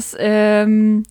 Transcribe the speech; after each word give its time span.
Das, 0.00 0.16
ähm, 0.18 1.02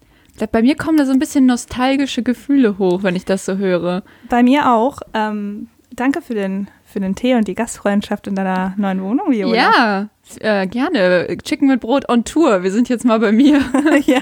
bei 0.51 0.63
mir 0.63 0.75
kommen 0.75 0.97
da 0.97 1.05
so 1.05 1.11
ein 1.11 1.19
bisschen 1.19 1.45
nostalgische 1.45 2.23
Gefühle 2.23 2.79
hoch, 2.79 3.03
wenn 3.03 3.15
ich 3.15 3.23
das 3.23 3.45
so 3.45 3.57
höre. 3.57 4.01
Bei 4.29 4.41
mir 4.41 4.71
auch. 4.71 4.99
Ähm, 5.13 5.67
danke 5.91 6.23
für 6.23 6.33
den, 6.33 6.69
für 6.85 6.99
den 6.99 7.13
Tee 7.13 7.35
und 7.35 7.47
die 7.47 7.53
Gastfreundschaft 7.53 8.25
in 8.25 8.33
deiner 8.33 8.73
neuen 8.77 9.03
Wohnung, 9.03 9.29
Viola. 9.29 9.55
Ja, 9.55 10.09
äh, 10.39 10.65
gerne. 10.65 11.27
Chicken 11.43 11.67
mit 11.67 11.81
Brot 11.81 12.09
on 12.09 12.23
Tour. 12.23 12.63
Wir 12.63 12.71
sind 12.71 12.89
jetzt 12.89 13.05
mal 13.05 13.19
bei 13.19 13.31
mir. 13.31 13.61
ja, 14.07 14.21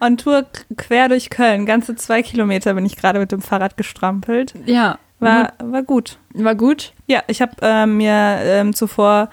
on 0.00 0.16
Tour 0.16 0.46
quer 0.76 1.08
durch 1.08 1.30
Köln. 1.30 1.64
Ganze 1.64 1.94
zwei 1.94 2.22
Kilometer 2.22 2.74
bin 2.74 2.84
ich 2.84 2.96
gerade 2.96 3.20
mit 3.20 3.30
dem 3.30 3.40
Fahrrad 3.40 3.76
gestrampelt. 3.76 4.54
Ja. 4.66 4.98
War, 5.20 5.52
war 5.62 5.84
gut. 5.84 6.18
War 6.34 6.56
gut? 6.56 6.92
Ja, 7.06 7.22
ich 7.28 7.40
habe 7.40 7.52
äh, 7.62 7.86
mir 7.86 8.40
ähm, 8.42 8.74
zuvor 8.74 9.28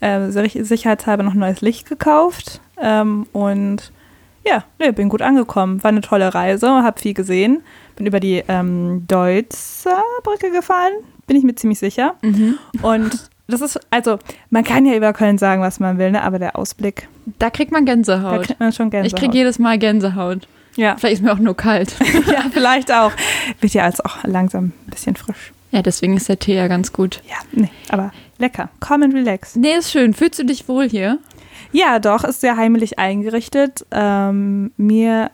äh, 0.00 0.28
sicherheitshalber 0.30 1.22
noch 1.22 1.34
neues 1.34 1.60
Licht 1.60 1.88
gekauft 1.88 2.60
ähm, 2.82 3.24
und 3.32 3.92
ja, 4.48 4.64
nee, 4.78 4.92
bin 4.92 5.08
gut 5.08 5.22
angekommen. 5.22 5.82
War 5.82 5.90
eine 5.90 6.00
tolle 6.00 6.34
Reise, 6.34 6.68
habe 6.68 7.00
viel 7.00 7.14
gesehen. 7.14 7.62
Bin 7.96 8.06
über 8.06 8.20
die 8.20 8.42
ähm, 8.48 9.04
Deutzer 9.08 10.02
Brücke 10.22 10.50
gefahren, 10.50 10.92
bin 11.26 11.36
ich 11.36 11.44
mir 11.44 11.54
ziemlich 11.54 11.78
sicher. 11.78 12.14
Mhm. 12.22 12.58
Und 12.82 13.28
das 13.48 13.62
ist, 13.62 13.80
also, 13.90 14.18
man 14.50 14.62
kann 14.62 14.84
ja 14.84 14.94
über 14.94 15.12
Köln 15.12 15.38
sagen, 15.38 15.62
was 15.62 15.80
man 15.80 15.98
will, 15.98 16.10
ne? 16.10 16.22
aber 16.22 16.38
der 16.38 16.56
Ausblick. 16.56 17.08
Da 17.38 17.50
kriegt 17.50 17.72
man 17.72 17.86
Gänsehaut. 17.86 18.32
Da 18.32 18.42
kriegt 18.42 18.60
man 18.60 18.72
schon 18.72 18.90
Gänsehaut. 18.90 19.12
Ich 19.12 19.18
kriege 19.18 19.36
jedes 19.36 19.58
Mal 19.58 19.78
Gänsehaut. 19.78 20.46
Ja. 20.76 20.96
Vielleicht 20.96 21.14
ist 21.14 21.22
mir 21.22 21.32
auch 21.32 21.38
nur 21.38 21.56
kalt. 21.56 21.94
ja, 22.26 22.44
vielleicht 22.52 22.92
auch. 22.92 23.12
Wird 23.60 23.72
ja 23.72 23.84
also 23.84 24.04
auch 24.04 24.22
langsam 24.24 24.66
ein 24.66 24.90
bisschen 24.90 25.16
frisch. 25.16 25.52
Ja, 25.70 25.82
deswegen 25.82 26.16
ist 26.16 26.28
der 26.28 26.38
Tee 26.38 26.54
ja 26.54 26.68
ganz 26.68 26.92
gut. 26.92 27.20
Ja, 27.28 27.36
nee, 27.52 27.70
aber 27.88 28.12
lecker. 28.38 28.70
Calm 28.80 29.02
and 29.02 29.14
relax. 29.14 29.56
Nee, 29.56 29.76
ist 29.76 29.90
schön. 29.90 30.14
Fühlst 30.14 30.38
du 30.38 30.44
dich 30.44 30.68
wohl 30.68 30.88
hier? 30.88 31.18
Ja, 31.72 31.98
doch, 31.98 32.24
ist 32.24 32.40
sehr 32.40 32.56
heimelig 32.56 32.98
eingerichtet. 32.98 33.86
Ähm, 33.90 34.72
mir 34.76 35.30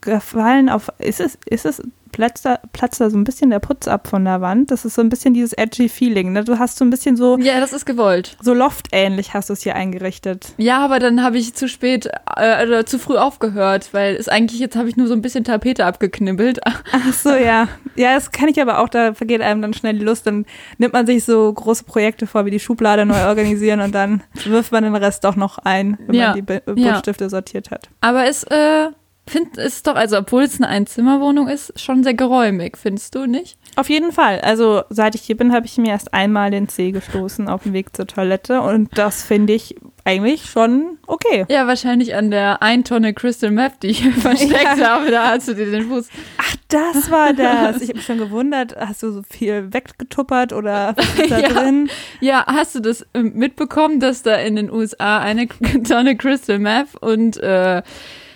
gefallen 0.00 0.68
auf, 0.68 0.90
ist 0.98 1.20
es, 1.20 1.38
ist 1.46 1.66
es, 1.66 1.82
platzt 2.14 2.44
da, 2.44 2.60
platzt 2.72 3.00
da 3.00 3.10
so 3.10 3.18
ein 3.18 3.24
bisschen 3.24 3.50
der 3.50 3.58
Putz 3.58 3.88
ab 3.88 4.06
von 4.06 4.24
der 4.24 4.40
Wand. 4.40 4.70
Das 4.70 4.84
ist 4.84 4.94
so 4.94 5.02
ein 5.02 5.08
bisschen 5.08 5.34
dieses 5.34 5.52
edgy 5.52 5.88
Feeling. 5.88 6.32
Ne? 6.32 6.44
Du 6.44 6.58
hast 6.60 6.78
so 6.78 6.84
ein 6.84 6.90
bisschen 6.90 7.16
so. 7.16 7.36
Ja, 7.38 7.58
das 7.58 7.72
ist 7.72 7.84
gewollt. 7.86 8.36
So 8.40 8.54
loftähnlich 8.54 9.34
hast 9.34 9.48
du 9.48 9.52
es 9.54 9.62
hier 9.62 9.74
eingerichtet. 9.74 10.52
Ja, 10.56 10.78
aber 10.84 11.00
dann 11.00 11.22
habe 11.24 11.38
ich 11.38 11.54
zu 11.54 11.68
spät 11.68 12.08
äh, 12.36 12.64
oder 12.66 12.86
zu 12.86 12.98
früh 13.00 13.16
aufgehört, 13.16 13.88
weil 13.92 14.14
es 14.14 14.28
eigentlich 14.28 14.60
jetzt 14.60 14.76
habe 14.76 14.88
ich 14.88 14.96
nur 14.96 15.08
so 15.08 15.14
ein 15.14 15.22
bisschen 15.22 15.42
Tapete 15.42 15.84
abgeknibbelt. 15.84 16.60
Ach 16.92 17.12
so, 17.12 17.30
ja. 17.34 17.66
Ja, 17.96 18.14
das 18.14 18.30
kann 18.30 18.48
ich 18.48 18.60
aber 18.62 18.78
auch, 18.78 18.88
da 18.88 19.12
vergeht 19.14 19.40
einem 19.42 19.60
dann 19.60 19.74
schnell 19.74 19.98
die 19.98 20.04
Lust. 20.04 20.26
Dann 20.26 20.46
nimmt 20.78 20.92
man 20.92 21.06
sich 21.06 21.24
so 21.24 21.52
große 21.52 21.82
Projekte 21.84 22.26
vor, 22.28 22.46
wie 22.46 22.50
die 22.52 22.60
Schublade 22.60 23.04
neu 23.06 23.24
organisieren 23.26 23.80
und 23.80 23.92
dann 23.94 24.22
wirft 24.44 24.70
man 24.70 24.84
den 24.84 24.94
Rest 24.94 25.24
doch 25.24 25.34
noch 25.36 25.58
ein, 25.58 25.98
wenn 26.06 26.14
Ja. 26.14 26.26
man 26.28 26.36
die 26.36 26.42
Bu- 26.42 26.74
Buntstifte 26.74 27.28
sortiert 27.28 27.70
hat. 27.72 27.88
Aber 28.00 28.26
es 28.28 28.44
äh, 28.44 28.88
find, 29.26 29.56
ist 29.56 29.86
doch, 29.86 29.94
also 29.94 30.18
obwohl 30.18 30.42
es 30.42 30.56
eine 30.60 30.68
Einzimmerwohnung 30.68 31.48
ist, 31.48 31.78
schon 31.80 32.02
sehr 32.04 32.14
geräumig, 32.14 32.76
findest 32.76 33.14
du 33.14 33.26
nicht? 33.26 33.56
Auf 33.76 33.88
jeden 33.88 34.12
Fall. 34.12 34.40
Also 34.42 34.82
seit 34.90 35.14
ich 35.14 35.22
hier 35.22 35.36
bin, 35.36 35.52
habe 35.52 35.66
ich 35.66 35.76
mir 35.78 35.90
erst 35.90 36.14
einmal 36.14 36.50
den 36.50 36.68
Zeh 36.68 36.92
gestoßen 36.92 37.48
auf 37.48 37.62
dem 37.64 37.72
Weg 37.72 37.94
zur 37.96 38.06
Toilette 38.06 38.60
und 38.60 38.96
das 38.96 39.24
finde 39.24 39.52
ich 39.54 39.74
eigentlich 40.06 40.44
schon 40.44 40.98
okay. 41.06 41.46
Ja, 41.48 41.66
wahrscheinlich 41.66 42.14
an 42.14 42.30
der 42.30 42.62
1 42.62 42.86
Tonne 42.88 43.14
Crystal 43.14 43.50
Meth, 43.50 43.82
die 43.82 43.88
ich 43.88 44.04
versteckt 44.14 44.76
Ja. 44.78 44.90
habe, 44.98 45.10
da 45.10 45.28
hast 45.30 45.48
du 45.48 45.54
dir 45.54 45.70
den 45.70 45.88
Fuß. 45.88 46.08
Ach, 46.38 46.56
das 46.68 47.10
war 47.10 47.32
das. 47.32 47.80
Ich 47.80 47.88
habe 47.88 47.96
mich 47.96 48.04
schon 48.06 48.18
gewundert, 48.18 48.76
hast 48.78 49.02
du 49.02 49.10
so 49.12 49.22
viel 49.28 49.72
weggetuppert 49.72 50.52
oder 50.52 50.92
was 50.96 51.06
ist 51.18 51.30
da 51.30 51.38
Ja. 51.40 51.48
drin? 51.48 51.88
Ja, 52.20 52.44
hast 52.46 52.74
du 52.74 52.80
das 52.80 53.06
ähm, 53.14 53.32
mitbekommen, 53.34 53.98
dass 53.98 54.22
da 54.22 54.34
in 54.36 54.56
den 54.56 54.70
USA 54.70 55.18
eine 55.20 55.48
Tonne 55.88 56.16
Crystal 56.16 56.58
Meth 56.58 56.94
und 57.00 57.38
äh, 57.38 57.82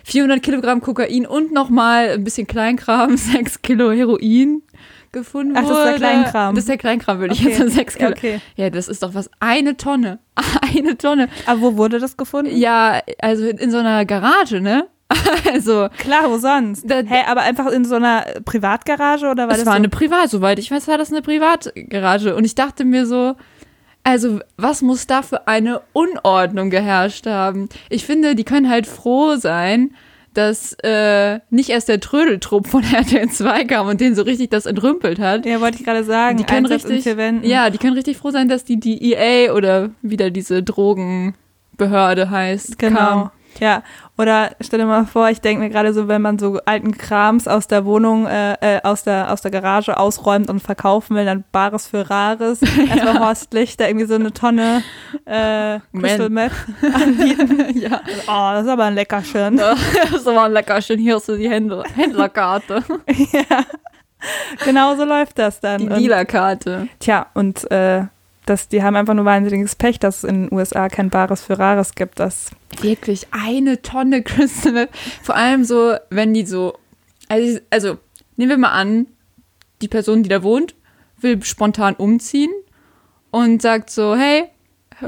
400 0.08 0.42
Kilogramm 0.42 0.80
Kokain 0.80 1.26
und 1.26 1.52
nochmal 1.52 2.08
ein 2.10 2.24
bisschen 2.24 2.46
Kleinkram, 2.46 3.16
6 3.16 3.62
Kilo 3.62 3.90
Heroin 3.92 4.62
gefunden 5.12 5.54
Ach, 5.56 5.62
das 5.66 5.70
ist 5.78 5.84
der 5.84 5.94
Kleinkram. 5.94 6.54
Das 6.54 6.64
ist 6.64 6.68
der 6.68 6.76
Kleinkram, 6.78 7.18
würde 7.18 7.34
ich 7.34 7.40
Okay. 7.40 7.48
jetzt 7.50 7.58
sagen. 7.58 7.70
6 7.70 7.94
Kilo. 7.96 8.08
Ja, 8.10 8.14
okay. 8.16 8.40
Ja, 8.56 8.70
das 8.70 8.88
ist 8.88 9.02
doch 9.02 9.14
was. 9.14 9.30
Eine 9.40 9.76
Tonne. 9.76 10.18
Eine 10.76 10.96
Tonne. 10.98 11.28
Aber 11.46 11.60
wo 11.62 11.76
wurde 11.76 11.98
das 11.98 12.16
gefunden? 12.16 12.54
Ja, 12.56 13.00
also 13.20 13.46
in, 13.46 13.58
in 13.58 13.70
so 13.70 13.78
einer 13.78 14.04
Garage, 14.04 14.60
ne? 14.60 14.86
Also, 15.50 15.88
Klar, 15.98 16.28
wo 16.30 16.36
sonst? 16.38 16.84
Da- 16.90 16.96
Hä, 17.06 17.24
aber 17.26 17.40
einfach 17.42 17.66
in 17.70 17.84
so 17.86 17.94
einer 17.94 18.24
Privatgarage 18.44 19.26
oder 19.30 19.44
war 19.44 19.52
es 19.52 19.58
das 19.58 19.66
war 19.66 19.72
so? 19.72 19.76
eine 19.78 19.88
Privat, 19.88 20.28
soweit 20.30 20.58
ich 20.58 20.70
weiß, 20.70 20.88
war 20.88 20.98
das 20.98 21.10
eine 21.10 21.22
Privatgarage. 21.22 22.34
Und 22.36 22.44
ich 22.44 22.54
dachte 22.54 22.84
mir 22.84 23.06
so, 23.06 23.34
also 24.08 24.40
was 24.56 24.80
muss 24.80 25.06
da 25.06 25.20
für 25.20 25.46
eine 25.46 25.82
Unordnung 25.92 26.70
geherrscht 26.70 27.26
haben? 27.26 27.68
Ich 27.90 28.06
finde, 28.06 28.34
die 28.34 28.44
können 28.44 28.70
halt 28.70 28.86
froh 28.86 29.36
sein, 29.36 29.90
dass 30.32 30.72
äh, 30.82 31.40
nicht 31.50 31.68
erst 31.68 31.88
der 31.88 32.00
Trödeltrupp 32.00 32.68
von 32.68 32.82
RTL 32.92 33.28
2 33.28 33.64
kam 33.64 33.86
und 33.86 34.00
den 34.00 34.14
so 34.14 34.22
richtig 34.22 34.48
das 34.48 34.64
entrümpelt 34.64 35.18
hat. 35.18 35.44
ja, 35.44 35.60
wollte 35.60 35.78
ich 35.78 35.84
gerade 35.84 36.04
sagen. 36.04 36.38
die 36.38 36.44
können 36.44 36.64
Einsatz 36.66 36.88
richtig, 36.88 37.42
ja, 37.42 37.68
die 37.68 37.76
können 37.76 37.94
richtig 37.94 38.16
froh 38.16 38.30
sein, 38.30 38.48
dass 38.48 38.64
die 38.64 38.80
die 38.80 39.12
EA 39.12 39.52
oder 39.52 39.90
wieder 40.00 40.30
diese 40.30 40.62
Drogenbehörde 40.62 42.30
heißt. 42.30 42.78
Genau. 42.78 42.98
Kam. 42.98 43.30
Ja, 43.60 43.82
oder 44.16 44.52
stell 44.60 44.78
dir 44.78 44.86
mal 44.86 45.06
vor, 45.06 45.30
ich 45.30 45.40
denke 45.40 45.62
mir 45.62 45.70
gerade 45.70 45.92
so, 45.92 46.08
wenn 46.08 46.22
man 46.22 46.38
so 46.38 46.60
alten 46.64 46.96
Krams 46.96 47.48
aus 47.48 47.66
der 47.66 47.84
Wohnung, 47.84 48.26
äh, 48.26 48.54
äh, 48.60 48.82
aus, 48.82 49.04
der, 49.04 49.32
aus 49.32 49.42
der 49.42 49.50
Garage 49.50 49.96
ausräumt 49.98 50.48
und 50.50 50.60
verkaufen 50.60 51.16
will, 51.16 51.24
dann 51.24 51.44
Bares 51.50 51.86
für 51.86 52.08
Rares. 52.08 52.62
Erstmal 52.88 53.20
Horst 53.20 53.52
Lichter 53.54 53.88
irgendwie 53.88 54.06
so 54.06 54.14
eine 54.14 54.32
Tonne 54.32 54.82
äh, 55.24 55.80
Crystal 55.98 56.30
Meth 56.30 56.52
anbieten. 56.94 57.78
ja. 57.78 58.00
Oh, 58.26 58.52
das 58.52 58.64
ist 58.64 58.70
aber 58.70 58.84
ein 58.84 58.94
Leckerchen. 58.94 59.56
das 59.56 60.26
war 60.26 60.44
ein 60.44 60.52
Leckerchen. 60.52 60.98
Hier 60.98 61.16
hast 61.16 61.28
du 61.28 61.36
die 61.36 61.48
Händler 61.48 61.84
Händlerkarte. 61.94 62.84
ja, 63.32 63.64
genau 64.64 64.96
so 64.96 65.04
läuft 65.04 65.38
das 65.38 65.60
dann. 65.60 65.80
Die 65.80 65.86
Lila-Karte. 65.86 66.88
Tja, 67.00 67.26
und 67.34 67.70
äh, 67.70 68.04
das, 68.46 68.68
die 68.68 68.82
haben 68.82 68.96
einfach 68.96 69.14
nur 69.14 69.24
wahnsinniges 69.24 69.76
Pech, 69.76 69.98
dass 69.98 70.18
es 70.18 70.24
in 70.24 70.48
den 70.48 70.52
USA 70.56 70.88
kein 70.88 71.10
Bares 71.10 71.42
für 71.42 71.58
Rares 71.58 71.94
gibt. 71.94 72.18
Das, 72.18 72.50
Wirklich 72.80 73.26
eine 73.30 73.82
Tonne 73.82 74.22
Crystal 74.24 74.72
Meth. 74.72 74.90
Vor 75.22 75.36
allem 75.36 75.64
so, 75.64 75.94
wenn 76.10 76.34
die 76.34 76.46
so. 76.46 76.78
Also, 77.28 77.60
also, 77.70 77.98
nehmen 78.36 78.50
wir 78.50 78.58
mal 78.58 78.72
an, 78.72 79.06
die 79.82 79.88
Person, 79.88 80.22
die 80.22 80.28
da 80.28 80.42
wohnt, 80.42 80.74
will 81.20 81.42
spontan 81.42 81.94
umziehen 81.94 82.52
und 83.30 83.62
sagt 83.62 83.90
so: 83.90 84.16
Hey, 84.16 84.44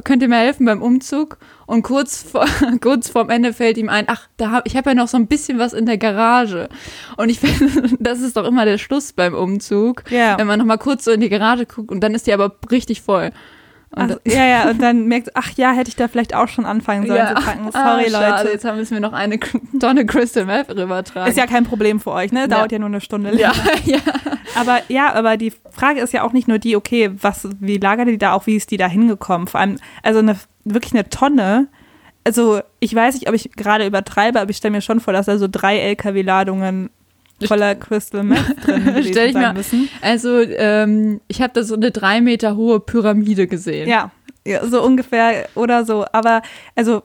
könnt 0.05 0.23
ihr 0.23 0.29
mir 0.29 0.39
helfen 0.39 0.67
beim 0.67 0.83
Umzug? 0.83 1.39
Und 1.67 1.83
kurz, 1.83 2.23
vor, 2.23 2.47
kurz 2.81 3.11
vorm 3.11 3.31
Ende 3.31 3.53
fällt 3.53 3.79
ihm 3.79 3.89
ein: 3.89 4.05
Ach, 4.09 4.29
da 4.37 4.51
hab, 4.51 4.67
ich 4.67 4.77
habe 4.77 4.91
ja 4.91 4.95
noch 4.95 5.09
so 5.09 5.17
ein 5.17 5.27
bisschen 5.27 5.59
was 5.59 5.73
in 5.73 5.87
der 5.87 5.99
Garage. 5.99 6.69
Und 7.17 7.29
ich 7.29 7.41
finde, 7.41 7.97
das 8.01 8.21
ist 8.21 8.37
doch 8.37 8.45
immer 8.45 8.65
der 8.65 8.79
Schluss 8.79 9.13
beim 9.13 9.35
Umzug. 9.35 10.05
Ja. 10.11 10.39
Wenn 10.39 10.47
man 10.47 10.59
noch 10.59 10.67
mal 10.67 10.79
kurz 10.79 11.05
so 11.05 11.11
in 11.11 11.21
die 11.21 11.29
Garage 11.29 11.67
guckt 11.67 11.91
und 11.91 12.01
dann 12.01 12.15
ist 12.15 12.27
die 12.27 12.33
aber 12.33 12.57
richtig 12.71 13.03
voll. 13.03 13.31
Also, 13.93 14.17
ja, 14.25 14.45
ja, 14.47 14.71
und 14.71 14.81
dann 14.81 15.07
merkt, 15.07 15.31
ach 15.35 15.51
ja, 15.57 15.73
hätte 15.73 15.89
ich 15.89 15.97
da 15.97 16.07
vielleicht 16.07 16.33
auch 16.35 16.47
schon 16.47 16.65
anfangen 16.65 17.09
sollen 17.09 17.27
zu 17.27 17.35
packen. 17.35 17.65
Sorry, 17.73 18.07
Ah, 18.07 18.11
schade, 18.11 18.37
Leute. 18.37 18.53
Jetzt 18.53 18.65
haben 18.65 18.79
wir 18.79 18.87
mir 18.95 19.01
noch 19.01 19.13
eine 19.13 19.41
Tonne 19.81 20.07
Crystal 20.07 20.45
Meth 20.45 20.71
rübertragen. 20.71 21.29
Ist 21.29 21.37
ja 21.37 21.47
kein 21.49 21.65
Problem 21.65 21.99
für 21.99 22.13
euch, 22.13 22.31
ne? 22.31 22.47
Dauert 22.47 22.71
Ja. 22.71 22.77
ja, 22.77 22.79
nur 22.79 22.89
eine 22.89 23.01
Stunde. 23.01 23.37
ja, 23.37 23.53
ja. 23.85 23.99
Aber 24.55 24.79
ja, 24.89 25.13
aber 25.13 25.37
die 25.37 25.53
Frage 25.73 26.01
ist 26.01 26.13
ja 26.13 26.23
auch 26.23 26.33
nicht 26.33 26.47
nur 26.47 26.59
die, 26.61 26.77
okay, 26.77 27.11
was, 27.21 27.49
wie 27.59 27.79
lagert 27.79 28.07
die 28.07 28.19
da 28.19 28.33
auch, 28.35 28.47
wie 28.47 28.55
ist 28.57 28.71
die 28.71 28.77
da 28.77 28.87
hingekommen? 28.87 29.49
Vor 29.49 29.59
allem, 29.59 29.77
also 30.05 30.21
eine, 30.21 30.37
wirklich 30.65 30.93
eine 30.95 31.09
Tonne. 31.09 31.67
Also 32.23 32.61
ich 32.79 32.95
weiß 32.95 33.15
nicht, 33.15 33.29
ob 33.29 33.35
ich 33.35 33.51
gerade 33.57 33.87
übertreibe, 33.87 34.41
aber 34.41 34.51
ich 34.51 34.59
stelle 34.59 34.73
mir 34.73 34.83
schon 34.83 35.01
vor, 35.01 35.13
dass 35.13 35.27
da 35.27 35.37
so 35.37 35.49
drei 35.51 35.79
LKW-Ladungen 35.79 36.91
voller 37.49 37.75
Crystal 37.75 38.23
Meth 38.23 38.67
drin 38.67 39.05
Stell 39.05 39.29
ich 39.31 39.35
mir- 39.35 39.53
müssen. 39.53 39.89
Also, 40.01 40.41
ähm, 40.41 41.21
ich 41.29 41.41
habe 41.43 41.53
da 41.55 41.63
so 41.63 41.75
eine 41.75 41.91
drei 41.91 42.21
Meter 42.21 42.57
hohe 42.57 42.81
Pyramide 42.81 43.47
gesehen. 43.47 43.89
Ja, 43.89 44.11
ja, 44.47 44.65
so 44.67 44.83
ungefähr 44.83 45.49
oder 45.55 45.85
so. 45.85 46.05
Aber 46.13 46.43
also 46.75 47.03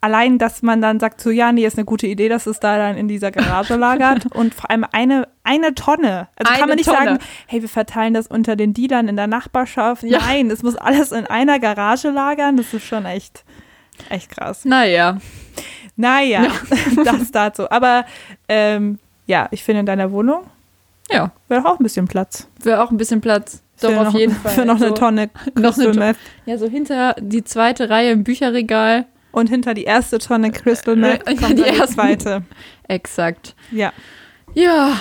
allein, 0.00 0.36
dass 0.36 0.60
man 0.60 0.82
dann 0.82 1.00
sagt, 1.00 1.18
so 1.22 1.30
ja, 1.30 1.50
nee, 1.50 1.64
ist 1.64 1.78
eine 1.78 1.86
gute 1.86 2.06
Idee, 2.06 2.28
dass 2.28 2.46
es 2.46 2.60
da 2.60 2.76
dann 2.76 2.98
in 2.98 3.08
dieser 3.08 3.30
Garage 3.30 3.76
lagert 3.76 4.26
und 4.34 4.54
vor 4.54 4.70
allem 4.70 4.84
eine, 4.92 5.28
eine 5.44 5.74
Tonne. 5.74 6.28
Also 6.36 6.50
Eine 6.52 6.60
kann 6.60 6.68
man 6.68 6.76
nicht 6.76 6.84
Tonne. 6.90 6.98
sagen, 6.98 7.18
hey, 7.46 7.62
wir 7.62 7.70
verteilen 7.70 8.12
das 8.12 8.26
unter 8.26 8.54
den 8.54 8.74
Dealern 8.74 9.08
in 9.08 9.16
der 9.16 9.28
Nachbarschaft. 9.28 10.02
Ja. 10.02 10.18
Nein, 10.18 10.50
es 10.50 10.62
muss 10.62 10.76
alles 10.76 11.10
in 11.12 11.26
einer 11.26 11.58
Garage 11.58 12.10
lagern. 12.10 12.58
Das 12.58 12.74
ist 12.74 12.84
schon 12.84 13.06
echt, 13.06 13.44
echt 14.10 14.30
krass. 14.30 14.66
Naja, 14.66 15.16
Naja, 15.96 16.48
das 17.04 17.30
dazu. 17.30 17.70
Aber 17.70 18.04
ähm, 18.48 18.98
ja, 19.26 19.48
ich 19.50 19.62
finde 19.64 19.80
in 19.80 19.86
deiner 19.86 20.10
Wohnung 20.12 20.44
ja, 21.10 21.32
wäre 21.48 21.62
doch 21.62 21.72
auch 21.72 21.78
ein 21.80 21.82
bisschen 21.82 22.08
Platz. 22.08 22.48
wäre 22.62 22.82
auch 22.82 22.90
ein 22.90 22.96
bisschen 22.96 23.20
Platz. 23.20 23.60
Doch, 23.80 23.90
für 23.90 24.00
auf 24.00 24.04
noch, 24.12 24.18
jeden 24.18 24.34
Fall. 24.34 24.52
Für 24.54 24.64
noch 24.64 24.78
so, 24.78 24.86
eine 24.86 24.94
Tonne 24.94 25.30
Noch 25.54 25.56
eine 25.56 25.62
Crystal 25.62 25.92
Tonne. 25.92 26.16
Ja, 26.46 26.56
so 26.58 26.66
hinter 26.68 27.14
die 27.20 27.44
zweite 27.44 27.90
Reihe 27.90 28.12
im 28.12 28.24
Bücherregal. 28.24 29.04
Und 29.32 29.48
hinter 29.50 29.74
die 29.74 29.84
erste 29.84 30.18
Tonne 30.18 30.50
Crystal 30.52 30.94
Meth 30.96 31.26
Äh, 31.26 31.34
kommt 31.34 31.40
die 31.40 31.56
dann 31.56 31.56
die 31.56 31.78
ersten. 31.78 31.94
zweite. 31.94 32.42
Exakt. 32.88 33.54
Ja. 33.70 33.92
Ja, 34.54 34.96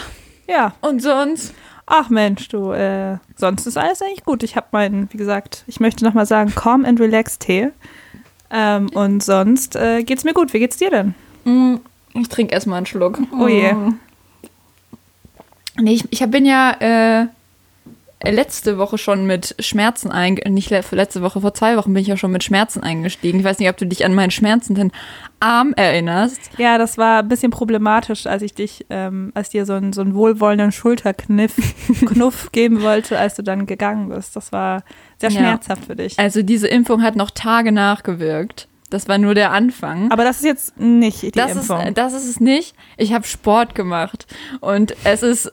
Ja. 0.47 0.73
und 0.81 1.01
sonst? 1.01 1.53
Ach 1.85 2.09
Mensch, 2.09 2.47
du, 2.49 2.71
äh, 2.71 3.17
sonst 3.35 3.65
ist 3.67 3.77
alles 3.77 4.01
eigentlich 4.01 4.25
gut. 4.25 4.41
Ich 4.43 4.55
habe 4.55 4.67
meinen, 4.71 5.07
wie 5.11 5.17
gesagt, 5.17 5.63
ich 5.67 5.79
möchte 5.79 6.03
nochmal 6.03 6.25
sagen, 6.25 6.53
Calm 6.55 6.83
and 6.83 6.99
Relax 6.99 7.37
Tee. 7.39 7.69
Ähm, 8.49 8.89
und 8.93 9.23
sonst 9.23 9.75
äh, 9.75 10.03
geht's 10.03 10.23
mir 10.23 10.33
gut. 10.33 10.53
Wie 10.53 10.59
geht's 10.59 10.77
dir 10.77 10.89
denn? 10.89 11.13
Mm, 11.45 11.75
Ich 12.15 12.27
trinke 12.29 12.53
erstmal 12.53 12.77
einen 12.77 12.85
Schluck. 12.87 13.19
Oh 13.39 13.47
je. 13.47 13.73
Nee, 15.79 15.93
ich, 15.93 16.05
ich 16.11 16.25
bin 16.29 16.45
ja 16.45 16.71
äh, 16.79 17.27
letzte 18.31 18.77
Woche 18.77 18.97
schon 18.97 19.25
mit 19.25 19.55
Schmerzen 19.59 20.11
eingestiegen. 20.11 20.53
Nicht 20.53 20.69
le 20.69 20.81
letzte 20.91 21.21
Woche, 21.21 21.41
vor 21.41 21.53
zwei 21.53 21.75
Wochen 21.77 21.93
bin 21.93 22.01
ich 22.01 22.07
ja 22.07 22.15
schon 22.17 22.31
mit 22.31 22.43
Schmerzen 22.43 22.81
eingestiegen. 22.83 23.39
Ich 23.39 23.45
weiß 23.45 23.59
nicht, 23.59 23.69
ob 23.69 23.77
du 23.77 23.85
dich 23.85 24.05
an 24.05 24.13
meinen 24.13 24.31
schmerzenden 24.31 24.91
Arm 25.39 25.73
erinnerst. 25.75 26.39
Ja, 26.57 26.77
das 26.77 26.97
war 26.97 27.19
ein 27.19 27.27
bisschen 27.27 27.51
problematisch, 27.51 28.25
als 28.27 28.41
ich 28.43 28.53
dich, 28.53 28.85
ähm, 28.89 29.31
als 29.33 29.49
dir 29.49 29.65
so 29.65 29.73
einen, 29.73 29.91
so 29.93 30.01
einen 30.01 30.15
wohlwollenden 30.15 30.71
Schulterkniff 30.71 31.53
Knuff 32.05 32.51
geben 32.51 32.81
wollte, 32.81 33.19
als 33.19 33.35
du 33.35 33.43
dann 33.43 33.65
gegangen 33.65 34.09
bist. 34.09 34.35
Das 34.35 34.51
war 34.51 34.83
sehr 35.19 35.31
Ja. 35.31 35.39
schmerzhaft 35.39 35.85
für 35.85 35.95
dich. 35.95 36.17
Also 36.19 36.43
diese 36.43 36.67
Impfung 36.67 37.01
hat 37.01 37.15
noch 37.15 37.31
Tage 37.31 37.71
nachgewirkt. 37.71 38.67
Das 38.89 39.07
war 39.07 39.17
nur 39.17 39.33
der 39.33 39.51
Anfang. 39.51 40.11
Aber 40.11 40.23
das 40.23 40.37
ist 40.37 40.45
jetzt 40.45 40.79
nicht 40.79 41.23
die 41.23 41.31
das 41.31 41.51
ist, 41.51 41.57
Impfung. 41.69 41.93
das 41.95 42.13
ist 42.13 42.27
es 42.29 42.39
nicht. 42.39 42.75
Ich 42.95 43.11
habe 43.11 43.25
Sport 43.25 43.73
gemacht 43.73 44.27
und 44.61 44.95
es 45.03 45.23
ist 45.23 45.51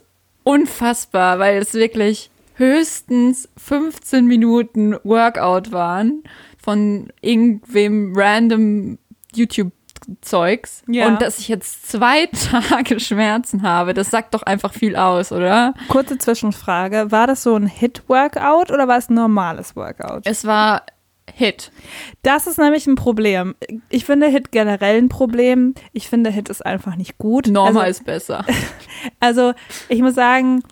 unfassbar, 0.50 1.38
weil 1.38 1.58
es 1.58 1.74
wirklich 1.74 2.30
höchstens 2.54 3.48
15 3.56 4.26
Minuten 4.26 4.96
Workout 5.04 5.72
waren 5.72 6.24
von 6.62 7.08
irgendwem 7.20 8.12
random 8.14 8.98
YouTube-Zeugs. 9.34 10.82
Ja. 10.88 11.06
Und 11.06 11.22
dass 11.22 11.38
ich 11.38 11.48
jetzt 11.48 11.88
zwei 11.88 12.26
Tage 12.68 12.98
Schmerzen 12.98 13.62
habe, 13.62 13.94
das 13.94 14.10
sagt 14.10 14.34
doch 14.34 14.42
einfach 14.42 14.74
viel 14.74 14.96
aus, 14.96 15.30
oder? 15.30 15.72
Kurze 15.88 16.18
Zwischenfrage. 16.18 17.10
War 17.10 17.28
das 17.28 17.44
so 17.44 17.54
ein 17.54 17.66
Hit-Workout 17.66 18.70
oder 18.70 18.88
war 18.88 18.98
es 18.98 19.08
ein 19.08 19.14
normales 19.14 19.76
Workout? 19.76 20.22
Es 20.24 20.44
war 20.44 20.82
Hit. 21.34 21.70
Das 22.22 22.46
ist 22.46 22.58
nämlich 22.58 22.86
ein 22.86 22.94
Problem. 22.94 23.54
Ich 23.88 24.04
finde 24.04 24.28
Hit 24.28 24.52
generell 24.52 24.98
ein 24.98 25.08
Problem. 25.08 25.74
Ich 25.92 26.08
finde 26.08 26.30
Hit 26.30 26.48
ist 26.48 26.64
einfach 26.64 26.96
nicht 26.96 27.18
gut. 27.18 27.48
Normal 27.48 27.84
also, 27.84 28.00
ist 28.00 28.04
besser. 28.04 28.44
Also 29.18 29.54
ich 29.88 30.02
muss 30.02 30.14
sagen, 30.14 30.62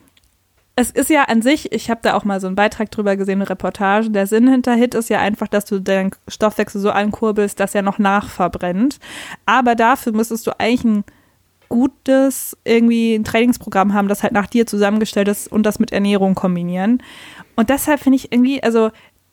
es 0.75 0.91
ist 0.91 1.09
ja 1.09 1.23
an 1.23 1.41
sich, 1.41 1.71
ich 1.71 1.89
habe 1.89 1.99
da 2.03 2.13
auch 2.13 2.23
mal 2.23 2.39
so 2.39 2.47
einen 2.47 2.55
Beitrag 2.55 2.89
drüber 2.91 3.17
gesehen, 3.17 3.39
eine 3.39 3.49
Reportage. 3.49 4.11
Der 4.11 4.27
Sinn 4.27 4.47
hinter 4.47 4.75
Hit 4.75 4.93
ist 4.93 5.09
ja 5.09 5.19
einfach, 5.19 5.47
dass 5.47 5.65
du 5.65 5.79
deinen 5.79 6.11
Stoffwechsel 6.27 6.79
so 6.79 6.91
ankurbelst, 6.91 7.59
dass 7.59 7.75
er 7.75 7.81
noch 7.81 7.97
nachverbrennt. 7.97 8.99
Aber 9.45 9.75
dafür 9.75 10.13
müsstest 10.13 10.47
du 10.47 10.57
eigentlich 10.59 10.83
ein 10.85 11.03
gutes 11.69 12.57
irgendwie 12.63 13.13
ein 13.15 13.23
Trainingsprogramm 13.23 13.93
haben, 13.93 14.07
das 14.07 14.23
halt 14.23 14.33
nach 14.33 14.47
dir 14.47 14.65
zusammengestellt 14.65 15.27
ist 15.27 15.51
und 15.51 15.63
das 15.63 15.79
mit 15.79 15.91
Ernährung 15.91 16.33
kombinieren. 16.33 17.03
Und 17.55 17.69
deshalb 17.69 17.99
finde 17.99 18.15
ich 18.15 18.31
irgendwie, 18.31 18.63
also 18.63 18.89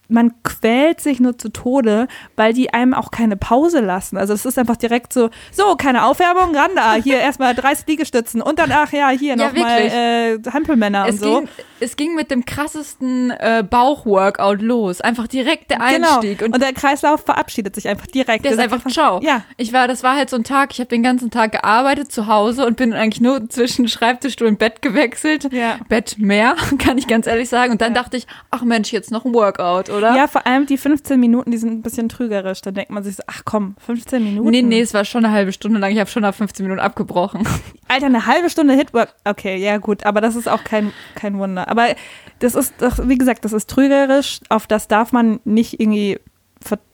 man 0.09 0.33
quält 0.43 1.01
sich 1.01 1.21
nur 1.21 1.39
zu 1.39 1.49
Tode, 1.51 2.09
weil 2.37 2.53
die 2.53 2.73
einem 2.73 2.95
auch 2.95 3.11
keine 3.11 3.37
Pause 3.37 3.81
lassen. 3.81 4.17
Also 4.17 4.35
es 4.35 4.45
ist 4.45 4.59
einfach 4.59 4.77
direkt 4.77 5.13
so, 5.13 5.31
so, 5.53 5.77
keine 5.77 6.05
Aufwärmung, 6.05 6.55
ran 6.55 6.71
da, 6.75 6.95
hier 6.95 7.19
erstmal 7.21 7.55
30 7.55 7.87
Liegestützen 7.87 8.43
und 8.43 8.59
dann, 8.59 8.71
ach 8.73 8.93
ja, 8.93 9.11
hier 9.11 9.37
Ja, 9.37 9.47
nochmal 9.47 9.81
äh, 9.81 10.39
Hampelmänner 10.53 11.07
und 11.07 11.19
so. 11.19 11.41
ging, 11.41 11.49
es 11.81 11.97
ging 11.97 12.15
mit 12.15 12.31
dem 12.31 12.45
krassesten 12.45 13.31
äh, 13.31 13.65
Bauchworkout 13.69 14.63
los. 14.63 15.01
Einfach 15.01 15.27
direkt 15.27 15.71
der 15.71 15.81
Einstieg. 15.81 16.39
Genau. 16.39 16.55
Und, 16.55 16.63
der 16.63 16.73
Kreislauf 16.73 17.25
verabschiedet 17.25 17.75
sich 17.75 17.89
einfach 17.89 18.07
direkt. 18.07 18.45
Der 18.45 18.53
ist 18.53 18.57
sagt 18.57 18.73
einfach 18.73 18.91
ciao. 18.91 19.21
Ja. 19.23 19.43
Ich 19.57 19.73
war, 19.73 19.89
das 19.89 20.03
war 20.03 20.17
halt 20.17 20.31
so 20.31 20.37
ein 20.37 20.45
Tag, 20.45 20.73
ich 20.73 20.79
habe 20.81 20.89
den 20.89 21.03
ganzen 21.03 21.31
Tag 21.31 21.53
gearbeitet 21.53 22.11
zu 22.11 22.27
Hause 22.27 22.67
und 22.67 22.77
bin 22.77 22.93
eigentlich 22.93 23.21
nur 23.21 23.49
zwischen 23.49 23.89
Schreibtischstuhl 23.97 24.49
und 24.49 24.59
Bett 24.59 24.83
gewechselt. 24.83 25.53
Ja. 25.53 25.79
Bett 25.89 26.17
mehr, 26.19 26.57
kann 26.79 26.99
ich 26.99 27.07
ganz 27.07 27.27
ehrlich 27.27 27.49
sagen. 27.49 27.73
Und 27.73 27.81
dann 27.81 27.95
dachte 27.95 28.17
ich, 28.17 28.27
ach 28.51 28.63
Mensch, 28.63 28.93
jetzt 28.93 29.11
noch 29.11 29.25
ein 29.25 29.35
Workout, 29.35 29.91
oder? 29.97 30.15
Ja, 30.15 30.27
vor 30.27 30.47
allem 30.47 30.67
die 30.67 30.77
15 30.77 31.19
Minuten, 31.19 31.51
die 31.51 31.57
sind 31.57 31.73
ein 31.73 31.83
bisschen 31.83 32.09
trügerisch. 32.09 32.61
Da 32.61 32.71
denkt 32.71 32.91
man 32.91 33.03
sich 33.03 33.17
so, 33.17 33.23
ach 33.27 33.43
komm, 33.45 33.77
15 33.85 34.23
Minuten. 34.23 34.51
Nee, 34.51 34.63
nee, 34.63 34.81
es 34.81 34.95
war 34.95 35.05
schon 35.05 35.25
eine 35.25 35.35
halbe 35.35 35.53
Stunde 35.53 35.79
lang. 35.79 35.93
Ich 35.93 35.99
habe 35.99 36.11
schon 36.11 36.23
nach 36.23 36.35
15 36.35 36.65
Minuten 36.65 36.81
abgebrochen. 36.81 37.47
Alter, 37.89 38.07
eine 38.07 38.27
halbe 38.27 38.51
Stunde 38.51 38.75
Hitwork. 38.75 39.15
Okay, 39.25 39.57
ja 39.57 39.79
gut, 39.79 40.05
aber 40.05 40.21
das 40.21 40.37
ist 40.37 40.49
auch 40.49 40.65
kein, 40.65 40.93
kein 41.15 41.39
Wunder. 41.39 41.69
Aber 41.69 41.87
das 42.39 42.55
ist, 42.55 42.75
das, 42.79 43.09
wie 43.09 43.19
gesagt, 43.19 43.45
das 43.45 43.53
ist 43.53 43.71
trügerisch. 43.71 44.41
Auf 44.49 44.67
das 44.67 44.89
darf 44.89 45.13
man 45.13 45.41
nicht 45.45 45.81
irgendwie, 45.81 46.19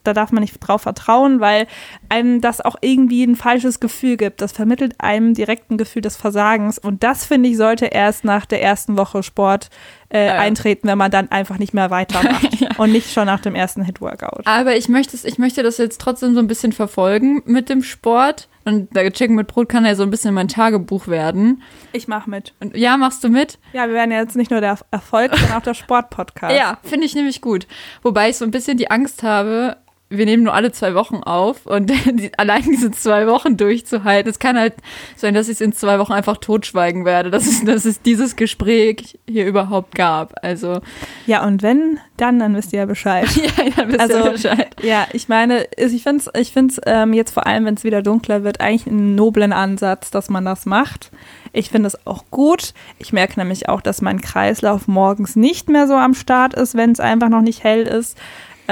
da 0.04 0.12
darf 0.12 0.32
man 0.32 0.40
nicht 0.42 0.58
drauf 0.58 0.82
vertrauen, 0.82 1.40
weil 1.40 1.66
einem 2.08 2.40
das 2.40 2.60
auch 2.60 2.76
irgendwie 2.80 3.24
ein 3.24 3.36
falsches 3.36 3.78
Gefühl 3.80 4.16
gibt. 4.16 4.40
Das 4.40 4.52
vermittelt 4.52 4.94
einem 4.98 5.34
direkt 5.34 5.70
ein 5.70 5.78
Gefühl 5.78 6.02
des 6.02 6.16
Versagens. 6.16 6.78
Und 6.78 7.02
das, 7.04 7.24
finde 7.24 7.48
ich, 7.48 7.56
sollte 7.56 7.86
erst 7.86 8.24
nach 8.24 8.44
der 8.44 8.62
ersten 8.62 8.96
Woche 8.96 9.22
Sport 9.22 9.70
äh, 10.12 10.26
Ja. 10.26 10.34
eintreten, 10.38 10.88
wenn 10.88 10.98
man 10.98 11.10
dann 11.10 11.30
einfach 11.30 11.58
nicht 11.58 11.72
mehr 11.74 11.90
weitermacht. 11.90 12.48
Und 12.78 12.92
nicht 12.92 13.12
schon 13.12 13.26
nach 13.26 13.40
dem 13.40 13.54
ersten 13.54 13.82
Hit-Workout. 13.84 14.46
Aber 14.46 14.76
ich 14.76 14.88
möchte, 14.88 15.16
ich 15.26 15.38
möchte 15.38 15.62
das 15.62 15.78
jetzt 15.78 16.00
trotzdem 16.00 16.34
so 16.34 16.40
ein 16.40 16.48
bisschen 16.48 16.72
verfolgen 16.72 17.42
mit 17.46 17.68
dem 17.68 17.82
Sport. 17.82 18.48
Und 18.64 18.94
der 18.94 19.12
Chicken 19.12 19.34
mit 19.36 19.48
Brot 19.48 19.68
kann 19.68 19.84
ja 19.84 19.94
so 19.94 20.02
ein 20.02 20.10
bisschen 20.10 20.34
mein 20.34 20.48
Tagebuch 20.48 21.08
werden. 21.08 21.62
Ich 21.92 22.08
mache 22.08 22.30
mit. 22.30 22.54
Und 22.60 22.76
ja, 22.76 22.96
machst 22.96 23.24
du 23.24 23.28
mit? 23.28 23.58
Ja, 23.72 23.86
wir 23.86 23.94
werden 23.94 24.10
ja 24.12 24.20
jetzt 24.20 24.36
nicht 24.36 24.50
nur 24.50 24.60
der 24.60 24.78
Erfolg, 24.90 25.34
sondern 25.34 25.58
auch 25.58 25.62
der 25.62 25.74
Sport-Podcast. 25.74 26.54
Ja, 26.62 26.78
finde 26.82 27.06
ich 27.06 27.14
nämlich 27.14 27.40
gut. 27.40 27.66
Wobei 28.02 28.28
ich 28.30 28.36
so 28.36 28.44
ein 28.44 28.50
bisschen 28.50 28.76
die 28.76 28.90
Angst 28.90 29.22
habe, 29.22 29.76
wir 30.12 30.26
nehmen 30.26 30.42
nur 30.42 30.54
alle 30.54 30.72
zwei 30.72 30.94
Wochen 30.94 31.16
auf 31.16 31.66
und 31.66 31.90
die, 32.06 32.30
allein 32.38 32.62
diese 32.62 32.90
zwei 32.90 33.26
Wochen 33.26 33.56
durchzuhalten, 33.56 34.30
es 34.30 34.38
kann 34.38 34.58
halt 34.58 34.74
sein, 35.16 35.34
dass 35.34 35.48
ich 35.48 35.54
es 35.54 35.60
in 35.60 35.72
zwei 35.72 35.98
Wochen 35.98 36.12
einfach 36.12 36.36
totschweigen 36.36 37.04
werde, 37.04 37.30
dass 37.30 37.46
es, 37.46 37.64
dass 37.64 37.84
es 37.84 38.02
dieses 38.02 38.36
Gespräch 38.36 39.18
hier 39.28 39.46
überhaupt 39.46 39.94
gab. 39.94 40.34
Also, 40.42 40.80
Ja, 41.26 41.44
und 41.46 41.62
wenn, 41.62 41.98
dann, 42.16 42.38
dann 42.38 42.54
wisst 42.54 42.72
ihr 42.72 42.80
ja 42.80 42.86
Bescheid. 42.86 43.26
ja, 43.36 43.70
dann 43.76 43.88
wisst 43.88 44.10
ihr 44.10 44.16
Also, 44.16 44.30
Bescheid. 44.30 44.76
Ja, 44.82 45.06
ich 45.12 45.28
meine, 45.28 45.66
ich 45.76 46.02
finde 46.02 46.24
es 46.32 46.40
ich 46.40 46.52
find's, 46.52 46.80
ähm, 46.86 47.12
jetzt 47.12 47.32
vor 47.32 47.46
allem, 47.46 47.64
wenn 47.64 47.74
es 47.74 47.84
wieder 47.84 48.02
dunkler 48.02 48.44
wird, 48.44 48.60
eigentlich 48.60 48.86
einen 48.86 49.14
noblen 49.14 49.52
Ansatz, 49.52 50.10
dass 50.10 50.28
man 50.28 50.44
das 50.44 50.66
macht. 50.66 51.10
Ich 51.52 51.70
finde 51.70 51.88
es 51.88 52.06
auch 52.06 52.24
gut. 52.30 52.72
Ich 52.98 53.12
merke 53.12 53.38
nämlich 53.38 53.68
auch, 53.68 53.80
dass 53.80 54.00
mein 54.00 54.20
Kreislauf 54.20 54.88
morgens 54.88 55.36
nicht 55.36 55.68
mehr 55.68 55.86
so 55.86 55.94
am 55.94 56.14
Start 56.14 56.54
ist, 56.54 56.74
wenn 56.74 56.92
es 56.92 57.00
einfach 57.00 57.28
noch 57.28 57.42
nicht 57.42 57.62
hell 57.62 57.82
ist. 57.82 58.18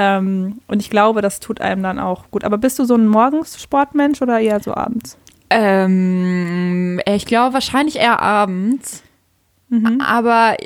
Ähm, 0.02 0.60
und 0.66 0.80
ich 0.80 0.88
glaube, 0.88 1.20
das 1.20 1.40
tut 1.40 1.60
einem 1.60 1.82
dann 1.82 1.98
auch 1.98 2.30
gut. 2.30 2.44
Aber 2.44 2.56
bist 2.56 2.78
du 2.78 2.84
so 2.84 2.94
ein 2.94 3.06
Morgenssportmensch 3.06 4.22
oder 4.22 4.40
eher 4.40 4.60
so 4.60 4.72
abends? 4.74 5.18
Ähm, 5.50 7.00
ich 7.06 7.26
glaube 7.26 7.52
wahrscheinlich 7.52 7.96
eher 7.96 8.20
abends. 8.22 9.02
Mhm. 9.68 10.00
Aber 10.00 10.56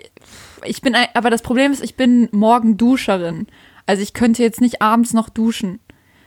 ich 0.65 0.81
bin, 0.83 0.95
aber 1.15 1.31
das 1.31 1.43
Problem 1.43 1.73
ist, 1.73 1.83
ich 1.83 1.97
bin 1.97 2.29
Morgenduscherin. 2.31 3.49
Also 3.87 4.03
ich 4.03 4.15
könnte 4.15 4.43
jetzt 4.43 4.61
nicht 4.61 4.81
abends 4.81 5.13
noch 5.13 5.29
duschen. 5.29 5.81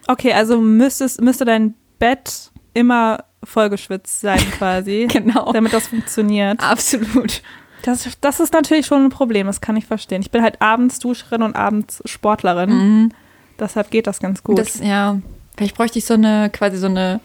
Okay, 0.07 0.33
also 0.33 0.59
müsstest, 0.59 1.21
müsste 1.21 1.45
dein 1.45 1.75
Bett 1.99 2.51
immer 2.73 3.23
vollgeschwitzt 3.43 4.19
sein 4.21 4.39
quasi, 4.57 5.07
Genau. 5.11 5.53
damit 5.53 5.71
das 5.73 5.87
funktioniert. 5.87 6.59
Absolut. 6.59 7.41
Das, 7.87 8.05
das 8.19 8.41
ist 8.41 8.51
natürlich 8.51 8.85
schon 8.85 9.05
ein 9.05 9.09
Problem, 9.09 9.47
das 9.47 9.61
kann 9.61 9.77
ich 9.77 9.85
verstehen. 9.85 10.21
Ich 10.21 10.29
bin 10.29 10.43
halt 10.43 10.61
abends 10.61 10.99
Duscherin 10.99 11.41
und 11.41 11.55
abends 11.55 12.01
Sportlerin. 12.03 12.69
Mhm. 12.69 13.11
Deshalb 13.57 13.91
geht 13.91 14.07
das 14.07 14.19
ganz 14.19 14.43
gut. 14.43 14.59
Das, 14.59 14.81
ja, 14.81 15.21
vielleicht 15.55 15.77
bräuchte 15.77 15.97
ich 15.97 16.05
so 16.05 16.15
eine, 16.15 16.49
quasi 16.49 16.75
so 16.75 16.87
eine, 16.87 17.21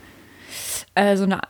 äh, 0.95 1.17
so 1.17 1.25
eine, 1.25 1.41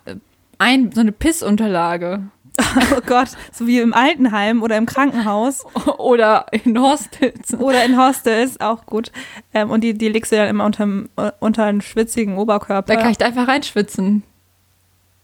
ein, 0.56 0.92
so 0.92 1.02
eine 1.02 1.12
Pissunterlage. 1.12 2.22
oh 2.96 3.00
Gott, 3.04 3.28
so 3.52 3.66
wie 3.66 3.80
im 3.80 3.92
Altenheim 3.92 4.62
oder 4.62 4.78
im 4.78 4.86
Krankenhaus 4.86 5.66
Oder 5.98 6.46
in 6.50 6.80
Hostels. 6.80 7.52
oder 7.58 7.84
in 7.84 7.98
Hostels, 7.98 8.60
auch 8.62 8.86
gut. 8.86 9.12
Ähm, 9.52 9.70
und 9.70 9.84
die, 9.84 9.92
die 9.92 10.08
legst 10.08 10.32
du 10.32 10.36
dann 10.36 10.48
immer 10.48 10.64
unterm, 10.64 11.10
äh, 11.16 11.32
unter 11.38 11.64
einen 11.64 11.82
schwitzigen 11.82 12.38
Oberkörper. 12.38 12.94
Da 12.94 13.00
kann 13.00 13.10
ich 13.10 13.18
da 13.18 13.26
einfach 13.26 13.46
reinschwitzen. 13.46 14.22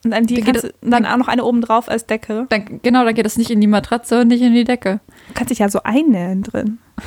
Und 0.09 0.13
dann, 0.13 0.27
die 0.27 0.37
da 0.37 0.41
geht 0.53 0.63
kannst 0.63 0.65
du, 0.83 0.89
dann 0.91 1.07
auch 1.07 1.17
noch 1.17 1.29
eine 1.29 1.45
oben 1.45 1.61
drauf 1.61 1.89
als 1.89 2.07
Decke. 2.07 2.47
Dann, 2.49 2.81
genau, 2.83 3.05
da 3.05 3.13
geht 3.13 3.27
es 3.27 3.37
nicht 3.37 3.51
in 3.51 3.61
die 3.61 3.67
Matratze 3.67 4.21
und 4.23 4.29
nicht 4.29 4.43
in 4.43 4.55
die 4.55 4.65
Decke. 4.65 5.01
Du 5.29 5.35
kannst 5.35 5.51
dich 5.51 5.59
ja 5.61 5.69
so 5.69 5.81
einnähen 5.85 6.43
drin. 6.43 6.79
Dann 6.97 7.05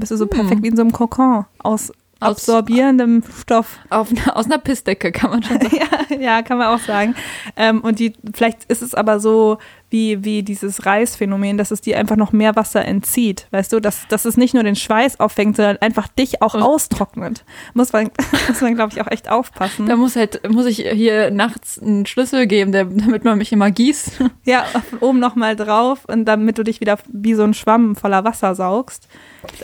bist 0.00 0.12
du 0.12 0.16
so 0.16 0.24
Hm. 0.24 0.30
perfekt 0.30 0.62
wie 0.62 0.68
in 0.68 0.76
so 0.76 0.82
einem 0.82 0.92
Kokon 0.92 1.44
aus 1.58 1.90
Aus- 2.20 2.38
absorbierendem 2.38 3.22
Stoff. 3.40 3.78
Auf, 3.90 4.08
aus 4.34 4.46
einer 4.46 4.58
Pissdecke 4.58 5.12
kann 5.12 5.30
man 5.30 5.42
schon 5.42 5.60
sagen. 5.60 5.76
ja, 5.76 6.16
ja, 6.18 6.42
kann 6.42 6.58
man 6.58 6.68
auch 6.68 6.78
sagen. 6.78 7.14
Ähm, 7.56 7.80
und 7.82 7.98
die, 7.98 8.14
vielleicht 8.32 8.64
ist 8.64 8.82
es 8.82 8.94
aber 8.94 9.20
so 9.20 9.58
wie, 9.94 10.24
wie 10.24 10.42
dieses 10.42 10.86
Reisphänomen, 10.86 11.56
dass 11.56 11.70
es 11.70 11.80
dir 11.80 11.96
einfach 12.00 12.16
noch 12.16 12.32
mehr 12.32 12.56
Wasser 12.56 12.84
entzieht. 12.84 13.46
Weißt 13.52 13.72
du, 13.72 13.78
dass, 13.78 14.08
dass 14.08 14.24
es 14.24 14.36
nicht 14.36 14.52
nur 14.52 14.64
den 14.64 14.74
Schweiß 14.74 15.20
auffängt, 15.20 15.54
sondern 15.54 15.76
einfach 15.76 16.08
dich 16.08 16.42
auch 16.42 16.56
austrocknet. 16.56 17.44
Muss 17.74 17.92
man, 17.92 18.10
muss 18.48 18.60
man 18.60 18.74
glaube 18.74 18.92
ich, 18.92 19.00
auch 19.00 19.06
echt 19.08 19.30
aufpassen. 19.30 19.86
Da 19.86 19.94
muss 19.94 20.16
halt, 20.16 20.50
muss 20.50 20.66
ich 20.66 20.78
hier 20.78 21.30
nachts 21.30 21.80
einen 21.80 22.06
Schlüssel 22.06 22.48
geben, 22.48 22.72
der, 22.72 22.86
damit 22.86 23.22
man 23.22 23.38
mich 23.38 23.52
immer 23.52 23.70
gießt. 23.70 24.20
Ja, 24.46 24.64
oben 25.00 25.20
nochmal 25.20 25.56
drauf 25.56 26.00
und 26.06 26.24
damit 26.26 26.58
du 26.58 26.64
dich 26.64 26.80
wieder 26.80 26.98
wie 27.08 27.34
so 27.34 27.44
ein 27.44 27.54
Schwamm 27.54 27.94
voller 27.94 28.24
Wasser 28.24 28.54
saugst. 28.54 29.08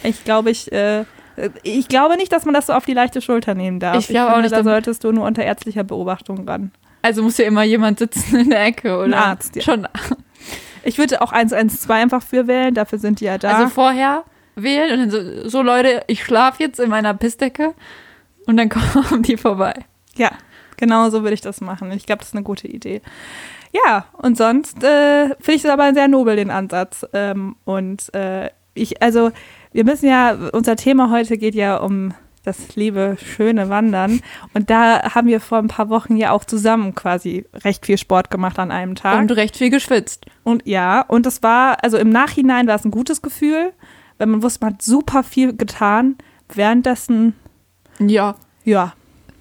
Ich 0.05 0.25
glaube, 0.25 0.51
ich, 0.51 0.71
äh, 0.73 1.05
ich 1.63 1.89
glaube 1.89 2.17
nicht, 2.17 2.33
dass 2.33 2.45
man 2.45 2.55
das 2.55 2.67
so 2.67 2.73
auf 2.73 2.87
die 2.87 2.95
leichte 2.95 3.21
Schulter 3.21 3.55
nehmen 3.55 3.81
darf. 3.81 3.99
Ich 3.99 4.09
glaube 4.09 4.35
auch 4.35 4.41
nicht, 4.41 4.53
Da 4.53 4.63
solltest 4.63 5.03
du 5.05 5.13
nur 5.13 5.27
unter 5.27 5.43
ärztlicher 5.43 5.85
Beobachtung 5.85 6.49
ran. 6.49 6.71
Also 7.03 7.23
muss 7.23 7.39
ja 7.39 7.47
immer 7.47 7.63
jemand 7.63 7.99
sitzen 7.99 8.37
in 8.37 8.51
der 8.51 8.65
Ecke, 8.65 8.97
oder? 8.97 9.05
Ein 9.07 9.15
Arzt, 9.15 9.57
ja. 9.57 9.63
Schon. 9.63 9.89
Ich 10.83 10.99
würde 10.99 11.21
auch 11.21 11.33
112 11.33 11.91
einfach 11.91 12.23
für 12.23 12.47
wählen, 12.47 12.75
dafür 12.75 12.99
sind 12.99 13.21
die 13.21 13.27
ja 13.27 13.37
da. 13.39 13.53
Also 13.53 13.69
vorher 13.69 14.25
wählen 14.57 14.93
und 14.93 15.13
dann 15.13 15.43
so, 15.43 15.49
so 15.49 15.63
Leute, 15.63 16.03
ich 16.07 16.25
schlafe 16.25 16.63
jetzt 16.63 16.81
in 16.81 16.89
meiner 16.89 17.13
Pissdecke 17.15 17.75
und 18.47 18.57
dann 18.57 18.69
kommen 18.71 19.23
die 19.23 19.37
vorbei. 19.37 19.75
Ja, 20.17 20.31
Genau 20.81 21.11
so 21.11 21.23
würde 21.23 21.35
ich 21.35 21.43
das 21.43 21.61
machen. 21.61 21.93
Ich 21.93 22.07
glaube, 22.07 22.21
das 22.21 22.29
ist 22.29 22.35
eine 22.35 22.43
gute 22.43 22.67
Idee. 22.67 23.03
Ja, 23.73 24.07
und 24.15 24.37
sonst 24.37 24.83
äh, 24.83 25.27
finde 25.39 25.53
ich 25.53 25.65
es 25.65 25.71
aber 25.71 25.93
sehr 25.93 26.09
nobel, 26.09 26.37
den 26.37 26.51
Ansatz. 26.51 27.07
Ähm, 27.13 27.57
und 27.65 28.13
äh, 28.15 28.49
ich, 28.73 29.03
also, 29.03 29.31
wir 29.73 29.85
müssen 29.85 30.09
ja, 30.09 30.37
unser 30.53 30.77
Thema 30.77 31.11
heute 31.11 31.37
geht 31.37 31.55
ja 31.55 31.77
um 31.77 32.15
das 32.43 32.75
liebe, 32.77 33.17
schöne 33.23 33.69
Wandern. 33.69 34.21
Und 34.55 34.71
da 34.71 35.15
haben 35.15 35.29
wir 35.29 35.41
vor 35.41 35.59
ein 35.59 35.69
paar 35.69 35.89
Wochen 35.91 36.17
ja 36.17 36.31
auch 36.33 36.45
zusammen 36.45 36.95
quasi 36.95 37.45
recht 37.65 37.85
viel 37.87 37.99
Sport 37.99 38.31
gemacht 38.31 38.59
an 38.59 38.71
einem 38.71 38.95
Tag. 38.95 39.19
Und 39.21 39.31
recht 39.33 39.57
viel 39.57 39.71
geschwitzt. 39.71 40.25
Und 40.43 40.67
ja, 40.67 41.03
und 41.03 41.27
das 41.27 41.43
war, 41.43 41.83
also 41.85 41.99
im 41.99 42.09
Nachhinein 42.11 42.67
war 42.67 42.77
es 42.77 42.85
ein 42.85 42.91
gutes 42.91 43.21
Gefühl, 43.23 43.73
wenn 44.19 44.31
man 44.31 44.43
wusste, 44.43 44.65
man 44.65 44.75
hat 44.75 44.83
super 44.83 45.23
viel 45.23 45.55
getan. 45.57 46.17
Währenddessen, 46.53 47.35
Ja. 47.99 48.35
ja, 48.65 48.95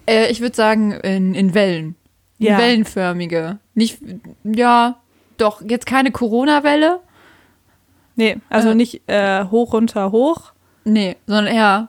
Äh, 0.06 0.32
ich 0.32 0.42
würde 0.42 0.56
sagen, 0.56 0.92
in, 0.92 1.34
in 1.36 1.54
Wellen. 1.54 1.96
In 2.38 2.48
Ja. 2.48 2.58
Wellenförmige. 2.58 3.60
Nicht, 3.76 4.00
ja, 4.44 4.98
doch, 5.38 5.62
jetzt 5.62 5.86
keine 5.86 6.12
Corona-Welle. 6.12 7.00
nee, 8.16 8.38
also 8.50 8.70
Äh. 8.70 8.76
nicht 8.76 9.02
äh, 9.10 9.46
hoch, 9.46 9.74
runter, 9.74 10.12
hoch. 10.12 10.52
Nee, 10.84 11.16
sondern 11.28 11.54
eher 11.54 11.88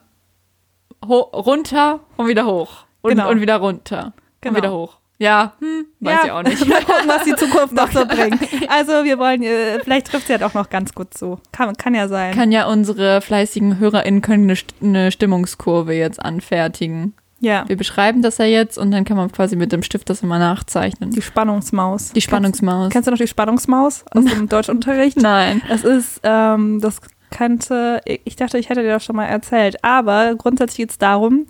runter 1.07 2.01
und 2.17 2.29
wieder 2.29 2.47
hoch. 2.47 2.85
Und, 3.03 3.11
Genau. 3.13 3.31
und 3.31 3.41
wieder 3.41 3.57
runter. 3.57 4.13
Genau. 4.41 4.51
Und 4.57 4.63
wieder 4.63 4.73
hoch. 4.73 4.97
Ja, 5.19 5.53
hm, 5.59 5.85
weiß 6.01 6.19
ja, 6.21 6.25
ich 6.25 6.31
auch 6.33 6.43
nicht. 6.43 6.67
Mal 6.69 6.79
gucken, 6.83 7.09
was 7.09 7.25
die 7.25 7.35
Zukunft 7.37 7.75
noch 7.75 7.91
so 7.91 8.07
bringt. 8.09 8.41
Also 8.71 9.05
wir 9.05 9.19
wollen, 9.19 9.43
äh, 9.43 9.79
vielleicht 9.81 10.07
trifft 10.07 10.27
sie 10.29 10.33
ja 10.33 10.39
doch 10.39 10.55
noch 10.55 10.71
ganz 10.71 10.95
gut 10.95 11.13
zu. 11.13 11.39
Kann, 11.53 11.75
kann 11.77 11.95
ja 11.95 12.09
sein. 12.09 12.35
Kann 12.35 12.53
ja 12.53 12.67
unsere 12.67 13.21
fleißigen 13.21 13.79
HörerInnen 13.79 14.23
können 14.23 14.45
eine, 14.45 14.55
St- 14.55 14.73
eine 14.83 15.13
Stimmungskurve 15.13 15.93
jetzt 15.93 16.23
anfertigen. 16.25 17.13
ja, 17.41 17.65
Wir 17.69 17.77
beschreiben 17.77 18.23
das 18.23 18.39
ja 18.39 18.47
jetzt 18.47 18.79
und 18.79 18.91
dann 18.93 19.05
kann 19.05 19.19
man 19.19 19.31
quasi 19.31 19.57
mit 19.57 19.73
dem 19.73 19.83
Stift 19.83 20.09
das 20.09 20.23
immer 20.23 20.39
nachzeichnen. 20.39 21.11
die 21.11 21.21
Spannungsmaus. 21.21 22.13
Die 22.13 22.21
Spannungsmaus. 22.23 22.85
Kennst, 22.85 22.93
kennst 22.95 23.07
du 23.09 23.11
noch 23.11 23.19
die 23.19 23.27
Spannungsmaus 23.29 24.05
aus 24.13 24.25
dem 24.37 24.49
Deutschunterricht? 24.49 25.19
Nein. 25.19 25.61
Es 25.69 25.85
ist, 25.85 26.21
ähm, 26.23 26.81
das 26.81 27.01
kannte, 27.31 28.01
ich 28.25 28.37
dachte, 28.37 28.59
ich 28.59 28.69
hätte 28.69 28.83
dir 28.83 28.89
das 28.89 29.05
schon 29.05 29.17
mal 29.17 29.27
erzählt, 29.27 29.83
aber 29.85 30.35
grundsätzlich 30.35 30.79
geht 30.79 30.91
es 30.91 30.99
darum, 30.99 31.47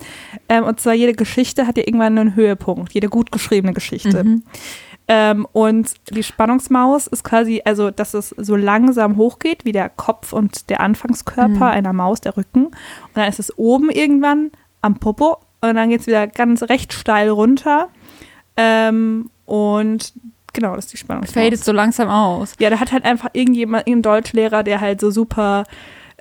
ähm, 0.49 0.63
und 0.63 0.79
zwar 0.79 0.93
jede 0.93 1.13
Geschichte 1.13 1.67
hat 1.67 1.77
ja 1.77 1.83
irgendwann 1.85 2.17
einen 2.17 2.35
Höhepunkt, 2.35 2.93
jede 2.93 3.09
gut 3.09 3.31
geschriebene 3.31 3.73
Geschichte. 3.73 4.23
Mhm. 4.23 4.43
Ähm, 5.07 5.47
und 5.51 5.93
die 6.11 6.23
Spannungsmaus 6.23 7.07
ist 7.07 7.23
quasi, 7.23 7.61
also 7.65 7.91
dass 7.91 8.13
es 8.13 8.29
so 8.29 8.55
langsam 8.55 9.17
hochgeht, 9.17 9.65
wie 9.65 9.71
der 9.73 9.89
Kopf 9.89 10.31
und 10.31 10.69
der 10.69 10.79
Anfangskörper 10.79 11.49
Mhm. 11.49 11.61
einer 11.63 11.93
Maus, 11.93 12.21
der 12.21 12.37
Rücken. 12.37 12.67
Und 12.67 12.75
dann 13.15 13.27
ist 13.27 13.39
es 13.39 13.57
oben 13.57 13.89
irgendwann 13.89 14.51
am 14.81 14.99
Popo 14.99 15.37
und 15.61 15.75
dann 15.75 15.89
geht 15.89 16.01
es 16.01 16.07
wieder 16.07 16.27
ganz 16.27 16.63
recht 16.63 16.93
steil 16.93 17.29
runter. 17.29 17.89
Ähm, 18.55 19.29
und 19.45 20.13
genau, 20.53 20.75
das 20.75 20.85
ist 20.85 20.93
die 20.93 20.97
Spannungsmaus. 20.97 21.43
Fadet 21.43 21.63
so 21.63 21.71
langsam 21.71 22.09
aus. 22.09 22.53
Ja, 22.59 22.69
da 22.69 22.79
hat 22.79 22.91
halt 22.91 23.05
einfach 23.05 23.29
irgendjemand, 23.33 23.87
irgendein 23.87 24.13
Deutschlehrer, 24.13 24.63
der 24.63 24.81
halt 24.81 24.99
so 24.99 25.11
super 25.11 25.63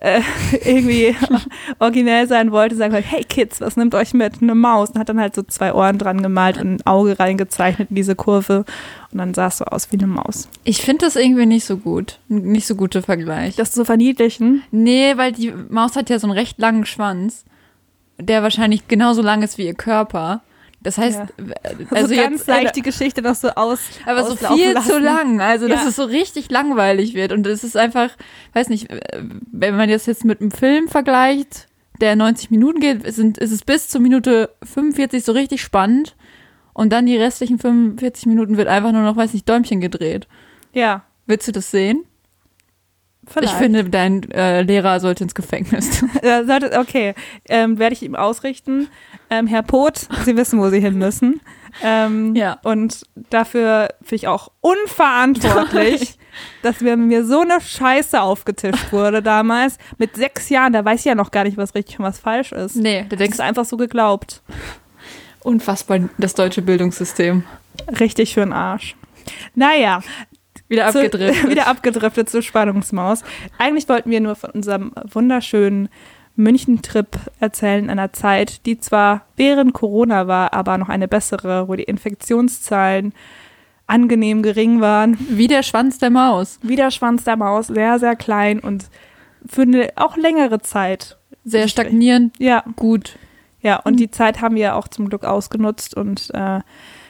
äh, 0.00 0.20
irgendwie 0.64 1.14
originell 1.78 2.26
sein 2.26 2.50
wollte, 2.50 2.75
sagen 2.75 2.92
halt, 2.92 3.04
hey 3.08 3.22
Kids, 3.22 3.60
was 3.60 3.76
nimmt 3.76 3.94
euch 3.94 4.14
mit? 4.14 4.42
Eine 4.42 4.54
Maus. 4.54 4.90
Und 4.90 4.99
hat 4.99 5.08
dann 5.08 5.20
halt 5.20 5.34
so 5.34 5.42
zwei 5.42 5.72
Ohren 5.72 5.99
dran 5.99 6.22
gemalt 6.22 6.58
und 6.58 6.75
ein 6.75 6.87
Auge 6.87 7.18
reingezeichnet 7.18 7.90
in 7.90 7.96
diese 7.96 8.16
Kurve. 8.16 8.64
Und 9.12 9.18
dann 9.18 9.34
sah 9.34 9.49
es 9.49 9.58
so 9.58 9.64
aus 9.66 9.92
wie 9.92 9.99
eine 9.99 10.06
Maus. 10.06 10.49
Ich 10.64 10.82
finde 10.82 11.04
das 11.04 11.16
irgendwie 11.16 11.46
nicht 11.46 11.64
so 11.64 11.76
gut. 11.76 12.18
Nicht 12.28 12.66
so 12.66 12.75
guter 12.75 13.02
Vergleich. 13.02 13.56
Das 13.56 13.72
zu 13.72 13.84
verniedlichen. 13.84 14.62
Nee, 14.70 15.16
weil 15.16 15.32
die 15.32 15.52
Maus 15.68 15.96
hat 15.96 16.10
ja 16.10 16.18
so 16.18 16.26
einen 16.26 16.37
recht 16.37 16.58
langen 16.58 16.87
Schwanz, 16.87 17.44
der 18.18 18.42
wahrscheinlich 18.42 18.88
genauso 18.88 19.22
lang 19.22 19.42
ist 19.42 19.58
wie 19.58 19.66
ihr 19.66 19.75
Körper. 19.75 20.42
Das 20.82 20.96
heißt, 20.99 21.18
Ja. 21.18 21.26
also 21.62 21.94
Also 21.94 22.14
ganz 22.14 22.38
jetzt, 22.38 22.46
leicht 22.49 22.76
die 22.76 22.82
Geschichte 22.82 23.20
noch 23.22 23.34
so 23.34 23.49
aus. 23.50 23.80
aber 24.06 24.25
so 24.25 24.37
viel 24.37 24.72
lassen. 24.72 24.90
zu 24.90 24.99
lang, 24.99 25.40
also 25.40 25.68
dass 25.68 25.82
Ja. 25.82 25.88
es 25.88 25.96
so 25.96 26.04
richtig 26.04 26.50
langweilig 26.50 27.14
wird 27.14 27.32
und 27.32 27.46
es 27.46 27.64
ist 27.64 27.76
einfach, 27.76 28.10
weiß 28.54 28.68
nicht, 28.70 28.88
wenn 29.52 29.76
man 29.76 29.88
das 29.90 30.06
jetzt 30.06 30.25
mit 30.25 30.40
einem 30.40 30.50
Film 30.50 30.88
vergleicht, 30.88 31.66
der 32.00 32.16
90 32.16 32.50
Minuten 32.50 32.80
geht, 32.80 33.12
sind, 33.14 33.37
ist 33.37 33.52
es 33.52 33.62
bis 33.62 33.88
zur 33.88 34.00
Minute 34.00 34.50
45 34.62 35.22
so 35.22 35.32
richtig 35.32 35.60
spannend 35.60 36.16
und 36.72 36.92
dann 36.94 37.04
die 37.04 37.16
restlichen 37.18 37.58
45 37.58 38.25
Minuten 38.25 38.56
wird 38.56 38.68
einfach 38.68 38.92
nur 38.92 39.02
noch, 39.02 39.16
weiß 39.16 39.34
nicht, 39.34 39.46
Däumchen 39.49 39.80
gedreht. 39.80 40.26
Ja, 40.72 41.02
Willst 41.26 41.46
du 41.46 41.52
das 41.52 41.70
sehen? 41.70 42.04
Vielleicht. 43.30 43.52
Ich 43.54 43.58
finde, 43.58 43.84
dein 43.84 44.30
äh, 44.30 44.62
Lehrer 44.62 45.00
sollte 45.00 45.25
ins 45.25 45.34
Gefängnis. 45.34 46.04
Okay, 46.80 47.14
ähm, 47.49 47.78
werde 47.78 47.94
ich 47.94 48.02
ihm 48.02 48.14
ausrichten. 48.14 48.88
Ähm, 49.30 49.46
Herr 49.46 49.62
Poth, 49.62 50.08
Sie 50.25 50.37
wissen, 50.37 50.58
wo 50.60 50.68
Sie 50.70 50.80
hin 50.80 50.99
müssen. 50.99 51.40
Ähm, 51.82 52.34
Ja. 52.34 52.58
Und 52.64 53.06
dafür 53.30 53.88
finde 54.02 54.16
ich 54.16 54.28
auch 54.28 54.50
unverantwortlich, 54.60 56.18
dass 56.62 56.80
mir, 56.80 56.96
mir 56.96 57.25
so 57.25 57.40
eine 57.40 57.60
Scheiße 57.60 58.20
aufgetischt 58.20 58.92
wurde 58.92 59.22
damals. 59.22 59.78
Mit 59.99 60.16
sechs 60.16 60.49
Jahren, 60.49 60.72
da 60.72 60.84
weiß 60.84 61.00
ich 61.00 61.06
ja 61.06 61.14
noch 61.14 61.30
gar 61.30 61.44
nicht, 61.44 61.56
was 61.56 61.75
richtig 61.75 61.99
und 61.99 62.04
was 62.04 62.18
falsch 62.18 62.52
ist. 62.52 62.76
nee, 62.76 63.02
da 63.02 63.08
Das 63.10 63.18
denkst 63.18 63.34
ist 63.34 63.40
einfach 63.40 63.64
so 63.64 63.76
geglaubt. 63.76 64.42
Unfassbar, 65.42 66.00
das 66.18 66.34
deutsche 66.34 66.62
Bildungssystem. 66.62 67.44
Richtig 67.99 68.34
für 68.34 68.40
den 68.40 68.52
Arsch. 68.52 68.96
Naja, 69.54 70.00
Wieder 70.70 70.90
zu, 70.90 71.00
abgedriftet. 71.00 71.50
wieder 71.50 71.66
abgedriftet 71.66 72.30
zur 72.30 72.40
Spannungsmaus. 72.40 73.22
Eigentlich 73.58 73.88
wollten 73.88 74.10
wir 74.10 74.20
nur 74.20 74.36
von 74.36 74.50
unserem 74.50 74.92
wunderschönen 75.12 75.90
München-Trip 76.36 77.08
erzählen, 77.40 77.84
in 77.84 77.90
einer 77.90 78.12
Zeit, 78.14 78.64
die 78.64 78.78
zwar 78.78 79.26
während 79.36 79.74
Corona 79.74 80.26
war, 80.26 80.54
aber 80.54 80.78
noch 80.78 80.88
eine 80.88 81.08
bessere, 81.08 81.68
wo 81.68 81.74
die 81.74 81.82
Infektionszahlen 81.82 83.12
angenehm 83.86 84.42
gering 84.42 84.80
waren. 84.80 85.18
Wie 85.28 85.48
der 85.48 85.62
Schwanz 85.62 85.98
der 85.98 86.10
Maus. 86.10 86.58
Wie 86.62 86.76
der 86.76 86.90
Schwanz 86.90 87.24
der 87.24 87.36
Maus, 87.36 87.66
sehr, 87.66 87.98
sehr 87.98 88.16
klein 88.16 88.60
und 88.60 88.86
für 89.46 89.62
eine 89.62 89.90
auch 89.96 90.16
längere 90.16 90.60
Zeit. 90.60 91.18
Sehr 91.44 91.68
stagnierend, 91.68 92.38
Ja, 92.38 92.62
gut. 92.76 93.18
ja, 93.60 93.76
und 93.80 93.98
die 93.98 94.10
Zeit 94.10 94.40
haben 94.40 94.54
wir 94.54 94.76
auch 94.76 94.86
zum 94.88 95.08
Glück 95.08 95.24
ausgenutzt 95.24 95.96
und 95.96 96.30
äh, 96.34 96.60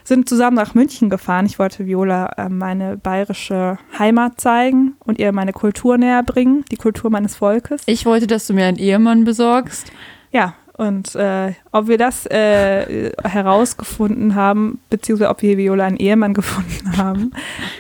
sind 0.05 0.29
zusammen 0.29 0.57
nach 0.57 0.75
München 0.75 1.11
gefahren. 1.11 1.47
Ich 1.47 1.59
wollte 1.59 1.87
Viola 1.87 2.27
äh, 2.37 2.49
meine 2.49 2.97
bayerische 2.97 3.79
Heimat 3.99 4.41
zeigen 4.41 4.95
und 5.05 5.19
ihr 5.19 5.33
meine 5.33 5.53
Kultur 5.53 5.99
näher 5.99 6.23
bringen, 6.23 6.65
die 6.71 6.77
Kultur 6.77 7.11
meines 7.11 7.37
Volkes. 7.37 7.83
Ich 7.87 8.07
wollte, 8.07 8.27
dass 8.27 8.47
du 8.47 8.55
mir 8.55 8.67
einen 8.67 8.79
Ehemann 8.79 9.25
besorgst. 9.25 9.93
Ja, 10.33 10.55
und 10.75 11.15
äh, 11.15 11.53
ob 11.73 11.89
wir 11.89 11.99
das 11.99 12.25
äh, 12.27 13.11
herausgefunden 13.23 14.35
haben, 14.35 14.81
beziehungsweise 14.89 15.29
ob 15.29 15.43
wir 15.43 15.59
Viola 15.59 15.85
einen 15.85 15.99
Ehemann 15.99 16.33
gefunden 16.41 16.97
haben, 16.97 17.33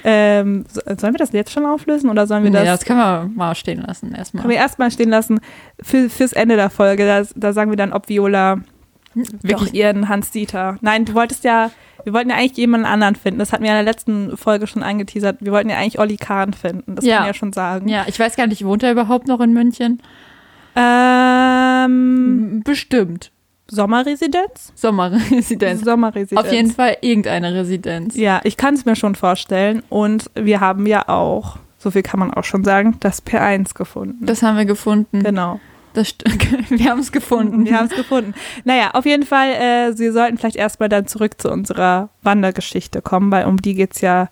ähm, 0.04 0.64
so- 0.68 0.82
sollen 0.98 1.14
wir 1.14 1.18
das 1.18 1.32
jetzt 1.32 1.50
schon 1.52 1.64
auflösen 1.64 2.10
oder 2.10 2.26
sollen 2.26 2.42
wir 2.44 2.50
Nee, 2.50 2.58
das, 2.58 2.80
das 2.80 2.84
können 2.84 2.98
wir 2.98 3.30
mal 3.34 3.54
stehen 3.54 3.80
lassen 3.80 4.12
erstmal. 4.14 4.42
können 4.42 4.50
wir 4.52 4.58
erstmal 4.58 4.90
stehen 4.90 5.08
lassen 5.10 5.40
für, 5.82 6.10
fürs 6.10 6.32
Ende 6.34 6.56
der 6.56 6.68
Folge? 6.70 7.06
Da, 7.06 7.22
da 7.34 7.52
sagen 7.54 7.70
wir 7.70 7.76
dann, 7.76 7.92
ob 7.92 8.08
Viola 8.08 8.58
Wirklich 9.14 9.74
ihren 9.74 10.08
Hans-Dieter. 10.08 10.76
Nein, 10.82 11.04
du 11.04 11.14
wolltest 11.14 11.42
ja, 11.42 11.72
wir 12.04 12.12
wollten 12.12 12.30
ja 12.30 12.36
eigentlich 12.36 12.56
jemanden 12.56 12.86
anderen 12.86 13.14
finden. 13.16 13.38
Das 13.38 13.52
hatten 13.52 13.62
wir 13.64 13.70
in 13.70 13.76
der 13.76 13.82
letzten 13.84 14.36
Folge 14.36 14.66
schon 14.66 14.82
angeteasert. 14.82 15.38
Wir 15.40 15.52
wollten 15.52 15.70
ja 15.70 15.76
eigentlich 15.78 15.98
Olli 15.98 16.16
Kahn 16.16 16.52
finden. 16.52 16.96
Das 16.96 17.04
Ja. 17.04 17.14
kann 17.16 17.22
man 17.22 17.28
ja 17.28 17.34
schon 17.34 17.52
sagen. 17.52 17.88
Ja, 17.88 18.04
ich 18.06 18.18
weiß 18.18 18.36
gar 18.36 18.46
nicht, 18.46 18.64
wohnt 18.64 18.82
er 18.82 18.92
überhaupt 18.92 19.26
noch 19.28 19.40
in 19.40 19.52
München? 19.52 20.00
Ähm, 20.76 22.62
Bestimmt. 22.64 23.30
Sommerresidenz? 23.68 24.72
Sommerresidenz. 24.74 25.82
Sommerresidenz. 25.84 26.46
Auf 26.46 26.52
jeden 26.52 26.70
Fall 26.72 26.96
irgendeine 27.02 27.54
Residenz. 27.54 28.16
Ja, 28.16 28.40
ich 28.44 28.56
kann 28.56 28.74
es 28.74 28.84
mir 28.84 28.96
schon 28.96 29.14
vorstellen. 29.14 29.82
Und 29.88 30.28
wir 30.34 30.60
haben 30.60 30.86
ja 30.86 31.08
auch, 31.08 31.58
so 31.78 31.90
viel 31.92 32.02
kann 32.02 32.18
man 32.18 32.34
auch 32.34 32.42
schon 32.44 32.64
sagen, 32.64 32.96
das 33.00 33.24
P1 33.24 33.74
gefunden. 33.74 34.26
Das 34.26 34.42
haben 34.42 34.56
wir 34.56 34.64
gefunden. 34.64 35.22
genau. 35.22 35.60
Das 35.92 36.14
wir 36.68 36.90
haben 36.90 37.00
es 37.00 37.12
gefunden. 37.12 37.64
Wir 37.64 37.76
haben 37.76 37.86
es 37.86 37.96
gefunden. 37.96 38.34
Naja, 38.64 38.90
auf 38.92 39.06
jeden 39.06 39.24
Fall, 39.24 39.50
äh, 39.50 39.92
Sie 39.92 40.10
sollten 40.10 40.38
vielleicht 40.38 40.56
erstmal 40.56 40.88
dann 40.88 41.06
zurück 41.06 41.40
zu 41.40 41.50
unserer 41.50 42.10
Wandergeschichte 42.22 43.02
kommen, 43.02 43.30
weil 43.32 43.46
um 43.46 43.60
die 43.60 43.74
geht 43.74 43.94
es 43.94 44.00
ja 44.00 44.28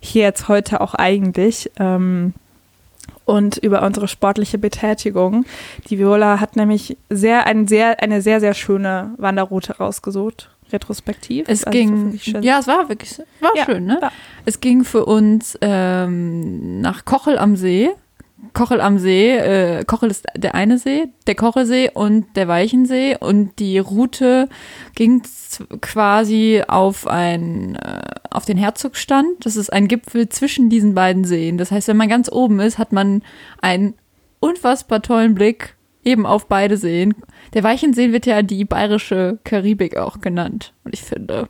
hier 0.00 0.22
jetzt 0.24 0.48
heute 0.48 0.80
auch 0.80 0.94
eigentlich. 0.94 1.70
Ähm, 1.78 2.34
und 3.24 3.58
über 3.58 3.82
unsere 3.82 4.08
sportliche 4.08 4.56
Betätigung. 4.56 5.44
Die 5.90 5.98
Viola 5.98 6.40
hat 6.40 6.56
nämlich 6.56 6.96
sehr, 7.10 7.46
ein 7.46 7.68
sehr, 7.68 8.02
eine 8.02 8.22
sehr, 8.22 8.40
sehr 8.40 8.54
schöne 8.54 9.12
Wanderroute 9.18 9.76
rausgesucht, 9.76 10.50
retrospektiv. 10.72 11.46
Es 11.46 11.64
Also 11.64 11.78
ging, 11.78 12.18
ja, 12.40 12.58
es 12.58 12.66
war 12.66 12.88
wirklich, 12.88 13.20
war 13.40 13.50
Ja, 13.54 13.66
schön, 13.66 13.84
ne? 13.84 13.98
war. 14.00 14.12
Es 14.46 14.60
ging 14.60 14.82
für 14.82 15.04
uns 15.04 15.58
ähm, 15.60 16.80
nach 16.80 17.04
Kochel 17.04 17.38
am 17.38 17.56
See. 17.56 17.90
Kochel 18.52 18.80
am 18.80 18.98
See, 18.98 19.36
äh, 19.36 19.84
Kochel 19.84 20.10
ist 20.10 20.26
der 20.36 20.54
eine 20.54 20.78
See, 20.78 21.08
der 21.26 21.34
Kochelsee 21.34 21.90
und 21.92 22.36
der 22.36 22.48
Weichensee 22.48 23.16
und 23.18 23.58
die 23.58 23.78
Route 23.78 24.48
ging 24.94 25.22
quasi 25.80 26.62
auf 26.66 27.06
ein, 27.06 27.74
äh, 27.76 28.00
auf 28.30 28.44
den 28.44 28.56
Herzogstand. 28.56 29.44
Das 29.44 29.56
ist 29.56 29.72
ein 29.72 29.88
Gipfel 29.88 30.28
zwischen 30.28 30.70
diesen 30.70 30.94
beiden 30.94 31.24
Seen. 31.24 31.58
Das 31.58 31.70
heißt, 31.70 31.88
wenn 31.88 31.96
man 31.96 32.08
ganz 32.08 32.30
oben 32.30 32.60
ist, 32.60 32.78
hat 32.78 32.92
man 32.92 33.22
einen 33.60 33.94
unfassbar 34.40 35.02
tollen 35.02 35.34
Blick 35.34 35.74
eben 36.08 36.26
auf 36.26 36.46
beide 36.48 36.76
Seen. 36.76 37.14
Der 37.54 37.62
Weichensee 37.62 38.12
wird 38.12 38.26
ja 38.26 38.42
die 38.42 38.64
bayerische 38.64 39.38
Karibik 39.44 39.96
auch 39.96 40.20
genannt. 40.20 40.72
Und 40.84 40.94
ich 40.94 41.02
finde. 41.02 41.48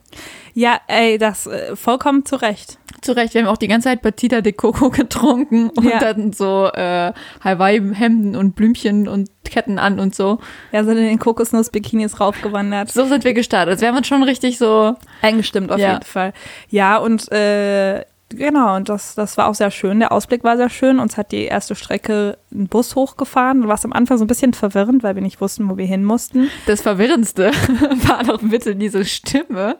Ja, 0.54 0.80
ey, 0.88 1.18
das 1.18 1.46
äh, 1.46 1.76
vollkommen 1.76 2.24
zu 2.24 2.36
Recht. 2.36 2.78
Zu 3.00 3.12
Recht, 3.16 3.34
wir 3.34 3.42
haben 3.42 3.48
auch 3.48 3.56
die 3.58 3.68
ganze 3.68 3.88
Zeit 3.88 4.02
Batida 4.02 4.40
de 4.40 4.52
Coco 4.52 4.90
getrunken 4.90 5.70
und 5.70 5.84
Ja. 5.84 5.98
dann 6.00 6.32
so 6.32 6.66
äh, 6.72 7.12
Hawaii-Hemden 7.44 8.34
und 8.36 8.54
Blümchen 8.56 9.06
und 9.08 9.30
Ketten 9.44 9.78
an 9.78 9.98
und 10.00 10.14
so. 10.14 10.38
Ja, 10.72 10.84
sind 10.84 10.98
in 10.98 11.04
den 11.04 11.18
Kokosnuss-Bikinis 11.18 12.20
raufgewandert. 12.20 12.90
So 12.90 13.06
sind 13.06 13.24
wir 13.24 13.32
gestartet. 13.34 13.72
Also 13.72 13.82
wir 13.82 13.88
haben 13.88 13.96
uns 13.96 14.06
schon 14.06 14.22
richtig 14.22 14.58
so. 14.58 14.94
Eingestimmt 15.22 15.70
auf 15.72 15.78
Ja. 15.78 15.94
jeden 15.94 16.04
Fall. 16.04 16.32
Ja, 16.68 16.98
und 16.98 17.30
äh, 17.32 18.04
genau, 18.28 18.76
und 18.76 18.88
das, 18.88 19.14
das 19.14 19.36
war 19.36 19.48
auch 19.48 19.54
sehr 19.54 19.70
schön. 19.70 20.00
Der 20.00 20.12
Ausblick 20.12 20.44
war 20.44 20.56
sehr 20.56 20.70
schön. 20.70 20.98
Uns 20.98 21.16
hat 21.16 21.32
die 21.32 21.44
erste 21.44 21.74
Strecke 21.74 22.38
ein 22.52 22.68
Bus 22.68 22.94
hochgefahren. 22.94 23.62
Du 23.62 23.68
warst 23.68 23.84
am 23.84 23.92
Anfang 23.92 24.18
so 24.18 24.24
ein 24.24 24.28
bisschen 24.28 24.54
verwirrend, 24.54 25.02
weil 25.02 25.14
wir 25.14 25.22
nicht 25.22 25.40
wussten, 25.40 25.68
wo 25.68 25.76
wir 25.76 25.86
hin 25.86 26.04
mussten. 26.04 26.50
Das 26.66 26.82
Verwirrendste 26.82 27.50
war 28.06 28.24
doch 28.24 28.40
bitte 28.42 28.76
diese 28.76 29.04
Stimme, 29.04 29.76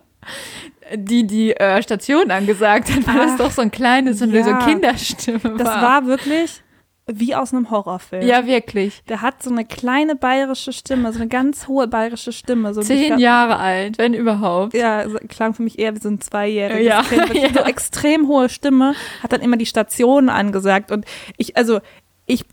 die 0.95 1.27
die 1.27 1.53
äh, 1.57 1.83
Station 1.83 2.31
angesagt 2.31 2.91
hat, 2.91 3.07
weil 3.07 3.17
das 3.17 3.33
Ach, 3.35 3.39
doch 3.39 3.51
so 3.51 3.63
ein 3.63 3.71
kleines, 3.71 4.19
so 4.19 4.25
eine 4.25 4.43
so 4.43 4.51
ja. 4.51 4.59
Kinderstimme 4.59 5.55
Das 5.57 5.67
war. 5.67 5.83
war 5.83 6.07
wirklich 6.07 6.63
wie 7.11 7.35
aus 7.35 7.53
einem 7.53 7.71
Horrorfilm. 7.71 8.27
Ja, 8.27 8.47
wirklich. 8.47 9.03
Der 9.09 9.23
hat 9.23 9.43
so 9.43 9.51
eine 9.51 9.65
kleine 9.65 10.15
bayerische 10.15 10.73
Stimme, 10.73 11.13
so 11.13 11.19
eine 11.19 11.29
ganz 11.29 11.67
hohe 11.67 11.89
bayerische 11.89 12.33
Stimme. 12.33 12.75
So 12.75 12.83
Zehn 12.83 13.15
ich- 13.15 13.19
Jahre 13.21 13.59
alt, 13.59 13.99
wenn 13.99 14.15
überhaupt. 14.15 14.75
Ja, 14.75 15.05
klang 15.29 15.55
für 15.55 15.63
mich 15.63 15.79
eher 15.79 15.95
wie 15.95 16.01
so 16.01 16.09
ein 16.09 16.21
Zweijähriges 16.21 16.87
Ja, 16.87 17.03
Kind. 17.03 17.35
Ja. 17.35 17.49
So 17.53 17.61
extrem 17.61 18.29
hohe 18.29 18.49
Stimme, 18.49 18.95
hat 19.23 19.33
dann 19.33 19.41
immer 19.41 19.57
die 19.57 19.67
Stationen 19.67 20.29
angesagt. 20.29 20.91
Und 20.91 21.05
ich, 21.37 21.57
also, 21.57 21.81
ich, 22.27 22.45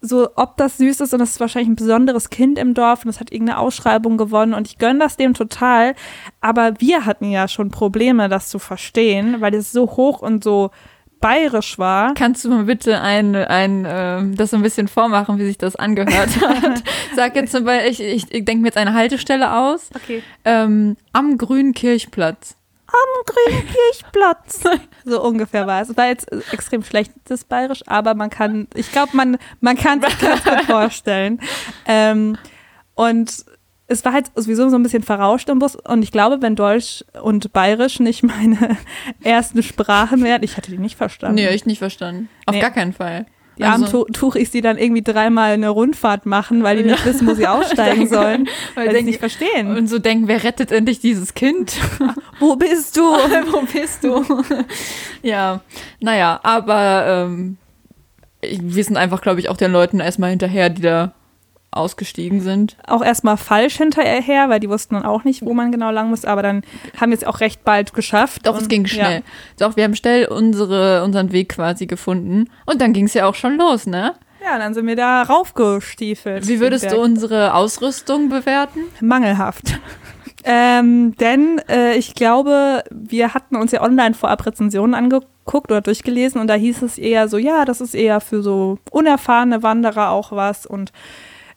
so, 0.00 0.28
ob 0.36 0.56
das 0.56 0.76
süß 0.76 1.00
ist 1.00 1.12
und 1.12 1.18
das 1.18 1.30
ist 1.30 1.40
wahrscheinlich 1.40 1.70
ein 1.70 1.76
besonderes 1.76 2.30
Kind 2.30 2.58
im 2.58 2.74
Dorf 2.74 3.00
und 3.04 3.08
das 3.08 3.18
hat 3.18 3.32
irgendeine 3.32 3.58
Ausschreibung 3.58 4.16
gewonnen 4.18 4.54
und 4.54 4.68
ich 4.68 4.78
gönne 4.78 5.00
das 5.00 5.16
dem 5.16 5.34
total. 5.34 5.94
Aber 6.40 6.74
wir 6.78 7.06
hatten 7.06 7.30
ja 7.30 7.48
schon 7.48 7.70
Probleme, 7.70 8.28
das 8.28 8.48
zu 8.48 8.58
verstehen, 8.60 9.40
weil 9.40 9.54
es 9.54 9.72
so 9.72 9.86
hoch 9.96 10.22
und 10.22 10.44
so 10.44 10.70
bayerisch 11.20 11.78
war. 11.78 12.14
Kannst 12.14 12.44
du 12.44 12.50
mal 12.50 12.64
bitte 12.64 13.00
ein, 13.00 13.34
ein 13.34 13.86
ähm, 13.88 14.36
das 14.36 14.50
so 14.50 14.56
ein 14.56 14.62
bisschen 14.62 14.88
vormachen, 14.88 15.38
wie 15.38 15.46
sich 15.46 15.58
das 15.58 15.76
angehört 15.76 16.40
hat? 16.40 16.82
Sag 17.14 17.36
jetzt 17.36 17.52
zum 17.52 17.64
Beispiel, 17.64 17.90
ich, 17.90 18.00
ich, 18.00 18.34
ich 18.34 18.44
denke 18.44 18.62
mir 18.62 18.68
jetzt 18.68 18.76
eine 18.76 18.94
Haltestelle 18.94 19.52
aus. 19.52 19.90
Okay. 19.94 20.22
Ähm, 20.44 20.96
am 21.12 21.38
Grünen 21.38 21.72
Kirchplatz. 21.72 22.56
Am 22.86 23.24
grünen 23.26 23.66
Kirchplatz. 23.66 24.62
So 25.08 25.22
ungefähr 25.22 25.68
war 25.68 25.82
es. 25.82 25.90
Es 25.90 25.96
war 25.96 26.08
jetzt 26.08 26.32
äh, 26.32 26.40
extrem 26.50 26.82
schlechtes 26.82 27.44
Bayerisch, 27.44 27.82
aber 27.86 28.14
man 28.14 28.28
kann, 28.28 28.66
ich 28.74 28.90
glaube, 28.90 29.16
man, 29.16 29.38
man 29.60 29.76
kann 29.76 30.02
sich 30.02 30.16
das 30.16 30.42
gut 30.42 30.62
vorstellen. 30.66 31.40
Ähm, 31.86 32.36
und 32.96 33.44
es 33.88 34.04
war 34.04 34.12
halt 34.12 34.26
sowieso 34.34 34.68
so 34.68 34.76
ein 34.76 34.82
bisschen 34.82 35.02
verrauscht 35.02 35.48
im 35.48 35.58
Bus. 35.60 35.76
Und 35.76 36.02
ich 36.02 36.10
glaube, 36.12 36.42
wenn 36.42 36.56
Deutsch 36.56 37.04
und 37.22 37.52
Bayerisch 37.52 38.00
nicht 38.00 38.22
meine 38.22 38.76
ersten 39.22 39.62
Sprachen 39.62 40.24
wären, 40.24 40.42
ich 40.42 40.56
hätte 40.56 40.70
die 40.70 40.78
nicht 40.78 40.96
verstanden. 40.96 41.36
Nee, 41.36 41.48
ich 41.50 41.66
nicht 41.66 41.78
verstanden. 41.78 42.28
Auf 42.46 42.54
Nee. 42.54 42.60
gar 42.60 42.70
keinen 42.72 42.92
Fall. 42.92 43.26
Die 43.58 43.64
armen 43.64 43.84
Also- 43.84 44.04
Tu- 44.04 44.12
Tuchis, 44.12 44.50
die 44.50 44.60
dann 44.60 44.76
irgendwie 44.76 45.02
dreimal 45.02 45.52
eine 45.52 45.70
Rundfahrt 45.70 46.26
machen, 46.26 46.62
weil 46.62 46.76
die 46.76 46.90
nicht 46.90 47.06
wissen, 47.06 47.26
wo 47.26 47.32
sie 47.32 47.46
aussteigen 47.46 48.06
sollen, 48.06 48.48
Weil 48.74 48.88
weil 48.88 48.94
sie 48.94 48.98
es 49.00 49.04
nicht 49.06 49.18
verstehen. 49.20 49.74
Und 49.74 49.86
so 49.86 49.98
denken, 49.98 50.28
wer 50.28 50.44
rettet 50.44 50.72
endlich 50.72 51.00
dieses 51.00 51.32
Kind? 51.32 51.72
wo 52.38 52.56
bist 52.56 52.96
du? 52.98 53.00
Wo 53.02 53.62
bist 53.72 54.04
du? 54.04 54.42
ja, 55.22 55.60
naja, 56.00 56.38
aber 56.42 57.04
ähm, 57.28 57.56
ich- 58.42 58.60
wir 58.62 58.84
sind 58.84 58.98
einfach, 58.98 59.22
glaube 59.22 59.40
ich, 59.40 59.48
auch 59.48 59.56
den 59.56 59.72
Leuten 59.72 60.00
erstmal 60.00 60.30
hinterher, 60.30 60.68
die 60.68 60.82
da 60.82 61.14
ausgestiegen 61.76 62.40
sind. 62.40 62.76
auch 62.86 63.04
erstmal 63.04 63.36
falsch 63.36 63.76
hinterher, 63.76 64.48
weil 64.48 64.60
die 64.60 64.68
wussten 64.68 64.94
dann 64.94 65.04
auch 65.04 65.24
nicht, 65.24 65.44
wo 65.44 65.54
man 65.54 65.70
genau 65.72 65.90
lang 65.90 66.10
muss, 66.10 66.24
aber 66.24 66.42
dann 66.42 66.62
haben 67.00 67.10
wir 67.10 67.18
es 67.18 67.24
auch 67.24 67.40
recht 67.40 67.64
bald 67.64 67.94
geschafft. 67.94 68.46
Doch, 68.46 68.56
es 68.56 68.62
Und- 68.62 68.68
ging 68.68 68.86
schnell. 68.86 69.22
Doch, 69.58 69.76
wir 69.76 69.84
haben 69.84 69.94
schnell 69.94 70.26
unsere, 70.26 71.04
unseren 71.04 71.32
Weg 71.32 71.50
quasi 71.50 71.86
gefunden. 71.86 72.50
Und 72.64 72.80
dann 72.80 72.92
ging 72.92 73.06
es 73.06 73.14
ja 73.14 73.26
auch 73.26 73.34
schon 73.34 73.56
los, 73.56 73.86
ne? 73.86 74.14
Ja. 74.42 74.52
ja, 74.52 74.58
dann 74.58 74.74
sind 74.74 74.86
wir 74.86 74.96
da 74.96 75.22
raufgestiefelt. 75.22 76.46
Wie 76.48 76.60
würdest 76.60 76.90
du 76.90 77.00
unsere 77.00 77.54
Ausrüstung 77.54 78.28
bewerten? 78.28 78.80
Mangelhaft. 79.00 79.78
ähm, 80.44 81.16
denn 81.16 81.60
äh, 81.68 81.96
ich 81.96 82.14
glaube, 82.14 82.84
wir 82.90 83.34
hatten 83.34 83.56
uns 83.56 83.72
ja 83.72 83.82
online 83.82 84.14
vorab 84.14 84.46
Rezensionen 84.46 84.94
angeguckt 84.94 85.70
oder 85.70 85.80
durchgelesen 85.80 86.40
und 86.40 86.46
da 86.48 86.54
hieß 86.54 86.82
es 86.82 86.98
eher 86.98 87.28
so, 87.28 87.38
ja, 87.38 87.64
das 87.64 87.80
ist 87.80 87.94
eher 87.94 88.20
für 88.20 88.42
so 88.42 88.78
unerfahrene 88.90 89.62
Wanderer 89.62 90.10
auch 90.10 90.32
was 90.32 90.66
und 90.66 90.92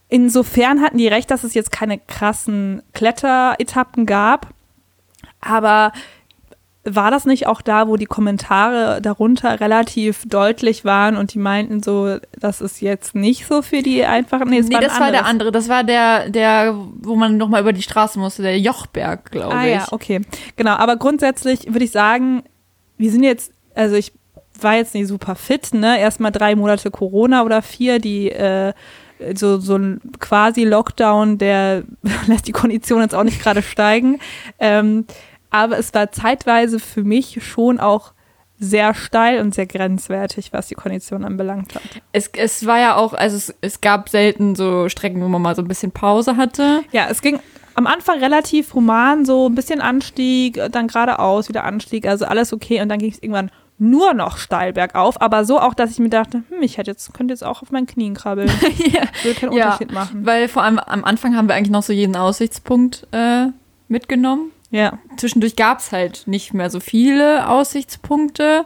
insofern 0.10 0.82
hatten 0.82 0.98
die 0.98 1.08
recht, 1.08 1.32
dass 1.32 1.44
es 1.44 1.54
jetzt 1.54 1.72
keine 1.72 1.98
krassen 1.98 2.82
Kletteretappen 2.94 4.06
gab, 4.06 4.48
aber 5.40 5.94
war 6.86 7.12
das 7.12 7.26
nicht 7.26 7.46
auch 7.46 7.62
da, 7.62 7.88
wo 7.88 7.98
die 7.98 8.06
Kommentare 8.06 9.02
darunter 9.02 9.60
relativ 9.60 10.24
deutlich 10.26 10.86
waren 10.86 11.18
und 11.18 11.34
die 11.34 11.40
meinten 11.40 11.84
so, 11.84 12.18
das 12.40 12.62
ist 12.62 12.82
jetzt 12.82 13.16
nicht 13.16 13.46
so 13.46 13.62
für 13.62 13.82
die 13.82 14.06
einfachen? 14.06 14.52
es 14.54 14.68
Nee, 14.68 14.76
ein 14.76 14.82
das 14.82 15.00
war 15.00 15.12
der 15.12 15.26
andere. 15.26 15.52
Das 15.52 15.68
war 15.68 15.84
der, 15.84 16.30
der, 16.30 16.76
wo 17.02 17.16
man 17.16 17.38
nochmal 17.38 17.62
über 17.62 17.74
die 17.74 17.82
Straße 17.82 18.18
musste, 18.18 18.42
der 18.42 18.60
Jochberg, 18.60 19.30
glaube 19.32 19.54
Ah 19.56 19.66
ich. 19.66 19.74
ja, 19.74 19.86
okay. 19.92 20.22
Genau, 20.56 20.72
aber 20.72 20.96
grundsätzlich 20.96 21.68
würde 21.68 21.86
ich 21.86 21.92
sagen, 21.92 22.44
wir 22.98 23.12
sind 23.12 23.24
jetzt, 23.24 23.52
also 23.76 23.96
ich 23.96 24.14
war 24.60 24.76
jetzt 24.76 24.94
nicht 24.94 25.08
super 25.08 25.36
fit, 25.36 25.74
ne? 25.74 26.00
Erstmal 26.00 26.32
drei 26.32 26.56
Monate 26.56 26.92
Corona 26.92 27.44
oder 27.44 27.62
vier, 27.62 28.00
die 28.00 28.30
äh, 28.32 28.74
so, 29.36 29.60
so 29.60 29.76
ein 29.76 30.02
quasi 30.20 30.64
Lockdown, 30.64 31.38
der 31.38 31.84
lässt 32.28 32.48
die 32.48 32.52
Kondition 32.52 33.02
jetzt 33.02 33.16
auch 33.16 33.24
nicht 33.24 33.42
gerade 33.42 33.62
steigen. 33.62 34.20
Ähm, 34.60 35.06
aber 35.50 35.78
es 35.78 35.94
war 35.94 36.12
zeitweise 36.12 36.80
für 36.80 37.04
mich 37.04 37.44
schon 37.44 37.80
auch 37.80 38.14
sehr 38.60 38.94
steil 38.94 39.40
und 39.40 39.56
sehr 39.56 39.66
grenzwertig, 39.66 40.52
was 40.52 40.68
die 40.68 40.76
Kondition 40.76 41.24
anbelangt 41.24 41.76
hat. 41.76 41.82
Es, 42.12 42.30
es 42.36 42.66
war 42.66 42.80
ja 42.80 42.96
auch, 42.98 43.14
also 43.14 43.38
es, 43.38 43.56
es 43.62 43.82
gab 43.82 44.10
selten 44.10 44.56
so 44.56 44.90
Strecken, 44.90 45.22
wo 45.22 45.28
man 45.30 45.42
mal 45.42 45.56
so 45.56 45.62
ein 45.62 45.68
bisschen 45.68 45.92
Pause 45.92 46.36
hatte. 46.36 46.84
Ja, 46.92 47.08
es 47.10 47.22
ging 47.22 47.40
am 47.76 47.88
Anfang 47.88 48.20
relativ 48.20 48.74
human, 48.74 49.26
so 49.26 49.48
ein 49.48 49.56
bisschen 49.56 49.80
Anstieg, 49.80 50.60
dann 50.72 50.88
geradeaus, 50.88 51.48
wieder 51.48 51.64
Anstieg, 51.64 52.06
also 52.06 52.26
alles 52.26 52.52
okay. 52.52 52.82
Und 52.82 52.90
dann 52.90 53.00
ging 53.00 53.12
es 53.12 53.24
irgendwann 53.24 53.50
nur 53.80 54.14
noch 54.14 54.38
steil 54.38 54.74
bergauf, 54.74 55.20
aber 55.22 55.46
so 55.46 55.60
auch, 55.60 55.74
dass 55.74 55.92
ich 55.92 56.00
mir 56.00 56.10
dachte, 56.10 56.44
hm, 56.50 56.62
ich 56.62 56.78
hätte 56.78 56.92
jetzt, 56.92 57.14
könnte 57.14 57.34
jetzt 57.34 57.44
auch 57.44 57.62
auf 57.62 57.72
meinen 57.72 57.88
Knien 57.88 58.14
krabbeln. 58.14 58.48
ja. 58.78 59.02
Würde 59.24 59.40
keinen 59.40 59.54
Ja. 59.54 59.66
Unterschied 59.66 59.92
machen. 59.94 60.26
Weil 60.26 60.48
vor 60.48 60.64
allem 60.64 60.80
am 60.80 61.04
Anfang 61.04 61.36
haben 61.36 61.48
wir 61.48 61.56
eigentlich 61.56 61.72
noch 61.72 61.84
so 61.84 61.94
jeden 61.94 62.16
Aussichtspunkt 62.16 63.08
äh, 63.12 63.48
mitgenommen. 63.88 64.52
Ja. 64.72 65.00
Zwischendurch 65.18 65.56
gab 65.56 65.80
es 65.80 65.92
halt 65.92 66.24
nicht 66.28 66.54
mehr 66.54 66.70
so 66.70 66.80
viele 66.80 67.48
Aussichtspunkte. 67.50 68.66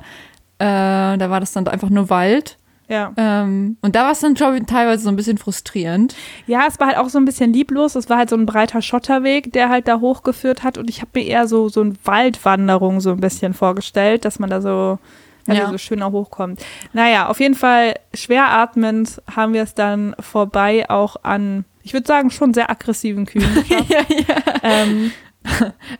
Äh, 0.59 1.17
da 1.17 1.29
war 1.29 1.39
das 1.39 1.53
dann 1.53 1.67
einfach 1.67 1.89
nur 1.89 2.09
Wald. 2.09 2.57
Ja. 2.89 3.11
Ähm, 3.17 3.77
und 3.81 3.95
da 3.95 4.03
war 4.03 4.11
es 4.11 4.19
dann, 4.19 4.33
glaube 4.33 4.57
ich, 4.57 4.63
teilweise 4.65 5.03
so 5.03 5.09
ein 5.09 5.15
bisschen 5.15 5.37
frustrierend. 5.37 6.15
ja, 6.47 6.65
es 6.67 6.79
war 6.79 6.87
halt 6.87 6.97
auch 6.97 7.09
so 7.09 7.17
ein 7.17 7.25
bisschen 7.25 7.53
lieblos. 7.53 7.95
Es 7.95 8.09
war 8.09 8.17
halt 8.17 8.29
so 8.29 8.35
ein 8.35 8.45
breiter 8.45 8.81
Schotterweg, 8.81 9.51
der 9.53 9.69
halt 9.69 9.87
da 9.87 9.99
hochgeführt 9.99 10.63
hat. 10.63 10.77
Und 10.77 10.89
ich 10.89 11.01
habe 11.01 11.11
mir 11.15 11.25
eher 11.25 11.47
so, 11.47 11.69
so 11.69 11.81
eine 11.81 11.93
Waldwanderung 12.03 12.99
so 12.99 13.11
ein 13.11 13.19
bisschen 13.19 13.53
vorgestellt, 13.53 14.25
dass 14.25 14.37
man 14.39 14.49
da 14.49 14.61
so, 14.61 14.99
also 15.47 15.61
Ja. 15.61 15.69
so 15.69 15.77
schöner 15.77 16.11
hochkommt. 16.11 16.63
Naja, 16.93 17.27
auf 17.29 17.39
jeden 17.39 17.55
Fall 17.55 17.95
schwer 18.13 18.49
atmend 18.49 19.21
haben 19.33 19.53
wir 19.53 19.63
es 19.63 19.73
dann 19.73 20.15
vorbei 20.19 20.89
auch 20.89 21.15
an, 21.23 21.65
ich 21.83 21.93
würde 21.93 22.07
sagen, 22.07 22.31
schon 22.31 22.53
sehr 22.53 22.69
aggressiven 22.69 23.25
Kühen 23.25 23.63
ja, 23.69 23.77
ja. 23.89 24.35
ähm, 24.61 25.11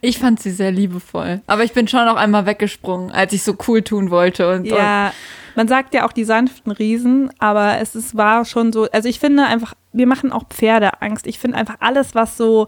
Ich 0.01 0.19
fand 0.19 0.39
sie 0.41 0.51
sehr 0.51 0.71
liebevoll. 0.71 1.41
Aber 1.47 1.63
ich 1.65 1.73
bin 1.73 1.87
schon 1.89 2.07
auch 2.07 2.15
einmal 2.15 2.45
weggesprungen, 2.45 3.11
als 3.11 3.33
ich 3.33 3.43
so 3.43 3.55
cool 3.67 3.81
tun 3.81 4.09
wollte. 4.09 4.49
Und, 4.49 4.63
ja, 4.65 5.11
man 5.55 5.67
sagt 5.67 5.93
ja 5.93 6.05
auch 6.05 6.11
die 6.11 6.23
sanften 6.23 6.71
Riesen, 6.71 7.31
aber 7.39 7.79
es 7.79 7.95
ist, 7.95 8.15
war 8.15 8.45
schon 8.45 8.73
so, 8.73 8.89
also 8.91 9.07
ich 9.07 9.19
finde 9.19 9.45
einfach, 9.45 9.73
wir 9.91 10.07
machen 10.07 10.31
auch 10.31 10.47
Pferde 10.49 11.01
Angst. 11.01 11.27
Ich 11.27 11.39
finde 11.39 11.57
einfach 11.57 11.77
alles, 11.79 12.15
was 12.15 12.37
so, 12.37 12.67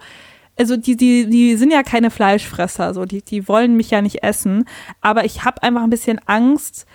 also 0.58 0.78
die, 0.78 0.96
die, 0.96 1.30
die 1.30 1.56
sind 1.56 1.72
ja 1.72 1.84
keine 1.84 2.12
Fleischfresser, 2.12 2.94
so, 2.94 3.06
die, 3.06 3.22
die 3.22 3.48
wollen 3.48 3.76
mich 3.76 3.92
ja 3.92 4.02
nicht 4.02 4.24
essen, 4.24 4.66
aber 5.02 5.26
ich 5.26 5.44
habe 5.44 5.64
einfach 5.64 5.84
ein 5.84 5.90
bisschen 5.90 6.20
Angst, 6.26 6.86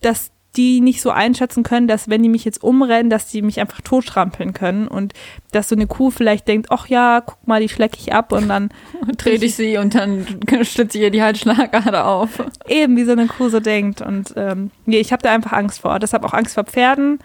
dass 0.00 0.30
die 0.56 0.80
nicht 0.80 1.00
so 1.02 1.10
einschätzen 1.10 1.62
können, 1.62 1.88
dass 1.88 2.08
wenn 2.08 2.22
die 2.22 2.28
mich 2.28 2.44
jetzt 2.44 2.62
umrennen, 2.62 3.10
dass 3.10 3.26
die 3.26 3.42
mich 3.42 3.60
einfach 3.60 3.80
totstrampeln 3.80 4.52
können 4.52 4.88
und 4.88 5.12
dass 5.52 5.68
so 5.68 5.74
eine 5.74 5.86
Kuh 5.86 6.10
vielleicht 6.10 6.48
denkt, 6.48 6.68
ach 6.70 6.86
ja, 6.86 7.20
guck 7.20 7.46
mal, 7.46 7.60
die 7.60 7.68
schlecke 7.68 7.98
ich 7.98 8.12
ab 8.12 8.32
und 8.32 8.48
dann 8.48 8.70
trete 9.18 9.44
ich 9.44 9.54
sie 9.54 9.78
und 9.78 9.94
dann 9.94 10.26
stütze 10.62 10.98
ich 10.98 11.04
ihr 11.04 11.10
die 11.10 11.22
Halsschlagader 11.22 12.06
auf. 12.06 12.42
eben 12.68 12.96
wie 12.96 13.04
so 13.04 13.12
eine 13.12 13.26
Kuh 13.26 13.48
so 13.48 13.60
denkt. 13.60 14.00
Und 14.00 14.34
ähm, 14.36 14.70
nee, 14.86 14.98
ich 14.98 15.12
habe 15.12 15.22
da 15.22 15.32
einfach 15.32 15.52
Angst 15.52 15.80
vor. 15.80 15.98
Deshalb 15.98 16.24
auch 16.24 16.34
Angst 16.34 16.54
vor 16.54 16.64
Pferden. 16.64 17.18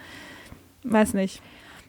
Weiß 0.84 1.14
nicht. 1.14 1.42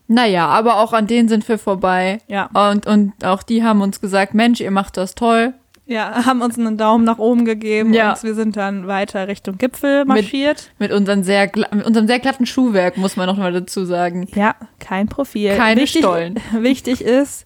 Naja, 0.07 0.47
aber 0.47 0.77
auch 0.77 0.91
an 0.91 1.07
denen 1.07 1.29
sind 1.29 1.47
wir 1.47 1.57
vorbei. 1.57 2.19
Ja. 2.27 2.49
Und, 2.53 2.85
und 2.85 3.13
auch 3.23 3.43
die 3.43 3.63
haben 3.63 3.81
uns 3.81 4.01
gesagt, 4.01 4.33
Mensch, 4.33 4.59
ihr 4.59 4.71
macht 4.71 4.97
das 4.97 5.15
toll. 5.15 5.53
Ja, 5.91 6.11
haben 6.25 6.41
uns 6.41 6.57
einen 6.57 6.77
Daumen 6.77 7.03
nach 7.03 7.17
oben 7.17 7.45
gegeben 7.45 7.93
Ja. 7.93 8.13
und 8.13 8.23
wir 8.23 8.33
sind 8.33 8.55
dann 8.57 8.87
weiter 8.87 9.27
Richtung 9.27 9.57
Gipfel 9.57 10.05
marschiert. 10.05 10.71
Mit, 10.79 10.91
unseren 10.91 11.23
sehr, 11.23 11.51
mit 11.73 11.85
unserem 11.85 12.07
sehr 12.07 12.19
glatten 12.19 12.45
Schuhwerk, 12.45 12.97
muss 12.97 13.17
man 13.17 13.27
noch 13.27 13.37
mal 13.37 13.51
dazu 13.51 13.85
sagen. 13.85 14.27
Ja, 14.33 14.55
kein 14.79 15.07
Profil. 15.07 15.55
Keine 15.57 15.81
wichtig, 15.81 16.01
Stollen. 16.01 16.39
Wichtig 16.59 17.01
ist, 17.01 17.45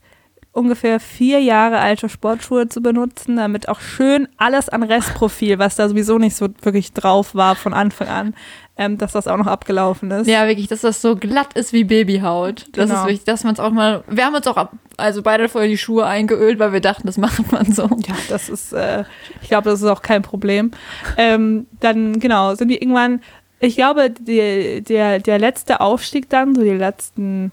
ungefähr 0.51 0.99
vier 0.99 1.39
Jahre 1.41 1.79
alte 1.79 2.07
Sportschuhe 2.07 2.69
zu 2.69 2.81
benutzen, 2.81 3.35
damit 3.35 3.67
auch 3.67 3.81
schön 3.81 4.27
alles 4.37 4.69
an 4.69 4.83
Restprofil, 4.83 5.59
was 5.59 5.75
da 5.75 5.89
sowieso 5.89 6.17
nicht 6.17 6.35
so 6.35 6.47
wirklich 6.61 6.93
drauf 6.93 7.35
war 7.35 7.55
von 7.55 7.73
Anfang 7.73 8.07
an, 8.07 8.35
ähm, 8.77 8.97
dass 8.97 9.13
das 9.13 9.27
auch 9.27 9.37
noch 9.37 9.47
abgelaufen 9.47 10.11
ist. 10.11 10.27
Ja, 10.27 10.47
wirklich, 10.47 10.67
dass 10.67 10.81
das 10.81 11.01
so 11.01 11.15
glatt 11.15 11.53
ist 11.53 11.71
wie 11.73 11.83
Babyhaut. 11.85 12.65
Das 12.73 12.89
Genau. 12.89 13.01
ist 13.01 13.07
wichtig, 13.07 13.25
dass 13.25 13.43
man 13.43 13.53
es 13.53 13.59
auch 13.59 13.71
mal. 13.71 14.03
Wir 14.07 14.25
haben 14.25 14.35
uns 14.35 14.45
auch 14.47 14.57
ab, 14.57 14.73
also 14.97 15.21
beide 15.21 15.47
vorher 15.47 15.69
die 15.69 15.77
Schuhe 15.77 16.05
eingeölt, 16.05 16.59
weil 16.59 16.73
wir 16.73 16.81
dachten, 16.81 17.07
das 17.07 17.17
macht 17.17 17.51
man 17.51 17.71
so. 17.71 17.83
Ja, 17.83 18.15
das 18.29 18.49
ist, 18.49 18.73
äh, 18.73 19.03
ich 19.41 19.47
glaube, 19.49 19.69
das 19.69 19.81
ist 19.81 19.87
auch 19.87 20.01
kein 20.01 20.21
Problem. 20.21 20.71
Ähm, 21.17 21.67
dann, 21.79 22.19
genau, 22.19 22.53
sind 22.55 22.69
wir 22.69 22.81
irgendwann, 22.81 23.21
ich 23.59 23.75
glaube, 23.77 24.09
die, 24.11 24.81
der, 24.81 25.19
der 25.19 25.39
letzte 25.39 25.79
Aufstieg 25.79 26.29
dann, 26.29 26.53
so 26.55 26.61
die 26.61 26.69
letzten, 26.71 27.51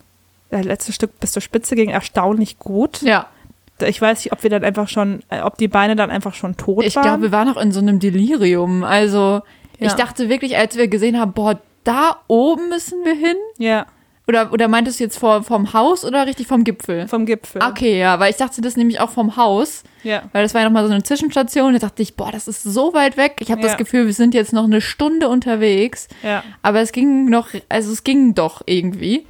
das 0.50 0.64
letzte 0.64 0.92
Stück 0.92 1.18
bis 1.20 1.32
zur 1.32 1.40
Spitze 1.40 1.76
ging 1.76 1.88
erstaunlich 1.90 2.58
gut. 2.58 3.00
Ja, 3.02 3.26
Ich 3.78 4.00
weiß 4.02 4.24
nicht, 4.24 4.32
ob 4.32 4.42
wir 4.42 4.50
dann 4.50 4.64
einfach 4.64 4.88
schon, 4.88 5.22
äh, 5.30 5.40
ob 5.42 5.56
die 5.56 5.68
Beine 5.68 5.94
dann 5.96 6.10
einfach 6.10 6.34
schon 6.34 6.56
tot 6.56 6.84
ich 6.84 6.96
waren. 6.96 7.04
glaube, 7.04 7.22
wir 7.22 7.32
waren 7.32 7.48
noch 7.48 7.56
in 7.56 7.70
so 7.72 7.80
einem 7.80 8.00
Delirium. 8.00 8.82
Also, 8.84 9.42
ich 9.84 9.90
Ja. 9.92 9.96
dachte 9.96 10.28
wirklich, 10.28 10.56
als 10.56 10.76
wir 10.76 10.88
gesehen 10.88 11.18
haben, 11.18 11.32
boah, 11.32 11.58
da 11.84 12.16
oben 12.28 12.68
müssen 12.68 13.04
wir 13.04 13.14
hin. 13.14 13.36
ja, 13.58 13.86
Oder, 14.28 14.52
oder 14.52 14.68
meintest 14.68 15.00
du 15.00 15.04
jetzt 15.04 15.18
vor, 15.18 15.42
vom 15.42 15.72
Haus 15.72 16.04
oder 16.04 16.26
richtig 16.28 16.46
vom 16.46 16.62
Gipfel? 16.62 17.08
vom 17.08 17.26
Gipfel. 17.26 17.60
Okay, 17.60 17.98
ja, 17.98 18.20
weil 18.20 18.30
ich 18.30 18.36
dachte 18.36 18.60
das 18.60 18.76
nämlich 18.76 19.00
auch 19.00 19.10
vom 19.10 19.36
Haus, 19.36 19.82
Ja. 20.04 20.22
weil 20.32 20.44
das 20.44 20.54
war 20.54 20.60
ja 20.60 20.68
nochmal 20.68 20.86
so 20.86 20.92
eine 20.92 21.02
Zwischenstation. 21.02 21.72
Da 21.72 21.80
dachte 21.80 22.02
ich, 22.02 22.14
boah, 22.14 22.30
das 22.30 22.46
ist 22.46 22.62
so 22.62 22.94
weit 22.94 23.16
weg. 23.16 23.38
Ich 23.40 23.50
habe 23.50 23.60
Ja. 23.62 23.66
das 23.66 23.76
Gefühl, 23.76 24.06
wir 24.06 24.12
sind 24.14 24.32
jetzt 24.34 24.52
noch 24.52 24.62
eine 24.64 24.80
Stunde 24.80 25.28
unterwegs. 25.28 26.06
Ja. 26.22 26.44
Aber 26.62 26.80
es 26.80 26.92
ging 26.92 27.24
noch, 27.30 27.48
also 27.68 27.90
es 27.92 28.04
ging 28.04 28.32
doch 28.34 28.62
irgendwie. 28.64 29.26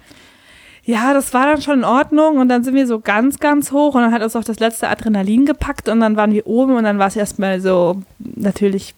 Ja, 0.84 1.14
das 1.14 1.32
war 1.32 1.46
dann 1.46 1.62
schon 1.62 1.78
in 1.78 1.84
Ordnung 1.84 2.36
und 2.38 2.48
dann 2.50 2.62
sind 2.62 2.74
wir 2.74 2.86
so 2.86 3.00
ganz, 3.00 3.38
ganz 3.38 3.72
hoch 3.72 3.94
und 3.94 4.02
dann 4.02 4.12
hat 4.12 4.20
uns 4.22 4.36
auch 4.36 4.44
das 4.44 4.58
letzte 4.60 4.88
Adrenalin 4.88 5.46
gepackt 5.46 5.88
und 5.88 6.00
dann 6.00 6.16
waren 6.16 6.32
wir 6.32 6.46
oben 6.46 6.74
und 6.76 6.84
dann 6.84 6.98
war 6.98 7.06
es 7.06 7.16
erstmal 7.16 7.60
so 7.62 8.02
natürlich 8.18 8.94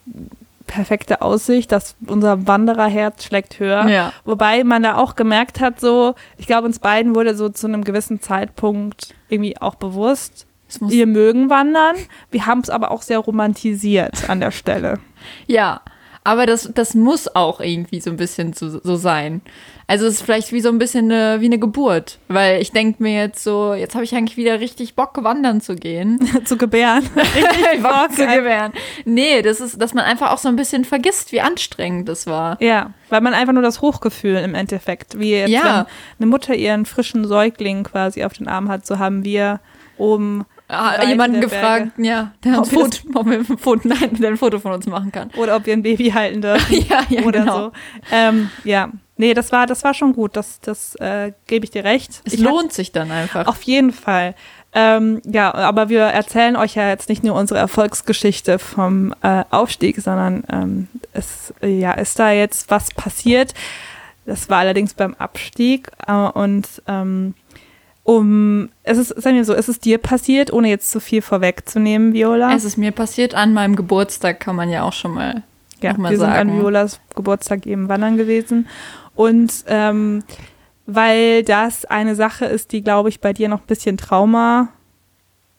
perfekte 0.67 1.21
Aussicht, 1.21 1.71
dass 1.71 1.95
unser 2.05 2.47
Wandererherz 2.47 3.23
schlägt 3.23 3.59
höher. 3.59 3.87
Ja. 3.87 4.13
Wobei 4.23 4.63
man 4.63 4.83
da 4.83 4.97
auch 4.97 5.15
gemerkt 5.15 5.59
hat, 5.59 5.79
so, 5.79 6.15
ich 6.37 6.47
glaube, 6.47 6.67
uns 6.67 6.79
beiden 6.79 7.15
wurde 7.15 7.35
so 7.35 7.49
zu 7.49 7.67
einem 7.67 7.83
gewissen 7.83 8.21
Zeitpunkt 8.21 9.13
irgendwie 9.29 9.59
auch 9.61 9.75
bewusst, 9.75 10.47
wir 10.81 11.05
mögen 11.05 11.49
wandern. 11.49 11.95
Wir 12.31 12.47
haben 12.47 12.59
es 12.59 12.69
aber 12.69 12.91
auch 12.91 13.01
sehr 13.01 13.19
romantisiert 13.19 14.29
an 14.29 14.39
der 14.39 14.51
Stelle. 14.51 14.99
ja, 15.47 15.81
aber 16.25 16.45
das, 16.45 16.69
das 16.73 16.93
muss 16.95 17.33
auch 17.35 17.61
irgendwie 17.61 18.01
so 18.01 18.09
ein 18.09 18.17
bisschen 18.17 18.51
so, 18.51 18.79
so 18.83 18.95
sein. 18.97 19.41
Also 19.87 20.07
es 20.07 20.15
ist 20.15 20.23
vielleicht 20.23 20.51
wie 20.51 20.61
so 20.61 20.69
ein 20.69 20.79
bisschen 20.79 21.11
eine, 21.11 21.39
wie 21.41 21.45
eine 21.45 21.59
Geburt. 21.59 22.17
Weil 22.27 22.59
ich 22.61 22.71
denke 22.71 23.01
mir 23.03 23.13
jetzt 23.15 23.43
so, 23.43 23.75
jetzt 23.75 23.93
habe 23.93 24.03
ich 24.03 24.15
eigentlich 24.15 24.35
wieder 24.35 24.59
richtig 24.59 24.95
Bock, 24.95 25.23
wandern 25.23 25.61
zu 25.61 25.75
gehen. 25.75 26.19
zu 26.45 26.57
gebären. 26.57 27.03
Richtig 27.15 27.83
Bock 27.83 28.11
zu 28.11 28.25
Bock. 28.25 28.35
gewähren. 28.35 28.73
Nee, 29.05 29.43
das 29.43 29.61
ist, 29.61 29.79
dass 29.79 29.93
man 29.93 30.03
einfach 30.03 30.31
auch 30.31 30.39
so 30.39 30.49
ein 30.49 30.55
bisschen 30.55 30.83
vergisst, 30.85 31.31
wie 31.31 31.41
anstrengend 31.41 32.09
das 32.09 32.25
war. 32.25 32.59
Ja, 32.61 32.93
weil 33.09 33.21
man 33.21 33.35
einfach 33.35 33.53
nur 33.53 33.61
das 33.61 33.81
Hochgefühl 33.81 34.37
im 34.37 34.55
Endeffekt, 34.55 35.19
wie 35.19 35.31
jetzt, 35.35 35.51
Ja. 35.51 35.85
wenn 36.17 36.25
eine 36.25 36.31
Mutter 36.31 36.55
ihren 36.55 36.85
frischen 36.85 37.25
Säugling 37.27 37.83
quasi 37.83 38.23
auf 38.23 38.33
den 38.33 38.47
Arm 38.47 38.69
hat, 38.69 38.87
so 38.87 38.97
haben 38.97 39.23
wir 39.23 39.59
oben 39.97 40.45
Ah, 40.67 41.03
jemanden 41.05 41.41
gefragt, 41.41 41.91
ja, 41.97 42.31
der 42.43 42.59
Ob 42.59 42.67
Foto, 42.67 42.97
ob 43.13 43.27
wir 43.27 43.37
ein 43.37 43.45
Foto, 43.45 43.87
nein, 43.87 44.15
der 44.19 44.29
ein 44.29 44.37
Foto 44.37 44.59
von 44.59 44.71
uns 44.71 44.87
machen 44.87 45.11
kann. 45.11 45.29
oder 45.37 45.55
ob 45.55 45.65
wir 45.67 45.73
ein 45.73 45.83
Baby 45.83 46.09
halten 46.09 46.41
dürfen 46.41 46.85
ja, 46.89 47.03
ja, 47.09 47.21
oder 47.21 47.41
genau. 47.41 47.57
so. 47.57 47.71
Ähm, 48.11 48.49
ja, 48.63 48.89
nee, 49.17 49.35
das 49.35 49.51
war, 49.51 49.67
das 49.67 49.83
war 49.83 49.93
schon 49.93 50.13
gut, 50.13 50.35
das, 50.35 50.59
das 50.61 50.95
äh, 50.95 51.33
gebe 51.45 51.65
ich 51.65 51.71
dir 51.71 51.83
recht. 51.83 52.21
Es 52.25 52.33
Ich 52.33 52.39
lohnt 52.39 52.73
sich 52.73 52.91
dann 52.91 53.11
einfach. 53.11 53.45
Auf 53.45 53.61
jeden 53.63 53.91
Fall. 53.91 54.33
Ähm, 54.73 55.21
ja, 55.23 55.53
aber 55.53 55.87
wir 55.89 56.01
erzählen 56.01 56.55
euch 56.55 56.75
ja 56.75 56.89
jetzt 56.89 57.09
nicht 57.09 57.23
nur 57.23 57.35
unsere 57.35 57.59
Erfolgsgeschichte 57.59 58.59
vom 58.59 59.13
äh, 59.21 59.43
Aufstieg, 59.51 60.01
sondern 60.01 60.43
ähm, 60.51 60.87
es 61.13 61.53
ja, 61.61 61.93
ist 61.93 62.17
da 62.19 62.31
jetzt 62.31 62.71
was 62.71 62.91
passiert. 62.91 63.53
Das 64.25 64.49
war 64.49 64.57
allerdings 64.57 64.95
beim 64.95 65.13
Abstieg 65.13 65.91
äh, 66.07 66.11
und 66.11 66.67
ähm, 66.87 67.35
um 68.05 68.69
es 68.83 68.97
ist, 68.99 69.09
sagen 69.21 69.35
wir 69.35 69.43
so, 69.45 69.53
es 69.55 69.67
ist 69.67 69.83
dir 69.83 69.97
passiert, 69.97 70.53
ohne 70.53 70.69
jetzt 70.69 70.91
zu 70.91 70.99
viel 71.01 71.21
vorwegzunehmen, 71.23 72.13
Viola. 72.13 72.53
Es 72.55 72.63
ist 72.63 72.77
mir 72.77 72.91
passiert 72.91 73.33
an 73.33 73.51
meinem 73.51 73.75
Geburtstag, 73.75 74.39
kann 74.39 74.55
man 74.55 74.69
ja 74.69 74.83
auch 74.83 74.93
schon 74.93 75.13
mal 75.15 75.43
ja, 75.81 75.91
mal 75.97 76.11
wir 76.11 76.17
sind 76.19 76.27
an 76.27 76.47
sagen. 76.47 76.61
Violas 76.61 76.99
Geburtstag 77.15 77.65
eben 77.65 77.89
wandern 77.89 78.15
gewesen. 78.15 78.67
Und 79.15 79.51
ähm, 79.67 80.23
weil 80.85 81.43
das 81.43 81.85
eine 81.85 82.13
Sache 82.15 82.45
ist, 82.45 82.71
die, 82.71 82.83
glaube 82.83 83.09
ich, 83.09 83.19
bei 83.21 83.33
dir 83.33 83.49
noch 83.49 83.61
ein 83.61 83.67
bisschen 83.67 83.97
Trauma 83.97 84.69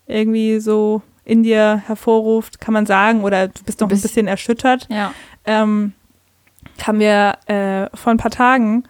irgendwie 0.06 0.60
so 0.60 1.02
in 1.24 1.42
dir 1.42 1.82
hervorruft, 1.86 2.60
kann 2.60 2.72
man 2.74 2.86
sagen, 2.86 3.24
oder 3.24 3.48
du 3.48 3.64
bist 3.64 3.80
noch 3.80 3.88
ein 3.88 3.96
Biss- 3.96 4.02
bisschen 4.02 4.28
erschüttert, 4.28 4.86
Ja. 4.88 5.12
ähm, 5.44 5.92
haben 6.86 7.00
wir 7.00 7.38
äh, 7.46 7.88
vor 7.96 8.12
ein 8.12 8.18
paar 8.18 8.30
Tagen 8.30 8.84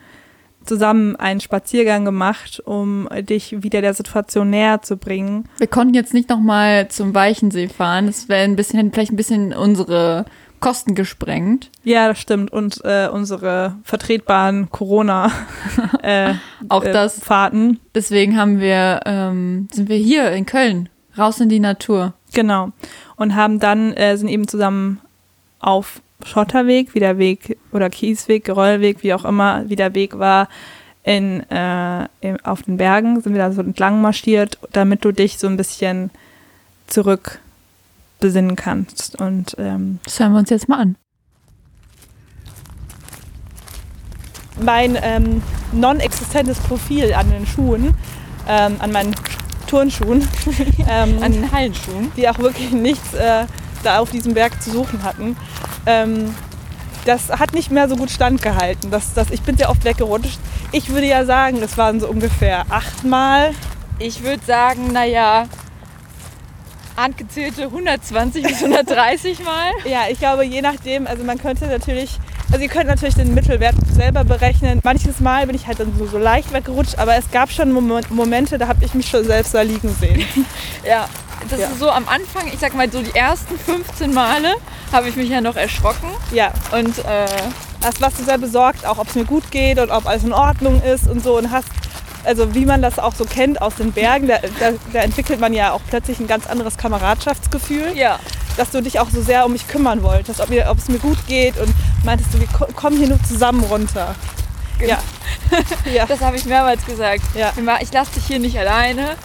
zusammen 0.67 1.17
einen 1.17 1.41
Spaziergang 1.41 2.05
gemacht, 2.05 2.61
um 2.65 3.09
dich 3.21 3.63
wieder 3.63 3.81
der 3.81 3.95
Situation 3.95 4.51
näher 4.51 4.83
zu 4.83 4.97
bringen. 4.97 5.49
Wir 5.59 5.67
konnten 5.67 5.95
jetzt 5.95 6.15
nicht 6.15 6.29
noch 6.29 6.41
mal 6.41 6.89
zum 6.89 7.15
Weichensee 7.15 7.69
fahren. 7.69 8.07
Das 8.07 8.29
wäre 8.29 8.45
ein 8.45 8.57
bisschen, 8.57 8.93
vielleicht 8.93 9.13
ein 9.13 9.17
bisschen 9.17 9.53
unsere 9.55 10.27
Kosten 10.61 10.95
gesprengt. 10.95 11.71
Ja, 11.85 12.09
das 12.09 12.19
stimmt. 12.19 12.53
Und 12.53 12.81
äh, 12.85 13.09
unsere 13.13 13.77
vertretbaren 13.85 14.71
Corona 14.71 15.31
äh, 16.03 16.35
Auch 16.69 16.85
äh, 16.85 16.93
das. 16.93 17.21
Fahrten. 17.21 17.79
Deswegen 17.95 18.37
haben 18.37 18.61
wir, 18.61 19.01
ähm, 19.05 19.69
sind 19.73 19.89
wir 19.89 19.97
hier 19.97 20.33
in 20.33 20.47
Köln, 20.47 20.89
raus 21.17 21.41
in 21.41 21.49
die 21.49 21.61
Natur. 21.61 22.15
Genau. 22.33 22.73
Und 23.17 23.35
haben 23.35 23.61
dann, 23.61 23.93
äh, 23.93 24.17
sind 24.17 24.29
eben 24.29 24.49
zusammen 24.49 25.01
auf 25.61 26.01
Schotterweg, 26.25 26.95
wie 26.95 27.01
der 27.01 27.19
Weg, 27.19 27.59
oder 27.73 27.91
Kiesweg, 27.91 28.45
Geröllweg, 28.45 29.03
wie 29.03 29.15
auch 29.15 29.25
immer, 29.25 29.69
wie 29.69 29.77
der 29.77 29.95
Weg 29.95 30.19
war, 30.19 30.49
in, 31.05 31.49
äh, 31.51 32.09
in, 32.21 32.41
auf 32.45 32.63
den 32.63 32.79
Bergen, 32.79 33.21
sind 33.21 33.35
wir 33.35 33.41
da 33.43 33.53
so 33.53 33.61
entlang 33.61 34.01
marschiert, 34.01 34.59
damit 34.73 35.05
du 35.05 35.13
dich 35.13 35.39
so 35.39 35.47
ein 35.47 35.57
bisschen 35.57 36.11
zurück 36.87 37.39
besinnen 38.19 38.57
kannst. 38.57 39.21
Und 39.21 39.55
ähm, 39.59 40.01
Das 40.05 40.19
hören 40.19 40.33
wir 40.33 40.39
uns 40.39 40.51
jetzt 40.51 40.69
mal 40.69 40.81
an. 40.81 40.97
mein 44.61 44.99
ähm, 45.03 45.43
non-existentes 45.73 46.59
Profil 46.59 47.13
an 47.15 47.31
den 47.31 47.47
Schuhen, 47.47 47.95
ähm, 48.49 48.77
an 48.79 48.93
meinen 48.93 49.15
Turnschuhen, 49.67 50.27
ähm, 50.89 51.23
An 51.23 51.33
den 51.33 51.51
Hallenschuhen. 51.51 52.13
die 52.17 52.29
auch 52.29 52.39
wirklich 52.39 52.71
nichts 52.73 53.15
äh, 53.15 53.47
da 53.87 53.99
auf 54.01 54.11
diesem 54.11 54.35
Berg 54.35 54.63
zu 54.63 54.71
suchen 54.71 55.03
hatten. 55.03 55.37
Ähm, 55.87 56.35
das 57.05 57.31
hat 57.31 57.55
nicht 57.55 57.71
mehr 57.71 57.89
so 57.89 57.97
gut 57.97 58.11
standgehalten. 58.11 58.91
Das, 58.91 59.15
das, 59.15 59.31
ich 59.31 59.43
bin 59.43 59.57
sehr 59.57 59.71
oft 59.71 59.85
weggerutscht. 59.85 60.39
Ich 60.73 60.89
würde 60.89 61.07
ja 61.07 61.25
sagen, 61.25 61.61
das 61.61 61.79
waren 61.79 62.01
so 62.01 62.09
ungefähr 62.09 62.65
achtmal. 62.69 63.53
Ich 63.99 64.23
würde 64.25 64.45
sagen, 64.45 64.93
naja, 64.93 65.47
angezählte 66.97 67.65
120 67.65 68.43
bis 68.43 68.63
130 68.63 69.41
Mal. 69.45 69.71
Ja, 69.85 70.01
ich 70.11 70.19
glaube, 70.19 70.45
je 70.45 70.63
nachdem, 70.63 71.07
also 71.07 71.23
man 71.25 71.39
könnte 71.39 71.67
natürlich, 71.67 72.19
also 72.51 72.63
ihr 72.63 72.69
könnt 72.69 72.87
natürlich 72.89 73.15
den 73.15 73.35
Mittelwert 73.35 73.75
selber 73.95 74.25
berechnen. 74.25 74.81
Manches 74.83 75.21
Mal 75.21 75.47
bin 75.47 75.55
ich 75.55 75.67
halt 75.67 75.79
dann 75.79 75.93
so, 75.97 76.07
so 76.07 76.19
leicht 76.19 76.53
weggerutscht, 76.53 76.99
aber 76.99 77.15
es 77.17 77.31
gab 77.31 77.51
schon 77.53 77.71
Mom- 77.73 78.01
Momente, 78.11 78.59
da 78.59 78.67
habe 78.69 78.85
ich 78.85 78.95
mich 78.95 79.09
schon 79.09 79.25
selbst 79.25 79.55
da 79.55 79.63
liegen 79.63 79.95
sehen. 80.01 80.25
Ja, 80.89 81.07
das 81.51 81.61
Ja. 81.61 81.67
ist 81.69 81.79
so 81.79 81.91
am 81.91 82.09
Anfang, 82.09 82.49
ich 82.53 82.59
sag 82.59 82.75
mal 82.75 82.91
so 82.91 83.03
die 83.03 83.15
ersten 83.15 83.59
15 83.59 84.13
Male 84.15 84.55
habe 84.93 85.09
ich 85.09 85.17
mich 85.17 85.29
ja 85.29 85.41
noch 85.41 85.57
erschrocken 85.57 86.09
Ja, 86.33 86.53
und 86.73 86.99
äh, 86.99 87.27
hast 87.85 88.01
warst 88.01 88.19
du 88.19 88.25
sehr 88.25 88.39
besorgt, 88.39 88.87
auch 88.87 88.99
ob 88.99 89.09
es 89.09 89.15
mir 89.15 89.25
gut 89.25 89.51
geht 89.51 89.79
und 89.79 89.91
ob 89.91 90.07
alles 90.07 90.25
in 90.25 90.33
Ordnung 90.33 90.83
ist 90.83 91.07
und 91.09 91.23
so 91.23 91.37
und 91.39 91.51
hast, 91.51 91.69
also 92.25 92.55
wie 92.55 92.65
man 92.67 92.83
das 92.83 92.99
auch 92.99 93.15
so 93.15 93.25
kennt 93.25 93.61
aus 93.63 93.77
den 93.77 93.93
Bergen, 93.93 94.29
da, 94.29 94.39
da, 94.59 94.71
da 94.93 95.01
entwickelt 95.01 95.41
man 95.41 95.53
ja 95.53 95.73
auch 95.73 95.81
plötzlich 95.89 96.19
ein 96.21 96.27
ganz 96.27 96.47
anderes 96.47 96.77
Kameradschaftsgefühl, 96.77 97.97
ja, 97.97 98.19
dass 98.57 98.71
du 98.71 98.81
dich 98.83 98.99
auch 99.01 99.11
so 99.11 99.23
sehr 99.23 99.45
um 99.47 99.53
mich 99.53 99.69
kümmern 99.69 100.03
wolltest, 100.03 100.41
ob, 100.41 100.49
mir, 100.49 100.67
ob 100.71 100.79
es 100.79 100.89
mir 100.89 100.99
gut 100.99 101.19
geht 101.27 101.59
und 101.59 101.73
meintest 102.05 102.33
du, 102.35 102.41
wir 102.41 102.47
ko- 102.49 102.67
kommen 102.75 102.97
hier 102.97 103.09
nur 103.09 103.23
zusammen 103.23 103.63
runter. 103.65 104.15
Ja. 104.81 104.99
ja. 105.93 106.05
das 106.09 106.21
habe 106.21 106.37
ich 106.37 106.45
mehrmals 106.45 106.85
gesagt. 106.85 107.23
Ja. 107.35 107.53
Ich 107.81 107.93
lasse 107.93 108.13
dich 108.13 108.27
hier 108.27 108.39
nicht 108.39 108.59
alleine. 108.59 109.17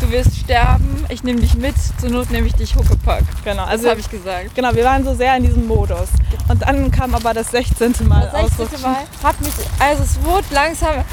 Du 0.00 0.10
wirst 0.10 0.36
sterben, 0.36 1.06
ich 1.08 1.22
nehme 1.22 1.40
dich 1.40 1.54
mit, 1.54 1.74
zur 1.98 2.10
Not 2.10 2.30
nehme 2.30 2.46
ich 2.46 2.54
dich 2.54 2.74
Huckepack. 2.76 3.22
Genau, 3.44 3.64
also 3.64 3.88
habe 3.88 4.00
ich 4.00 4.10
gesagt. 4.10 4.54
genau, 4.54 4.74
wir 4.74 4.84
waren 4.84 5.04
so 5.04 5.14
sehr 5.14 5.36
in 5.36 5.44
diesem 5.44 5.66
Modus. 5.66 6.08
Und 6.48 6.62
dann 6.62 6.90
kam 6.90 7.14
aber 7.14 7.32
das 7.32 7.50
16. 7.52 7.94
Mal 8.06 8.28
Das 8.32 8.40
16. 8.40 8.66
Ausrutschen. 8.66 8.82
Mal 8.82 9.04
hat 9.22 9.40
mich, 9.40 9.52
also 9.78 10.02
es 10.02 10.22
wurde 10.22 10.46
langsam, 10.50 11.04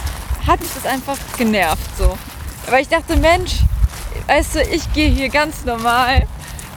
hat 0.46 0.60
mich 0.60 0.70
das 0.74 0.86
einfach 0.86 1.18
genervt 1.38 1.98
so. 1.98 2.18
Aber 2.68 2.80
ich 2.80 2.90
dachte, 2.90 3.16
Mensch, 3.16 3.60
weißt 4.28 4.56
du, 4.56 4.62
ich 4.64 4.92
gehe 4.94 5.10
hier 5.10 5.30
ganz 5.30 5.64
normal 5.66 6.28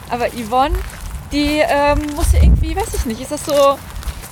Aber 0.09 0.27
Yvonne, 0.29 0.75
die 1.31 1.61
ähm, 1.67 1.99
muss 2.15 2.31
ja 2.33 2.41
irgendwie, 2.41 2.75
weiß 2.75 2.93
ich 2.93 3.05
nicht, 3.05 3.21
ist 3.21 3.31
das 3.31 3.45
so, 3.45 3.77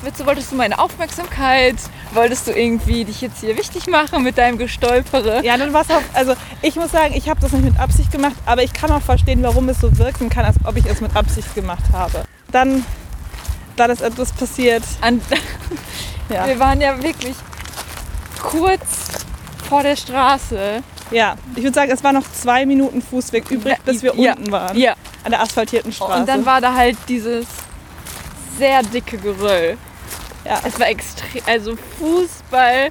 willst 0.04 0.26
wolltest 0.26 0.52
du 0.52 0.56
meine 0.56 0.78
Aufmerksamkeit? 0.80 1.76
Wolltest 2.14 2.48
du 2.48 2.52
irgendwie 2.52 3.06
dich 3.06 3.22
jetzt 3.22 3.40
hier 3.42 3.58
wichtig 3.58 3.88
machen 3.88 4.24
mit 4.24 4.38
deinem 4.38 4.58
Gestolpere? 4.58 5.44
Ja, 5.44 5.58
dann 5.58 5.74
war 5.74 5.82
es 5.82 5.90
auch, 5.90 6.02
also 6.14 6.34
ich 6.62 6.76
muss 6.76 6.92
sagen, 6.92 7.14
ich 7.16 7.30
habe 7.30 7.40
das 7.42 7.52
nicht 7.52 7.64
mit 7.66 7.80
Absicht 7.80 8.12
gemacht, 8.12 8.36
aber 8.46 8.64
ich 8.64 8.72
kann 8.74 8.92
auch 8.92 9.02
verstehen, 9.02 9.42
warum 9.42 9.68
es 9.70 9.80
so 9.80 9.98
wirken 9.98 10.30
kann, 10.30 10.46
als 10.46 10.56
ob 10.66 10.76
ich 10.78 10.86
es 10.86 11.02
mit 11.02 11.16
Absicht 11.16 11.54
gemacht 11.56 11.84
habe. 11.92 12.24
Dann, 12.52 12.86
da 13.76 13.86
ist 13.86 14.02
etwas 14.02 14.32
passiert. 14.32 14.84
An, 15.02 15.22
Ja. 16.30 16.48
Wir 16.48 16.60
waren 16.60 16.80
ja 16.82 17.02
wirklich 17.02 17.36
kurz 18.42 18.82
vor 19.68 19.84
der 19.84 19.96
Straße. 19.96 20.82
Ja, 21.12 21.36
ich 21.56 21.64
würde 21.64 21.76
sagen, 21.76 21.92
es 21.92 22.04
war 22.04 22.14
noch 22.14 22.24
zwei 22.32 22.66
Minuten 22.66 23.02
Fußweg 23.02 23.50
übrig, 23.52 23.78
bis 23.86 24.02
wir 24.02 24.16
Ja, 24.16 24.34
unten 24.34 24.52
waren. 24.52 24.78
Ja. 24.78 24.96
An 25.24 25.32
der 25.32 25.42
asphaltierten 25.42 25.92
Straße. 25.92 26.22
Und 26.22 26.30
dann 26.30 26.46
war 26.46 26.60
da 26.60 26.74
halt 26.74 26.98
dieses 27.08 27.46
sehr 28.58 28.82
dicke 28.84 29.18
Geröll. 29.18 29.78
Ja, 30.46 30.60
Es 30.66 30.80
war 30.80 30.88
extrem, 30.88 31.42
also 31.46 31.76
Fußball, 32.00 32.90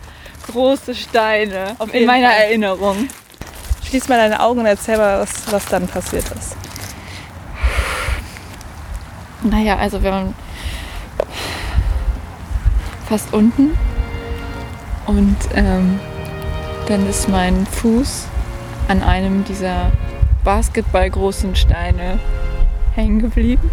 große 0.50 0.94
Steine 0.94 1.76
Auf 1.78 1.92
in 1.94 2.06
meiner 2.06 2.28
Fall. 2.30 2.40
Erinnerung. 2.42 3.08
schließ 3.84 4.08
mal 4.08 4.18
deine 4.18 4.40
Augen 4.40 4.60
und 4.60 4.66
erzähl 4.66 4.96
mal, 4.96 5.20
was, 5.20 5.50
was 5.50 5.64
dann 5.66 5.86
passiert 5.86 6.24
ist. 6.32 6.56
Naja, 9.42 9.76
also 9.76 10.02
wir 10.02 10.12
waren 10.12 10.34
fast 13.08 13.32
unten 13.34 13.76
und 15.06 15.36
ähm, 15.54 15.98
dann 16.86 17.08
ist 17.08 17.28
mein 17.28 17.66
Fuß 17.66 18.26
an 18.88 19.02
einem 19.02 19.44
dieser 19.44 19.90
basketballgroßen 20.44 21.54
Steine 21.56 22.18
hängen 22.94 23.20
geblieben. 23.20 23.70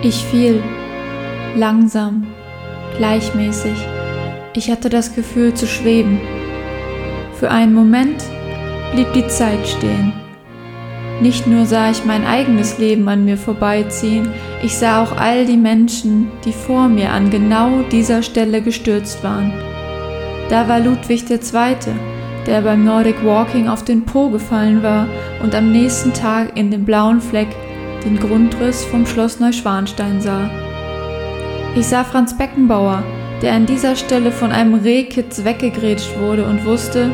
Ich 0.00 0.24
fiel. 0.24 0.62
Langsam. 1.56 2.28
Gleichmäßig. 2.98 3.74
Ich 4.54 4.70
hatte 4.70 4.90
das 4.90 5.16
Gefühl 5.16 5.54
zu 5.54 5.66
schweben. 5.66 6.20
Für 7.34 7.50
einen 7.50 7.74
Moment 7.74 8.22
blieb 8.92 9.12
die 9.12 9.26
Zeit 9.26 9.66
stehen. 9.66 10.12
Nicht 11.20 11.48
nur 11.48 11.66
sah 11.66 11.90
ich 11.90 12.04
mein 12.04 12.24
eigenes 12.24 12.78
Leben 12.78 13.08
an 13.08 13.24
mir 13.24 13.36
vorbeiziehen, 13.36 14.28
ich 14.62 14.76
sah 14.76 15.02
auch 15.02 15.16
all 15.16 15.46
die 15.46 15.56
Menschen, 15.56 16.30
die 16.44 16.52
vor 16.52 16.86
mir 16.86 17.10
an 17.10 17.30
genau 17.30 17.82
dieser 17.90 18.22
Stelle 18.22 18.62
gestürzt 18.62 19.24
waren. 19.24 19.52
Da 20.48 20.68
war 20.68 20.78
Ludwig 20.78 21.28
II., 21.28 21.76
der 22.46 22.60
beim 22.62 22.84
Nordic 22.84 23.24
Walking 23.24 23.68
auf 23.68 23.84
den 23.84 24.04
Po 24.04 24.30
gefallen 24.30 24.80
war 24.84 25.08
und 25.42 25.56
am 25.56 25.72
nächsten 25.72 26.12
Tag 26.12 26.56
in 26.56 26.70
dem 26.70 26.84
blauen 26.84 27.20
Fleck 27.20 27.48
den 28.04 28.18
Grundriss 28.18 28.84
vom 28.84 29.06
Schloss 29.06 29.40
Neuschwanstein 29.40 30.20
sah. 30.20 30.50
Ich 31.76 31.86
sah 31.86 32.04
Franz 32.04 32.36
Beckenbauer, 32.36 33.02
der 33.42 33.52
an 33.52 33.66
dieser 33.66 33.96
Stelle 33.96 34.32
von 34.32 34.50
einem 34.50 34.74
Rehkitz 34.74 35.44
weggegrätscht 35.44 36.18
wurde 36.18 36.44
und 36.44 36.64
wusste, 36.64 37.10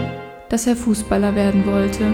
dass 0.48 0.66
er 0.66 0.76
Fußballer 0.76 1.34
werden 1.34 1.66
wollte. 1.66 2.04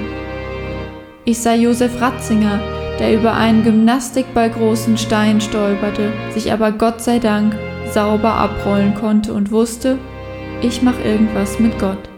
Ich 1.24 1.38
sah 1.38 1.54
Josef 1.54 2.00
Ratzinger, 2.00 2.60
der 2.98 3.14
über 3.14 3.34
einen 3.34 3.62
gymnastikballgroßen 3.62 4.98
Stein 4.98 5.40
stolperte, 5.40 6.12
sich 6.34 6.52
aber 6.52 6.72
Gott 6.72 7.00
sei 7.00 7.18
Dank 7.18 7.56
sauber 7.92 8.34
abrollen 8.34 8.94
konnte 8.94 9.32
und 9.32 9.50
wusste, 9.50 9.98
ich 10.62 10.82
mach 10.82 10.98
irgendwas 11.04 11.58
mit 11.58 11.78
Gott. 11.78 12.08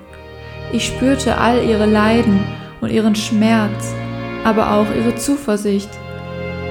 Ich 0.72 0.86
spürte 0.86 1.38
all 1.38 1.64
ihre 1.64 1.86
Leiden 1.86 2.40
und 2.80 2.90
ihren 2.90 3.14
Schmerz, 3.14 3.94
aber 4.44 4.72
auch 4.72 4.86
ihre 4.96 5.14
Zuversicht. 5.14 5.90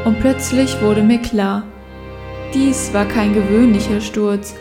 Und 0.03 0.19
plötzlich 0.19 0.81
wurde 0.81 1.03
mir 1.03 1.19
klar, 1.19 1.63
dies 2.53 2.91
war 2.93 3.05
kein 3.05 3.33
gewöhnlicher 3.33 4.01
Sturz, 4.01 4.55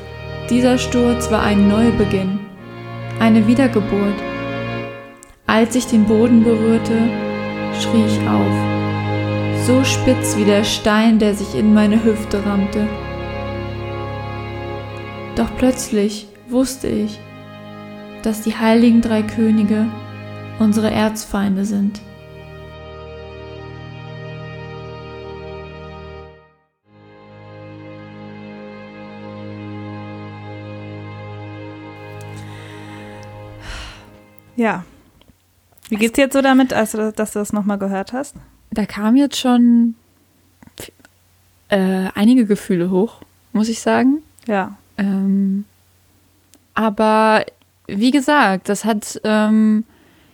dieser 0.50 0.76
Sturz 0.76 1.30
war 1.30 1.42
ein 1.42 1.68
Neubeginn, 1.68 2.40
eine 3.18 3.46
Wiedergeburt. 3.46 4.20
Als 5.46 5.74
ich 5.74 5.86
den 5.86 6.04
Boden 6.04 6.44
berührte, 6.44 6.98
schrie 7.80 8.04
ich 8.06 8.20
auf, 8.28 9.66
so 9.66 9.82
spitz 9.82 10.36
wie 10.36 10.44
der 10.44 10.64
Stein, 10.64 11.18
der 11.18 11.34
sich 11.34 11.54
in 11.54 11.72
meine 11.72 12.04
Hüfte 12.04 12.44
rammte. 12.44 12.86
Doch 15.36 15.50
plötzlich 15.56 16.28
wusste 16.48 16.88
ich, 16.88 17.18
dass 18.22 18.42
die 18.42 18.56
heiligen 18.56 19.00
drei 19.00 19.22
Könige 19.22 19.86
unsere 20.58 20.90
Erzfeinde 20.90 21.64
sind. 21.64 22.00
Ja. 34.60 34.84
Wie 35.88 35.96
geht's 35.96 36.16
dir 36.16 36.24
jetzt 36.24 36.34
so 36.34 36.42
damit, 36.42 36.74
also, 36.74 37.12
dass 37.12 37.32
du 37.32 37.38
das 37.38 37.54
nochmal 37.54 37.78
gehört 37.78 38.12
hast? 38.12 38.36
Da 38.70 38.84
kamen 38.84 39.16
jetzt 39.16 39.38
schon 39.38 39.94
äh, 41.70 42.08
einige 42.14 42.44
Gefühle 42.44 42.90
hoch, 42.90 43.22
muss 43.54 43.70
ich 43.70 43.80
sagen. 43.80 44.18
Ja. 44.46 44.76
Ähm, 44.98 45.64
aber 46.74 47.46
wie 47.86 48.10
gesagt, 48.10 48.68
das 48.68 48.84
hat 48.84 49.18
ähm, 49.24 49.84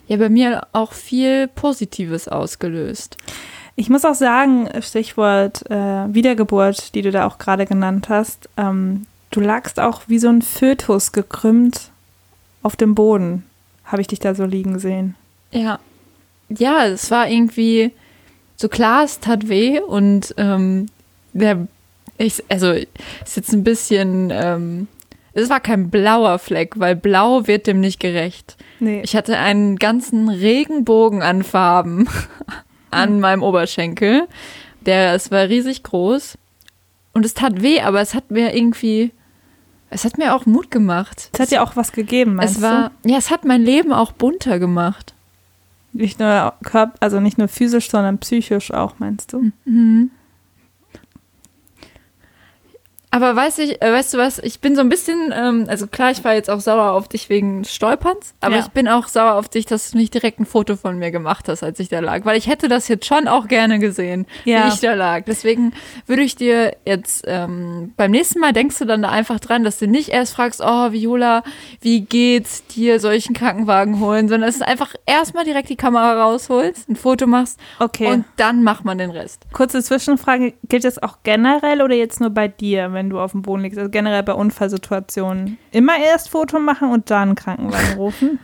ja 0.08 0.16
bei 0.16 0.28
mir 0.28 0.66
auch 0.72 0.92
viel 0.92 1.46
Positives 1.46 2.26
ausgelöst. 2.26 3.16
Ich 3.76 3.88
muss 3.88 4.04
auch 4.04 4.16
sagen, 4.16 4.68
Stichwort 4.80 5.70
äh, 5.70 6.12
Wiedergeburt, 6.12 6.96
die 6.96 7.02
du 7.02 7.12
da 7.12 7.28
auch 7.28 7.38
gerade 7.38 7.64
genannt 7.64 8.08
hast, 8.08 8.48
ähm, 8.56 9.06
du 9.30 9.38
lagst 9.38 9.78
auch 9.78 10.02
wie 10.08 10.18
so 10.18 10.28
ein 10.28 10.42
Fötus 10.42 11.12
gekrümmt 11.12 11.92
auf 12.64 12.74
dem 12.74 12.96
Boden, 12.96 13.44
habe 13.86 14.02
ich 14.02 14.08
dich 14.08 14.18
da 14.18 14.34
so 14.34 14.44
liegen 14.44 14.78
sehen. 14.78 15.14
Ja. 15.52 15.78
Ja, 16.48 16.86
es 16.86 17.10
war 17.10 17.28
irgendwie 17.28 17.92
so 18.56 18.68
klar, 18.68 19.04
es 19.04 19.20
tat 19.20 19.48
weh 19.48 19.80
und 19.80 20.34
ähm, 20.36 20.86
der, 21.32 21.66
ich, 22.18 22.42
also 22.48 22.72
ist 22.72 23.36
jetzt 23.36 23.52
ein 23.52 23.64
bisschen, 23.64 24.30
ähm, 24.32 24.88
es 25.32 25.50
war 25.50 25.60
kein 25.60 25.90
blauer 25.90 26.38
Fleck, 26.38 26.78
weil 26.78 26.96
blau 26.96 27.46
wird 27.46 27.66
dem 27.66 27.80
nicht 27.80 28.00
gerecht. 28.00 28.56
Nee. 28.80 29.02
Ich 29.02 29.14
hatte 29.14 29.38
einen 29.38 29.76
ganzen 29.76 30.28
Regenbogen 30.28 31.22
an 31.22 31.42
Farben 31.42 32.08
an 32.90 33.20
meinem 33.20 33.42
Oberschenkel. 33.42 34.26
Der, 34.80 35.14
es 35.14 35.30
war 35.30 35.48
riesig 35.48 35.82
groß 35.82 36.38
und 37.12 37.26
es 37.26 37.34
tat 37.34 37.60
weh, 37.60 37.80
aber 37.80 38.00
es 38.00 38.14
hat 38.14 38.30
mir 38.30 38.54
irgendwie, 38.54 39.10
es 39.90 40.04
hat 40.04 40.18
mir 40.18 40.34
auch 40.34 40.46
Mut 40.46 40.70
gemacht. 40.70 41.30
es 41.32 41.40
hat 41.40 41.50
dir 41.50 41.62
auch 41.62 41.76
was 41.76 41.92
gegeben, 41.92 42.34
meinst 42.36 42.56
es 42.56 42.62
war, 42.62 42.90
ja, 43.04 43.18
es 43.18 43.30
hat 43.30 43.44
mein 43.44 43.62
Leben 43.62 43.92
auch 43.92 44.12
bunter 44.12 44.58
gemacht. 44.58 45.14
du? 45.92 45.98
Nicht 46.02 46.18
nur 46.18 46.54
Körper, 46.62 46.94
also 47.00 47.20
nicht 47.20 47.38
nur 47.38 47.48
physisch, 47.48 47.90
sondern 47.90 48.18
psychisch 48.18 48.72
auch, 48.72 48.94
meinst 48.98 49.32
du? 49.32 49.52
Aber 53.12 53.34
weiß 53.36 53.58
ich, 53.60 53.80
äh, 53.80 53.92
weißt 53.92 54.14
du 54.14 54.18
was, 54.18 54.38
ich 54.40 54.60
bin 54.60 54.74
so 54.74 54.80
ein 54.82 54.88
bisschen, 54.88 55.32
ähm, 55.34 55.66
also 55.68 55.86
klar, 55.86 56.10
ich 56.10 56.22
war 56.24 56.34
jetzt 56.34 56.50
auch 56.50 56.60
sauer 56.60 56.90
auf 56.92 57.08
dich 57.08 57.28
wegen 57.30 57.64
Stolperns, 57.64 58.34
aber 58.40 58.56
Ja. 58.56 58.60
ich 58.62 58.68
bin 58.68 58.88
auch 58.88 59.06
sauer 59.08 59.34
auf 59.34 59.48
dich, 59.48 59.64
dass 59.64 59.92
du 59.92 59.96
nicht 59.96 60.12
direkt 60.12 60.40
ein 60.40 60.44
Foto 60.44 60.76
von 60.76 60.98
mir 60.98 61.10
gemacht 61.12 61.48
hast, 61.48 61.62
als 61.62 61.78
ich 61.80 61.88
da 61.88 62.00
lag. 62.00 62.24
Weil 62.24 62.36
ich 62.36 62.46
hätte 62.48 62.68
das 62.68 62.88
jetzt 62.88 63.06
schon 63.06 63.28
auch 63.28 63.46
gerne 63.48 63.78
gesehen, 63.78 64.26
Ja. 64.44 64.64
wie 64.64 64.74
ich 64.74 64.80
da 64.80 64.94
lag. 64.94 65.22
Deswegen 65.24 65.72
würde 66.06 66.22
ich 66.22 66.34
dir 66.36 66.76
jetzt 66.84 67.24
ähm, 67.26 67.94
beim 67.96 68.10
nächsten 68.10 68.40
Mal 68.40 68.52
denkst 68.52 68.78
du 68.78 68.84
dann 68.84 69.02
da 69.02 69.08
einfach 69.10 69.38
dran, 69.40 69.62
dass 69.64 69.78
du 69.78 69.86
nicht 69.86 70.08
erst 70.10 70.34
fragst, 70.34 70.60
oh 70.62 70.92
Viola, 70.92 71.42
wie 71.80 72.00
geht's 72.02 72.66
dir, 72.66 73.00
einen 73.02 73.34
Krankenwagen 73.34 74.00
holen, 74.00 74.28
sondern 74.28 74.48
dass 74.50 74.58
du 74.58 74.66
einfach 74.66 74.94
erstmal 75.06 75.44
direkt 75.44 75.68
die 75.68 75.76
Kamera 75.76 76.22
rausholst, 76.24 76.88
ein 76.88 76.96
Foto 76.96 77.26
machst 77.28 77.58
Okay. 77.78 78.08
und 78.08 78.24
dann 78.36 78.62
macht 78.64 78.84
man 78.84 78.98
den 78.98 79.10
Rest. 79.10 79.42
Kurze 79.52 79.80
Zwischenfrage, 79.82 80.54
gilt 80.68 80.84
das 80.84 81.00
auch 81.02 81.18
generell 81.22 81.82
oder 81.82 81.94
jetzt 81.94 82.20
nur 82.20 82.30
bei 82.30 82.48
dir, 82.48 82.88
wenn 82.96 83.08
du 83.10 83.20
auf 83.20 83.30
dem 83.30 83.42
Boden 83.42 83.62
liegst? 83.62 83.78
Also 83.78 83.88
generell 83.90 84.24
bei 84.24 84.32
Unfallsituationen 84.32 85.58
immer 85.70 85.96
erst 85.98 86.30
Foto 86.30 86.58
machen 86.58 86.90
und 86.90 87.10
dann 87.12 87.36
Krankenwagen 87.36 87.94
rufen? 87.96 88.40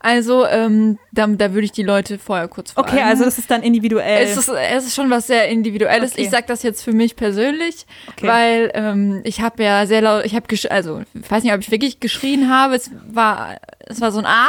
Also, 0.00 0.46
ähm, 0.46 0.98
da, 1.12 1.26
da 1.26 1.52
würde 1.54 1.64
ich 1.64 1.72
die 1.72 1.82
Leute 1.82 2.18
vorher 2.18 2.48
kurz 2.48 2.72
fragen. 2.72 2.88
Okay, 2.88 3.02
also 3.02 3.24
das 3.24 3.38
ist 3.38 3.50
dann 3.50 3.62
individuell. 3.62 4.24
Es 4.24 4.36
ist, 4.36 4.48
es 4.48 4.86
ist 4.86 4.94
schon 4.94 5.10
was 5.10 5.26
sehr 5.26 5.48
Individuelles. 5.48 6.12
Okay. 6.12 6.22
Ich 6.22 6.30
sage 6.30 6.44
das 6.46 6.62
jetzt 6.62 6.82
für 6.82 6.92
mich 6.92 7.16
persönlich, 7.16 7.86
Okay. 8.10 8.26
weil 8.26 8.70
ähm, 8.74 9.20
ich 9.24 9.40
habe 9.40 9.62
ja 9.62 9.86
sehr 9.86 10.02
laut, 10.02 10.24
ich 10.24 10.34
habe, 10.34 10.46
also 10.70 11.02
ich 11.14 11.30
weiß 11.30 11.42
nicht, 11.42 11.52
ob 11.52 11.60
ich 11.60 11.70
wirklich 11.70 12.00
geschrien 12.00 12.50
habe. 12.50 12.74
Es 12.74 12.90
war, 13.08 13.56
es 13.86 14.00
war 14.00 14.12
so 14.12 14.18
ein 14.18 14.26
Ah 14.26 14.48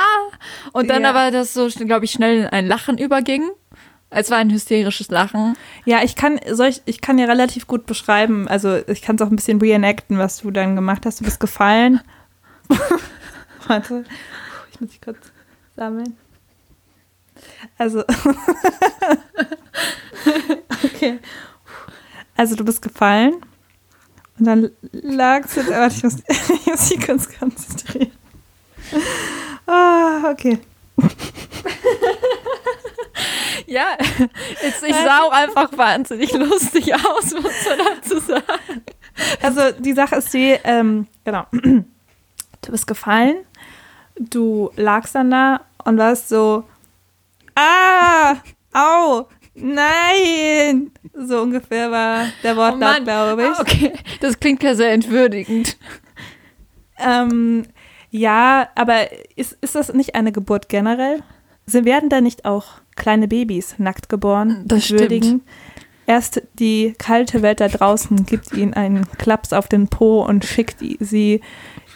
und 0.73 0.89
dann 0.89 1.03
Ja. 1.03 1.11
aber 1.11 1.31
das 1.31 1.53
so, 1.53 1.67
glaube 1.67 2.05
ich, 2.05 2.11
schnell 2.11 2.39
in 2.41 2.45
ein 2.47 2.67
Lachen 2.67 2.97
überging. 2.97 3.43
Es 4.11 4.31
war 4.31 4.37
ein 4.37 4.49
hysterisches 4.49 5.09
Lachen. 5.09 5.55
Ja, 5.85 6.01
ich 6.03 6.15
kann, 6.15 6.39
ich, 6.43 6.81
ich 6.85 7.01
kann 7.01 7.19
ja 7.19 7.25
relativ 7.25 7.67
gut 7.67 7.85
beschreiben, 7.85 8.47
also 8.47 8.77
ich 8.87 9.03
kann 9.03 9.17
es 9.17 9.21
auch 9.21 9.29
ein 9.29 9.35
bisschen 9.35 9.61
reenacten, 9.61 10.17
was 10.17 10.37
du 10.41 10.49
dann 10.49 10.75
gemacht 10.75 11.05
hast. 11.05 11.19
Du 11.19 11.25
bist 11.25 11.39
gefallen. 11.39 12.01
Warte, 13.67 14.03
ich 14.71 14.81
muss 14.81 14.89
dich 14.89 15.01
kurz 15.01 15.17
sammeln. 15.75 16.17
Also. 17.77 18.03
okay. 20.83 21.19
Also 22.35 22.55
du 22.55 22.65
bist 22.65 22.81
gefallen 22.81 23.35
und 24.39 24.45
dann 24.45 24.71
lagst 24.91 25.57
du. 25.57 25.67
Warte, 25.67 25.95
ich 25.97 26.03
muss, 26.03 26.15
ich 26.27 26.65
muss 26.65 26.89
mich 26.89 27.05
kurz 27.05 27.29
konzentrieren. 27.37 28.11
Ah, 29.67 30.31
okay. 30.31 30.57
Ja, 33.67 33.97
jetzt, 34.63 34.83
ich 34.83 34.95
sah 34.95 35.21
auch 35.23 35.31
einfach 35.31 35.75
wahnsinnig 35.77 36.31
lustig 36.33 36.93
aus, 36.93 37.31
muss 37.33 37.43
man 37.43 37.79
dazu 37.95 38.19
sagen. 38.19 38.83
Also 39.41 39.61
die 39.79 39.93
Sache 39.93 40.15
ist 40.17 40.33
die, 40.33 40.57
ähm, 40.63 41.07
genau. 41.23 41.45
Du 42.61 42.71
bist 42.71 42.87
gefallen, 42.87 43.37
du 44.17 44.69
lagst 44.75 45.15
dann 45.15 45.31
da 45.31 45.61
und 45.85 45.97
warst 45.97 46.27
so, 46.27 46.65
ah, 47.55 48.35
au, 48.73 49.27
nein. 49.55 50.91
So 51.13 51.41
ungefähr 51.41 51.89
war 51.89 52.25
der 52.43 52.55
Oh 52.55 52.57
Wortlaut, 52.57 52.79
Mann. 52.79 53.03
glaube 53.05 53.43
ich. 53.43 53.49
Ah, 53.57 53.61
Okay, 53.61 53.93
das 54.19 54.37
klingt 54.41 54.61
ja 54.61 54.75
sehr 54.75 54.91
entwürdigend. 54.91 55.77
Ähm, 56.97 57.65
ja, 58.11 58.67
aber 58.75 59.07
ist, 59.37 59.57
ist 59.61 59.75
das 59.75 59.93
nicht 59.93 60.15
eine 60.15 60.33
Geburt 60.33 60.67
generell? 60.67 61.23
Sie 61.65 61.85
werden 61.85 62.09
da 62.09 62.19
nicht 62.19 62.43
auch 62.43 62.65
kleine 62.99 63.27
Babys 63.27 63.75
nackt 63.79 64.09
geboren? 64.09 64.61
Das 64.65 64.85
stimmt. 64.85 64.99
würdigen? 65.01 65.41
Erst 66.05 66.41
die 66.59 66.93
kalte 66.97 67.41
Welt 67.41 67.59
da 67.59 67.67
draußen 67.67 68.25
gibt 68.25 68.53
ihnen 68.53 68.73
einen 68.73 69.07
Klaps 69.17 69.53
auf 69.53 69.67
den 69.67 69.87
Po 69.87 70.21
und 70.23 70.43
schickt 70.45 70.77
sie 70.99 71.41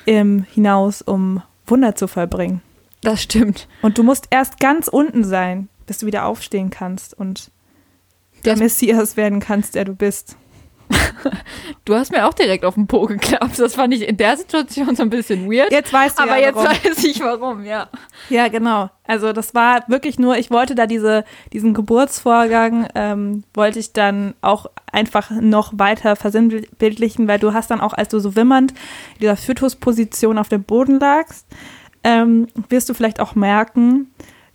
ähm, 0.07 0.45
hinaus, 0.53 1.01
um 1.01 1.41
Wunder 1.67 1.95
zu 1.95 2.07
vollbringen. 2.07 2.61
Das 3.01 3.21
stimmt. 3.23 3.67
Und 3.81 3.97
du 3.97 4.03
musst 4.03 4.27
erst 4.29 4.59
ganz 4.59 4.87
unten 4.87 5.23
sein, 5.23 5.67
bis 5.87 5.97
du 5.99 6.05
wieder 6.05 6.25
aufstehen 6.25 6.69
kannst 6.69 7.13
und 7.17 7.51
der 8.45 8.53
Das- 8.53 8.59
Messias 8.61 9.17
werden 9.17 9.39
kannst, 9.39 9.75
der 9.75 9.85
du 9.85 9.93
bist. 9.95 10.37
Du 11.85 11.95
hast 11.95 12.11
mir 12.11 12.25
auch 12.25 12.33
direkt 12.33 12.63
auf 12.63 12.75
den 12.75 12.87
Po 12.87 13.05
geklappt. 13.05 13.59
Das 13.59 13.75
fand 13.75 13.93
ich 13.93 14.07
in 14.07 14.15
der 14.15 14.37
Situation 14.37 14.95
so 14.95 15.03
ein 15.03 15.09
bisschen 15.09 15.51
weird. 15.51 15.71
Jetzt 15.71 15.91
weißt 15.91 16.17
du 16.17 16.23
aber 16.23 16.37
ja, 16.37 16.47
jetzt 16.47 16.55
warum. 16.55 16.69
weiß 16.69 17.03
ich 17.03 17.19
warum, 17.19 17.65
ja. 17.65 17.89
Ja, 18.29 18.47
genau. 18.47 18.89
Also 19.05 19.33
das 19.33 19.53
war 19.53 19.83
wirklich 19.87 20.17
nur, 20.17 20.37
ich 20.37 20.49
wollte 20.49 20.75
da 20.75 20.87
diese, 20.87 21.25
diesen 21.51 21.73
Geburtsvorgang, 21.73 22.87
ähm, 22.95 23.43
wollte 23.53 23.79
ich 23.79 23.91
dann 23.91 24.33
auch 24.41 24.67
einfach 24.91 25.29
noch 25.31 25.73
weiter 25.75 26.15
versinnbildlichen, 26.15 27.27
weil 27.27 27.39
du 27.39 27.53
hast 27.53 27.69
dann 27.69 27.81
auch, 27.81 27.93
als 27.93 28.09
du 28.09 28.19
so 28.19 28.35
wimmernd 28.35 28.71
in 29.15 29.21
dieser 29.21 29.35
Fötusposition 29.35 30.37
auf 30.37 30.47
dem 30.47 30.63
Boden 30.63 30.99
lagst, 30.99 31.47
ähm, 32.05 32.47
wirst 32.69 32.87
du 32.87 32.93
vielleicht 32.93 33.19
auch 33.19 33.35
merken, 33.35 34.07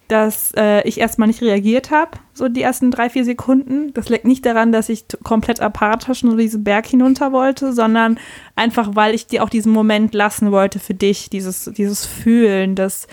dass 0.09 0.53
äh, 0.57 0.87
ich 0.88 0.99
erstmal 0.99 1.29
nicht 1.29 1.42
reagiert 1.42 1.90
habe, 1.90 2.12
so 2.33 2.49
die 2.49 2.62
ersten 2.62 2.90
drei, 2.90 3.11
vier 3.11 3.25
Sekunden. 3.25 3.92
Das 3.92 4.09
liegt 4.09 4.25
nicht 4.25 4.44
daran, 4.47 4.73
dass 4.73 4.88
ich 4.88 5.05
komplett 5.23 5.61
apathisch 5.61 6.23
nur 6.23 6.37
diesen 6.37 6.64
Berg 6.64 6.87
hinunter 6.87 7.33
wollte, 7.33 7.73
sondern 7.73 8.18
einfach, 8.57 8.94
weil 8.94 9.14
ich 9.14 9.27
dir 9.27 9.44
auch 9.44 9.51
diesen 9.51 9.73
Moment 9.73 10.14
lassen 10.14 10.51
wollte 10.51 10.79
für 10.79 10.94
dich, 10.94 11.31
dieses, 11.31 11.71
dieses 11.77 12.07
Fühlen 12.07 12.75
des, 12.75 13.07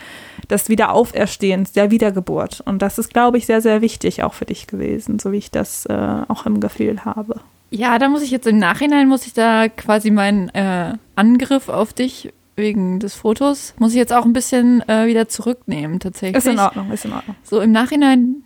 des 0.50 0.70
Wiederauferstehens, 0.70 1.74
der 1.74 1.92
Wiedergeburt. 1.92 2.62
Und 2.66 2.82
das 2.82 2.98
ist, 2.98 3.14
glaube 3.14 3.38
ich, 3.38 3.46
sehr, 3.46 3.62
sehr 3.62 3.82
wichtig 3.82 4.24
auch 4.24 4.34
für 4.34 4.46
dich 4.46 4.68
gewesen, 4.68 5.20
so 5.20 5.32
wie 5.32 5.38
ich 5.38 5.52
das 5.52 5.86
äh, 5.88 6.22
auch 6.28 6.46
im 6.46 6.60
Gefühl 6.62 7.04
habe. 7.04 7.42
Ja, 7.72 8.00
da 8.00 8.08
muss 8.08 8.22
ich 8.22 8.32
jetzt 8.32 8.48
im 8.48 8.58
Nachhinein, 8.58 9.10
muss 9.10 9.26
ich 9.26 9.34
da 9.34 9.68
quasi 9.68 10.12
meinen 10.12 10.50
äh, 10.50 10.94
Angriff 11.16 11.68
auf 11.68 11.92
dich 11.94 12.32
wegen 12.56 13.00
des 13.00 13.14
Fotos, 13.16 13.74
muss 13.80 13.92
ich 13.92 13.98
jetzt 13.98 14.14
auch 14.14 14.26
ein 14.26 14.34
bisschen 14.34 14.88
äh, 14.88 15.08
wieder 15.08 15.28
zurücknehmen, 15.28 16.00
tatsächlich. 16.00 16.38
Ist 16.38 16.48
in 16.48 16.60
Ordnung, 16.60 16.92
ist 16.92 17.06
in 17.06 17.14
Ordnung. 17.14 17.36
So 17.44 17.60
im 17.60 17.72
Nachhinein, 17.72 18.44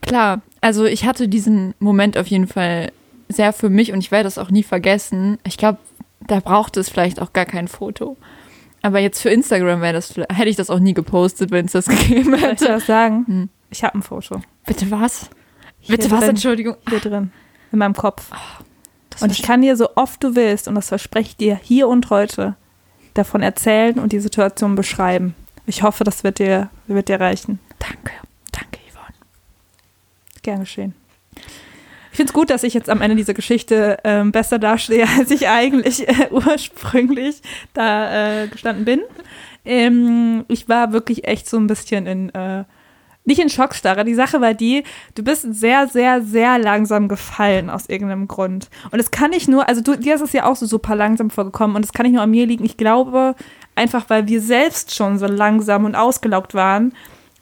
klar, 0.00 0.42
also 0.60 0.84
ich 0.84 1.04
hatte 1.06 1.28
diesen 1.28 1.74
Moment 1.78 2.18
auf 2.18 2.26
jeden 2.26 2.46
Fall 2.48 2.90
sehr 3.28 3.52
für 3.52 3.70
mich 3.70 3.92
und 3.92 4.00
ich 4.00 4.10
werde 4.10 4.24
das 4.24 4.38
auch 4.38 4.50
nie 4.50 4.62
vergessen. 4.62 5.38
Ich 5.46 5.56
glaube, 5.56 5.78
da 6.26 6.40
braucht 6.40 6.76
es 6.76 6.88
vielleicht 6.88 7.20
auch 7.20 7.32
gar 7.32 7.44
kein 7.44 7.68
Foto. 7.68 8.16
Aber 8.82 9.00
jetzt 9.00 9.20
für 9.20 9.30
Instagram 9.30 9.80
wäre 9.80 9.94
das, 9.94 10.14
hätte 10.16 10.48
ich 10.48 10.56
das 10.56 10.70
auch 10.70 10.78
nie 10.78 10.94
gepostet, 10.94 11.50
wenn 11.50 11.66
es 11.66 11.72
das 11.72 11.86
gegeben 11.88 12.30
Soll 12.30 12.34
ich 12.36 12.42
hätte. 12.42 12.66
das 12.66 12.86
sagen? 12.86 13.24
Hm. 13.26 13.48
Ich 13.70 13.82
habe 13.82 13.98
ein 13.98 14.02
Foto. 14.02 14.40
Bitte 14.64 14.90
was? 14.90 15.28
Hier 15.80 15.96
Bitte 15.96 16.10
was? 16.10 16.20
drin. 16.20 16.30
Entschuldigung. 16.30 16.76
Hier 16.88 17.00
drin. 17.00 17.32
In 17.72 17.78
meinem 17.78 17.94
Kopf. 17.94 18.30
Das 19.10 19.22
Und 19.22 19.32
ich 19.32 19.42
kann 19.42 19.62
dir 19.62 19.76
so 19.76 19.88
oft 19.96 20.22
du 20.22 20.36
willst, 20.36 20.68
und 20.68 20.74
das 20.76 20.88
verspreche 20.88 21.30
ich 21.30 21.36
dir 21.36 21.58
hier 21.60 21.88
und 21.88 22.10
heute, 22.10 22.56
davon 23.18 23.42
erzählen 23.42 23.98
und 23.98 24.12
die 24.12 24.20
Situation 24.20 24.74
beschreiben. 24.74 25.34
Ich 25.66 25.82
hoffe, 25.82 26.04
das 26.04 26.24
wird 26.24 26.38
dir, 26.38 26.70
wird 26.86 27.08
dir 27.08 27.20
reichen. 27.20 27.58
Danke. 27.78 28.12
Danke, 28.52 28.78
Yvonne. 28.90 29.14
Gern 30.42 30.60
geschehen. 30.60 30.94
Ich 32.10 32.18
finde 32.18 32.30
es 32.30 32.34
gut, 32.34 32.48
dass 32.48 32.62
ich 32.62 32.72
jetzt 32.72 32.88
am 32.88 33.02
Ende 33.02 33.16
dieser 33.16 33.34
Geschichte 33.34 33.98
ähm, 34.02 34.32
besser 34.32 34.58
dastehe, 34.58 35.06
als 35.18 35.30
ich 35.30 35.48
eigentlich 35.48 36.08
äh, 36.08 36.28
ursprünglich 36.30 37.42
da 37.74 38.44
äh, 38.44 38.48
gestanden 38.48 38.84
bin. 38.84 39.02
Ähm, 39.66 40.44
ich 40.48 40.68
war 40.68 40.92
wirklich 40.92 41.26
echt 41.26 41.48
so 41.48 41.58
ein 41.58 41.66
bisschen 41.66 42.06
in, 42.06 42.34
äh, 42.34 42.64
nicht 43.26 43.40
in 43.40 43.50
Schockstarre. 43.50 44.04
Die 44.04 44.14
Sache 44.14 44.40
war 44.40 44.54
die, 44.54 44.84
du 45.14 45.22
bist 45.22 45.46
sehr, 45.52 45.88
sehr, 45.88 46.22
sehr 46.22 46.58
langsam 46.58 47.08
gefallen 47.08 47.68
aus 47.68 47.88
irgendeinem 47.88 48.28
Grund. 48.28 48.70
Und 48.90 48.98
es 48.98 49.10
kann 49.10 49.30
nicht 49.30 49.48
nur, 49.48 49.68
also 49.68 49.82
du, 49.82 49.96
dir 49.96 50.14
ist 50.14 50.22
es 50.22 50.32
ja 50.32 50.46
auch 50.46 50.56
so 50.56 50.64
super 50.64 50.94
langsam 50.96 51.28
vorgekommen 51.28 51.76
und 51.76 51.84
es 51.84 51.92
kann 51.92 52.06
nicht 52.06 52.14
nur 52.14 52.22
an 52.22 52.30
mir 52.30 52.46
liegen. 52.46 52.64
Ich 52.64 52.76
glaube, 52.76 53.34
einfach 53.74 54.08
weil 54.08 54.28
wir 54.28 54.40
selbst 54.40 54.94
schon 54.94 55.18
so 55.18 55.26
langsam 55.26 55.84
und 55.84 55.94
ausgelaugt 55.94 56.54
waren, 56.54 56.94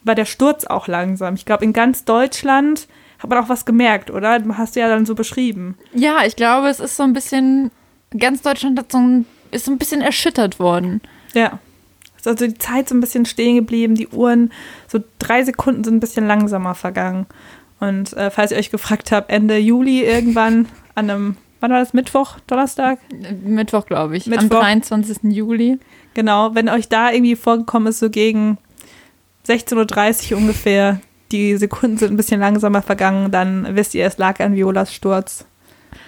war 0.02 0.14
der 0.14 0.24
Sturz 0.24 0.64
auch 0.64 0.88
langsam. 0.88 1.34
Ich 1.34 1.44
glaube, 1.44 1.64
in 1.64 1.72
ganz 1.72 2.04
Deutschland 2.04 2.88
hat 3.18 3.30
man 3.30 3.42
auch 3.42 3.48
was 3.48 3.64
gemerkt, 3.64 4.10
oder? 4.10 4.42
Hast 4.56 4.76
du 4.76 4.80
ja 4.80 4.88
dann 4.88 5.06
so 5.06 5.14
beschrieben. 5.14 5.78
Ja, 5.94 6.24
ich 6.26 6.36
glaube, 6.36 6.68
es 6.68 6.80
ist 6.80 6.96
so 6.96 7.02
ein 7.02 7.12
bisschen, 7.12 7.70
ganz 8.18 8.42
Deutschland 8.42 8.78
hat 8.78 8.92
so 8.92 8.98
ein, 8.98 9.26
ist 9.50 9.66
so 9.66 9.70
ein 9.70 9.78
bisschen 9.78 10.00
erschüttert 10.00 10.58
worden. 10.58 11.00
Ja. 11.34 11.58
Ist 12.24 12.40
also 12.40 12.46
die 12.46 12.56
Zeit 12.56 12.88
so 12.88 12.94
ein 12.94 13.00
bisschen 13.00 13.26
stehen 13.26 13.56
geblieben, 13.56 13.96
die 13.96 14.08
Uhren, 14.08 14.50
so 14.88 14.98
drei 15.18 15.44
Sekunden 15.44 15.84
sind 15.84 15.96
ein 15.96 16.00
bisschen 16.00 16.26
langsamer 16.26 16.74
vergangen. 16.74 17.26
Und 17.80 18.14
äh, 18.14 18.30
falls 18.30 18.50
ihr 18.50 18.56
euch 18.56 18.70
gefragt 18.70 19.12
habt, 19.12 19.30
Ende 19.30 19.58
Juli 19.58 20.02
irgendwann 20.02 20.66
an 20.94 21.10
einem, 21.10 21.37
wann 21.60 21.70
war 21.70 21.80
das, 21.80 21.92
Mittwoch, 21.92 22.38
Donnerstag? 22.46 22.98
Mittwoch, 23.44 23.84
glaube 23.84 24.16
ich. 24.16 24.24
Am 24.24 24.30
Mittwoch. 24.30 24.60
23. 24.60 25.18
Juli. 25.24 25.78
Genau, 26.14 26.54
wenn 26.54 26.70
euch 26.70 26.88
da 26.88 27.12
irgendwie 27.12 27.37
vorgekommen 27.37 27.88
ist, 27.88 27.98
so 27.98 28.08
gegen 28.08 28.56
16.30 29.46 30.32
Uhr 30.32 30.38
ungefähr, 30.38 31.00
die 31.30 31.58
Sekunden 31.58 31.98
sind 31.98 32.12
ein 32.12 32.16
bisschen 32.16 32.40
langsamer 32.40 32.80
vergangen, 32.80 33.32
dann 33.32 33.76
wisst 33.76 33.94
ihr, 33.94 34.06
es 34.06 34.16
lag 34.16 34.40
an 34.40 34.54
Violas 34.54 34.94
Sturz. 34.94 35.44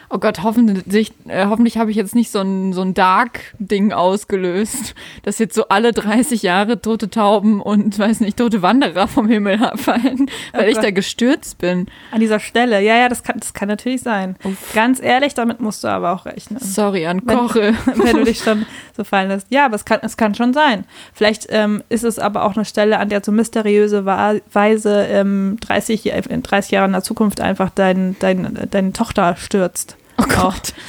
Oh 0.08 0.18
Gott, 0.18 0.42
hoffentlich, 0.44 1.12
äh, 1.26 1.46
hoffentlich 1.46 1.78
habe 1.78 1.90
ich 1.90 1.96
jetzt 1.96 2.14
nicht 2.14 2.30
so 2.30 2.40
ein, 2.40 2.72
so 2.72 2.82
ein 2.82 2.94
Dark-Ding 2.94 3.92
ausgelöst, 3.92 4.94
dass 5.24 5.38
jetzt 5.38 5.54
so 5.54 5.68
alle 5.68 5.92
30 5.92 6.42
Jahre 6.42 6.80
tote 6.80 7.10
Tauben 7.10 7.60
und, 7.60 7.98
weiß 7.98 8.20
nicht, 8.20 8.36
tote 8.36 8.62
Wanderer 8.62 9.08
vom 9.08 9.28
Himmel 9.28 9.58
fallen, 9.76 10.30
weil 10.52 10.66
Oh 10.66 10.70
ich 10.70 10.78
da 10.78 10.90
gestürzt 10.92 11.58
bin. 11.58 11.88
An 12.12 12.20
dieser 12.20 12.38
Stelle, 12.38 12.80
ja, 12.82 12.96
ja, 12.96 13.08
das 13.08 13.22
kann, 13.24 13.40
das 13.40 13.52
kann 13.52 13.68
natürlich 13.68 14.02
sein. 14.02 14.36
Ganz 14.74 15.02
ehrlich, 15.02 15.34
damit 15.34 15.60
musst 15.60 15.82
du 15.82 15.88
aber 15.88 16.12
auch 16.12 16.24
rechnen. 16.24 16.60
Sorry 16.60 17.06
an 17.06 17.20
Wenn- 17.24 17.36
Koche. 17.38 17.74
wenn 17.86 18.16
du 18.18 18.24
dich 18.24 18.38
schon 18.44 18.64
so 18.96 19.02
fallen 19.04 19.28
lässt. 19.28 19.48
Ja, 19.50 19.66
aber 19.66 19.74
es 19.74 19.84
kann, 19.84 20.00
es 20.02 20.16
kann 20.16 20.34
schon 20.34 20.52
sein. 20.54 20.84
Vielleicht 21.14 21.46
ähm, 21.50 21.82
ist 21.88 22.04
es 22.04 22.18
aber 22.18 22.44
auch 22.44 22.54
eine 22.54 22.64
Stelle, 22.64 22.98
an 22.98 23.08
der 23.08 23.22
so 23.24 23.32
mysteriöse 23.32 24.04
Weise 24.06 25.06
ähm, 25.10 25.58
30, 25.60 26.06
in 26.06 26.42
30 26.42 26.70
Jahren 26.70 26.86
in 26.90 26.92
der 26.92 27.02
Zukunft 27.02 27.40
einfach 27.40 27.70
dein, 27.74 28.16
dein, 28.20 28.56
deine 28.70 28.92
Tochter 28.92 29.36
stürzt. 29.36 29.96
Oh 30.18 30.24
Gott. 30.28 30.72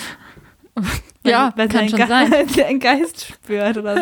Wenn, 1.23 1.31
Ja, 1.31 1.51
wenn 1.55 1.67
kann 1.69 1.89
schon 1.89 1.97
Ge 1.97 2.07
sein. 2.07 2.31
dein 2.55 2.79
Geist 2.79 3.25
spürt 3.25 3.77
oder 3.77 3.95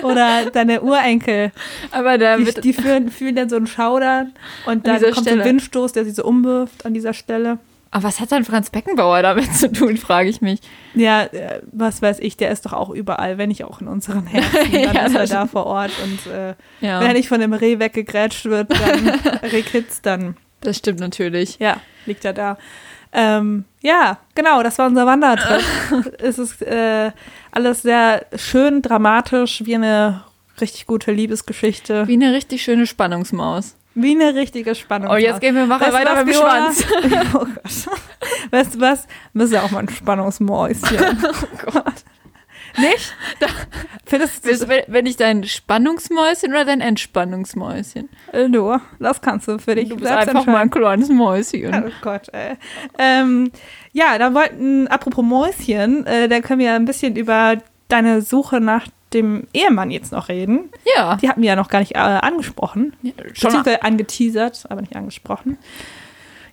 so. 0.00 0.06
oder 0.06 0.50
deine 0.50 0.80
Urenkel. 0.80 1.50
Aber 1.90 2.16
da 2.18 2.36
Die, 2.38 2.44
die 2.60 2.72
fühlen, 2.72 3.10
fühlen 3.10 3.34
dann 3.34 3.48
so 3.48 3.56
einen 3.56 3.66
Schaudern 3.66 4.32
und 4.64 4.86
dann 4.86 5.00
kommt 5.02 5.14
so 5.14 5.20
ein 5.20 5.24
Stelle. 5.24 5.44
Windstoß, 5.44 5.92
der 5.92 6.04
sie 6.04 6.12
so 6.12 6.24
umwirft 6.24 6.86
an 6.86 6.94
dieser 6.94 7.12
Stelle. 7.12 7.58
aber 7.90 8.04
was 8.04 8.20
hat 8.20 8.30
dann 8.32 8.44
Franz 8.44 8.70
Beckenbauer 8.70 9.22
damit 9.22 9.52
zu 9.54 9.70
tun, 9.72 9.96
frage 9.96 10.28
ich 10.30 10.40
mich. 10.40 10.60
Ja, 10.94 11.24
äh, 11.24 11.60
was 11.72 12.00
weiß 12.00 12.20
ich, 12.20 12.36
der 12.36 12.50
ist 12.52 12.64
doch 12.64 12.72
auch 12.72 12.90
überall, 12.90 13.36
wenn 13.36 13.48
nicht 13.48 13.64
auch 13.64 13.80
in 13.80 13.88
unseren 13.88 14.26
Herzen. 14.26 14.70
Dann 14.72 14.94
Ja, 14.94 15.06
ist 15.06 15.16
er 15.16 15.26
da 15.26 15.46
vor 15.46 15.66
Ort 15.66 15.90
und 16.02 16.32
äh, 16.32 16.54
Ja, 16.80 17.00
wenn 17.00 17.08
er 17.08 17.14
nicht 17.14 17.28
von 17.28 17.40
dem 17.40 17.52
Reh 17.52 17.80
weggegrätscht 17.80 18.44
wird, 18.46 18.70
dann 18.70 19.08
Rehkitz, 19.50 20.00
dann 20.00 20.36
das 20.60 20.78
stimmt 20.78 21.00
natürlich. 21.00 21.58
ja, 21.58 21.76
liegt 22.06 22.24
er 22.24 22.32
da. 22.32 22.56
Ähm, 23.14 23.64
ja, 23.80 24.18
genau, 24.34 24.62
das 24.62 24.76
war 24.78 24.86
unser 24.86 25.06
Wandertrip. 25.06 25.62
es 26.18 26.38
ist 26.38 26.60
äh, 26.62 27.12
alles 27.52 27.82
sehr 27.82 28.26
schön, 28.36 28.82
dramatisch, 28.82 29.62
wie 29.64 29.76
eine 29.76 30.24
richtig 30.60 30.86
gute 30.86 31.12
Liebesgeschichte. 31.12 32.08
Wie 32.08 32.14
eine 32.14 32.32
richtig 32.32 32.62
schöne 32.62 32.86
Spannungsmaus. 32.86 33.76
Wie 33.94 34.10
eine 34.10 34.34
richtige 34.34 34.74
Spannung. 34.74 35.10
Oh, 35.10 35.16
jetzt 35.16 35.40
gehen 35.40 35.54
wir 35.54 35.66
machen 35.66 35.82
Weißt 35.82 35.92
weiter 35.92 36.16
was, 36.16 36.24
mit 36.24 36.34
dem? 36.34 36.40
Schwanz. 36.40 36.84
oh 37.34 37.38
Gott. 37.38 38.50
Weißt 38.50 38.74
du 38.74 38.80
was? 38.80 39.06
Müssen 39.32 39.54
ja 39.54 39.62
auch 39.62 39.70
mal 39.70 39.80
ein 39.80 39.88
Spannungsmäuschen. 39.88 40.98
Oh 41.24 41.70
Gott. 41.70 42.04
Nicht? 42.78 43.14
Findest 44.06 44.44
du 44.46 44.68
wenn- 44.88 45.06
ich 45.06 45.16
dein 45.16 45.44
Spannungsmäuschen 45.44 46.50
oder 46.50 46.64
dein 46.64 46.80
Entspannungsmäuschen? 46.80 48.08
Du, 48.50 48.76
das 48.98 49.20
kannst 49.20 49.48
du 49.48 49.58
für 49.58 49.74
dich 49.74 49.88
Du 49.88 49.96
bist 49.96 50.10
einfach 50.10 50.46
mal 50.46 50.58
ein 50.58 50.70
kleines 50.70 51.08
Mäuschen. 51.08 51.84
Oh 51.86 51.90
Gott, 52.02 52.28
ey. 52.32 52.56
Ähm, 52.98 53.50
ja, 53.92 54.18
dann 54.18 54.34
wollten, 54.34 54.88
apropos 54.88 55.24
Mäuschen, 55.24 56.06
äh, 56.06 56.28
da 56.28 56.40
können 56.40 56.60
wir 56.60 56.74
ein 56.74 56.84
bisschen 56.84 57.16
über 57.16 57.56
deine 57.88 58.22
Suche 58.22 58.60
nach 58.60 58.86
dem 59.12 59.46
Ehemann 59.52 59.90
jetzt 59.92 60.10
noch 60.10 60.28
reden. 60.28 60.70
Ja, 60.96 61.16
Die 61.16 61.28
hatten 61.28 61.40
wir 61.42 61.48
ja 61.50 61.56
noch 61.56 61.68
gar 61.68 61.78
nicht 61.78 61.94
äh, 61.94 61.98
angesprochen. 61.98 62.94
schon. 63.02 63.14
Beziehungsweise 63.52 63.82
angeteasert, 63.84 64.64
aber 64.68 64.80
nicht 64.80 64.96
angesprochen. 64.96 65.58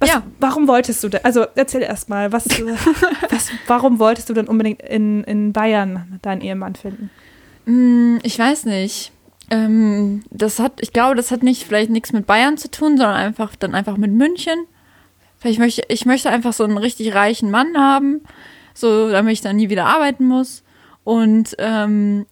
Was, 0.01 0.09
Ja. 0.09 0.23
Warum 0.39 0.67
wolltest 0.67 1.03
du 1.03 1.09
denn, 1.09 1.23
also 1.23 1.45
erzähl 1.55 1.81
erst 1.83 2.09
mal, 2.09 2.31
was, 2.31 2.45
was, 3.29 3.49
warum 3.67 3.99
wolltest 3.99 4.27
du 4.29 4.33
denn 4.33 4.47
unbedingt 4.47 4.81
in, 4.81 5.23
in 5.23 5.53
Bayern 5.53 6.19
deinen 6.21 6.41
Ehemann 6.41 6.75
finden? 6.75 7.09
Hm, 7.65 8.19
Ich 8.23 8.37
weiß 8.37 8.65
nicht. 8.65 9.11
Ähm, 9.49 10.23
das 10.29 10.59
hat, 10.59 10.73
ich 10.81 10.91
glaube, 10.93 11.15
das 11.15 11.29
hat 11.31 11.43
nicht 11.43 11.65
vielleicht 11.65 11.89
nichts 11.89 12.13
mit 12.13 12.25
Bayern 12.25 12.57
zu 12.57 12.69
tun, 12.71 12.97
sondern 12.97 13.15
einfach 13.15 13.55
dann 13.55 13.75
einfach 13.75 13.97
mit 13.97 14.11
München. 14.11 14.65
Vielleicht 15.37 15.59
möchte 15.59 15.83
ich 15.87 16.05
möchte 16.05 16.29
einfach 16.29 16.53
so 16.53 16.63
einen 16.63 16.77
richtig 16.77 17.13
reichen 17.13 17.51
Mann 17.51 17.77
haben, 17.77 18.21
so 18.73 19.09
damit 19.09 19.33
ich 19.33 19.41
dann 19.41 19.55
nie 19.57 19.69
wieder 19.69 19.85
arbeiten 19.85 20.25
muss. 20.25 20.63
Und 21.03 21.55
ähm, 21.59 22.25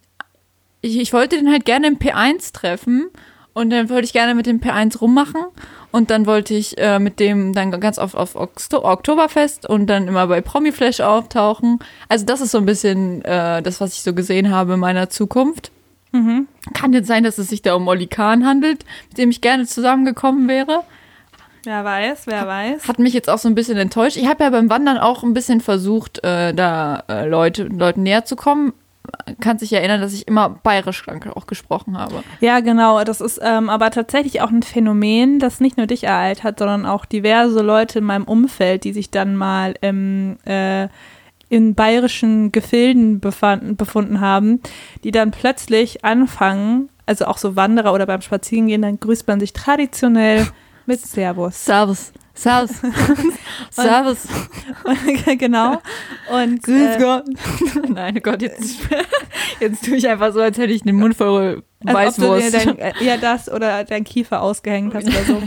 ich, 0.81 0.97
ich 0.99 1.11
wollte 1.13 1.35
den 1.37 1.51
halt 1.51 1.65
gerne 1.65 1.87
im 1.87 1.97
P1 1.97 2.53
treffen 2.53 3.09
und 3.53 3.69
dann 3.69 3.89
wollte 3.89 4.05
ich 4.05 4.13
gerne 4.13 4.35
mit 4.35 4.45
dem 4.45 4.59
P1 4.59 4.99
rummachen 4.99 5.43
und 5.91 6.09
dann 6.11 6.25
wollte 6.25 6.53
ich 6.53 6.77
äh, 6.77 6.99
mit 6.99 7.19
dem 7.19 7.53
dann 7.53 7.71
ganz 7.79 7.97
oft 7.97 8.15
auf 8.15 8.35
Okto 8.35 8.83
Oktoberfest 8.83 9.67
und 9.67 9.87
dann 9.87 10.07
immer 10.07 10.27
bei 10.27 10.41
Promiflash 10.41 10.99
auftauchen. 11.01 11.79
Also 12.07 12.25
das 12.25 12.41
ist 12.41 12.51
so 12.51 12.59
ein 12.59 12.65
bisschen 12.65 13.23
äh, 13.25 13.61
das, 13.61 13.81
was 13.81 13.93
ich 13.93 14.01
so 14.03 14.13
gesehen 14.13 14.51
habe 14.51 14.73
in 14.73 14.79
meiner 14.79 15.09
Zukunft. 15.09 15.71
Kann 16.73 16.93
jetzt 16.93 17.07
sein, 17.07 17.23
dass 17.23 17.37
es 17.37 17.49
sich 17.49 17.61
da 17.61 17.75
um 17.75 17.87
Olli 17.87 18.07
Kahn 18.07 18.45
handelt, 18.45 18.85
mit 19.09 19.17
dem 19.17 19.29
ich 19.29 19.41
gerne 19.41 19.65
zusammengekommen 19.65 20.47
wäre. 20.47 20.83
Wer 21.65 21.83
weiß, 21.83 22.25
wer 22.25 22.47
weiß. 22.47 22.87
Hat 22.87 22.99
mich 22.99 23.13
jetzt 23.13 23.29
auch 23.29 23.37
so 23.37 23.49
ein 23.49 23.55
bisschen 23.55 23.77
enttäuscht. 23.77 24.17
Ich 24.17 24.27
habe 24.27 24.43
ja 24.43 24.49
beim 24.49 24.69
Wandern 24.69 24.97
auch 24.97 25.23
ein 25.23 25.33
bisschen 25.33 25.61
versucht, 25.61 26.23
äh, 26.23 26.53
da 26.53 27.03
äh, 27.09 27.27
Leute, 27.27 27.63
Leuten 27.63 28.03
näher 28.03 28.25
zu 28.25 28.35
kommen. 28.35 28.73
Kann 29.39 29.57
sich 29.57 29.73
erinnern, 29.73 30.01
dass 30.01 30.13
ich 30.13 30.27
immer 30.27 30.49
bayerisch 30.49 31.05
auch 31.33 31.47
gesprochen 31.47 31.97
habe. 31.97 32.23
Ja, 32.41 32.59
genau. 32.59 33.03
Das 33.03 33.21
ist 33.21 33.39
ähm, 33.41 33.69
aber 33.69 33.91
tatsächlich 33.91 34.41
auch 34.41 34.49
ein 34.49 34.61
Phänomen, 34.61 35.39
das 35.39 35.59
nicht 35.59 35.77
nur 35.77 35.87
dich 35.87 36.03
ereilt 36.03 36.43
hat, 36.43 36.59
sondern 36.59 36.85
auch 36.85 37.05
diverse 37.05 37.61
Leute 37.61 37.99
in 37.99 38.05
meinem 38.05 38.25
Umfeld, 38.25 38.83
die 38.83 38.93
sich 38.93 39.09
dann 39.09 39.35
mal 39.35 39.75
im, 39.81 40.37
äh, 40.45 40.89
in 41.47 41.75
bayerischen 41.75 42.51
Gefilden 42.51 43.19
befanden, 43.19 43.75
befunden 43.75 44.19
haben, 44.19 44.61
die 45.03 45.11
dann 45.11 45.31
plötzlich 45.31 46.05
anfangen, 46.05 46.89
also 47.05 47.25
auch 47.25 47.37
so 47.37 47.55
Wanderer 47.55 47.93
oder 47.93 48.05
beim 48.05 48.21
Spazierengehen, 48.21 48.81
dann 48.81 48.99
grüßt 48.99 49.27
man 49.27 49.39
sich 49.39 49.53
traditionell 49.53 50.47
mit 50.85 50.99
Servus. 51.05 51.65
Servus. 51.65 52.11
Servus. 52.33 52.71
Servus. 53.71 54.27
genau. 55.37 55.81
Und 56.31 56.63
Grüß 56.63 56.95
äh, 56.95 56.99
Gott. 56.99 57.25
Nein, 57.89 58.15
oh 58.17 58.21
Gott, 58.21 58.41
jetzt, 58.41 58.79
jetzt 59.59 59.85
tue 59.85 59.97
ich 59.97 60.07
einfach 60.07 60.31
so, 60.33 60.41
als 60.41 60.57
hätte 60.57 60.73
ich 60.73 60.83
den 60.83 60.95
Mund 60.95 61.15
voll 61.15 61.63
Als 61.85 62.19
ob 62.19 62.25
du 62.25 62.39
dir 62.39 62.53
Weißwurst. 62.53 62.53
dein, 62.53 62.77
äh, 62.79 62.93
ja, 63.01 63.17
das 63.17 63.51
oder 63.51 63.83
dein 63.83 64.03
Kiefer 64.03 64.41
ausgehängt 64.41 64.93
hast 64.93 65.07
oder 65.07 65.23
so. 65.23 65.41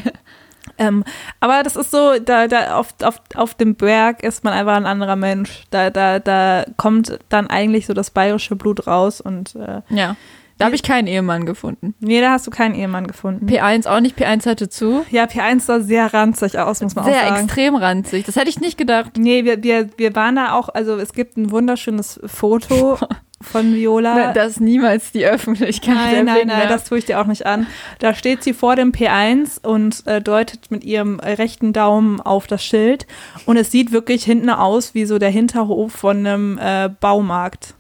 ähm, 0.79 1.05
aber 1.41 1.63
das 1.63 1.77
ist 1.77 1.91
so, 1.91 2.19
da, 2.19 2.49
da 2.49 2.77
auf, 2.77 2.95
auf, 3.03 3.21
auf 3.35 3.55
dem 3.55 3.75
Berg 3.75 4.23
ist 4.23 4.45
man 4.45 4.53
einfach 4.53 4.77
ein 4.77 4.87
anderer 4.87 5.17
Mensch. 5.17 5.65
Da, 5.71 5.91
da, 5.91 6.19
da 6.19 6.65
kommt 6.77 7.19
dann 7.29 7.49
eigentlich 7.49 7.87
so 7.87 7.95
das 7.95 8.11
bayerische 8.11 8.57
Blut 8.57 8.87
raus 8.87 9.21
und 9.21 9.55
äh, 9.57 9.83
Ja. 9.89 10.17
Da 10.63 10.67
habe 10.67 10.75
ich 10.77 10.83
keinen 10.83 11.07
Ehemann 11.07 11.45
gefunden. 11.47 11.95
nee, 12.01 12.21
da 12.21 12.31
hast 12.33 12.47
du 12.47 12.51
keinen 12.51 12.75
Ehemann 12.75 13.07
gefunden. 13.07 13.47
P1 13.47 13.87
auch 13.89 14.01
nicht, 14.01 14.19
P1 14.19 14.47
hatte 14.47 14.69
zu. 14.69 15.05
ja, 15.11 15.25
P1 15.25 15.61
sah 15.61 15.81
sehr 15.81 16.13
ranzig 16.15 16.59
aus, 16.59 16.81
muss 16.81 16.95
man 16.95 17.05
auch 17.05 17.09
Sehr 17.09 17.21
sagen. 17.29 17.45
extrem 17.45 17.75
ranzig. 17.75 18.25
Das 18.27 18.37
hätte 18.37 18.49
ich 18.49 18.61
nicht 18.61 18.79
gedacht. 18.79 19.13
Nee, 19.19 19.45
wir, 19.45 19.63
wir, 19.63 19.89
wir 19.97 20.15
waren 20.15 20.37
da 20.37 20.55
auch, 20.55 20.69
also 20.69 20.97
es 20.97 21.13
gibt 21.13 21.37
ein 21.37 21.51
wunderschönes 21.51 22.21
Foto 22.27 22.99
von 23.43 23.75
Viola. 23.75 24.33
Das 24.33 24.61
niemals 24.61 25.11
die 25.11 25.27
Öffentlichkeit 25.27 25.95
Nein, 25.97 26.25
nein, 26.27 26.47
nein, 26.47 26.61
darf. 26.61 26.69
das 26.69 26.85
tue 26.85 26.99
ich 26.99 27.05
dir 27.07 27.21
auch 27.21 27.27
nicht 27.27 27.45
an. 27.45 27.67
Da 27.99 28.15
steht 28.15 28.45
sie 28.45 28.53
vor 28.53 28.77
dem 28.77 28.93
P1 28.93 29.65
und 29.67 30.07
äh, 30.07 30.21
deutet 30.21 30.71
mit 30.71 30.85
ihrem 30.85 31.19
rechten 31.19 31.73
Daumen 31.73 32.21
auf 32.21 32.47
das 32.47 32.65
Schild. 32.65 33.07
Und 33.45 33.57
es 33.57 33.73
sieht 33.73 33.91
wirklich 33.91 34.23
hinten 34.25 34.49
aus 34.49 34.95
wie 34.95 35.07
so 35.07 35.19
der 35.19 35.31
Hinterhof 35.31 35.93
von 35.93 36.19
einem 36.19 36.59
äh, 36.59 36.89
Baumarkt. 37.01 37.75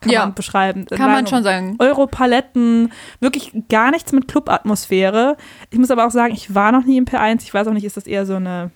Kann 0.00 0.12
Ja, 0.12 0.20
man 0.20 0.34
beschreiben. 0.34 0.86
Kann 0.86 1.10
man 1.10 1.26
schon 1.26 1.42
sagen. 1.42 1.76
Europaletten, 1.78 2.92
wirklich 3.20 3.52
gar 3.68 3.90
nichts 3.90 4.12
mit 4.12 4.28
Clubatmosphäre. 4.28 5.36
Ich 5.70 5.78
muss 5.78 5.90
aber 5.90 6.06
auch 6.06 6.10
sagen, 6.10 6.34
ich 6.34 6.54
war 6.54 6.72
noch 6.72 6.84
nie 6.84 6.98
im 6.98 7.06
P1. 7.06 7.42
Ich 7.42 7.54
weiß 7.54 7.66
auch 7.66 7.72
nicht, 7.72 7.84
ist 7.84 7.96
das 7.96 8.06
eher 8.06 8.26
so 8.26 8.34
eine 8.34 8.70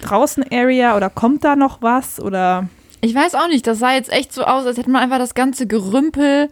Draußen-Area 0.00 0.96
oder 0.96 1.10
kommt 1.10 1.44
da 1.44 1.56
noch 1.56 1.82
was? 1.82 2.20
Oder 2.20 2.68
Ich 3.00 3.14
weiß 3.14 3.34
auch 3.34 3.48
nicht, 3.48 3.66
das 3.66 3.78
sah 3.78 3.92
jetzt 3.92 4.12
echt 4.12 4.32
so 4.32 4.44
aus, 4.44 4.66
als 4.66 4.78
hätte 4.78 4.90
man 4.90 5.02
einfach 5.02 5.18
das 5.18 5.34
ganze 5.34 5.66
Gerümpel 5.66 6.48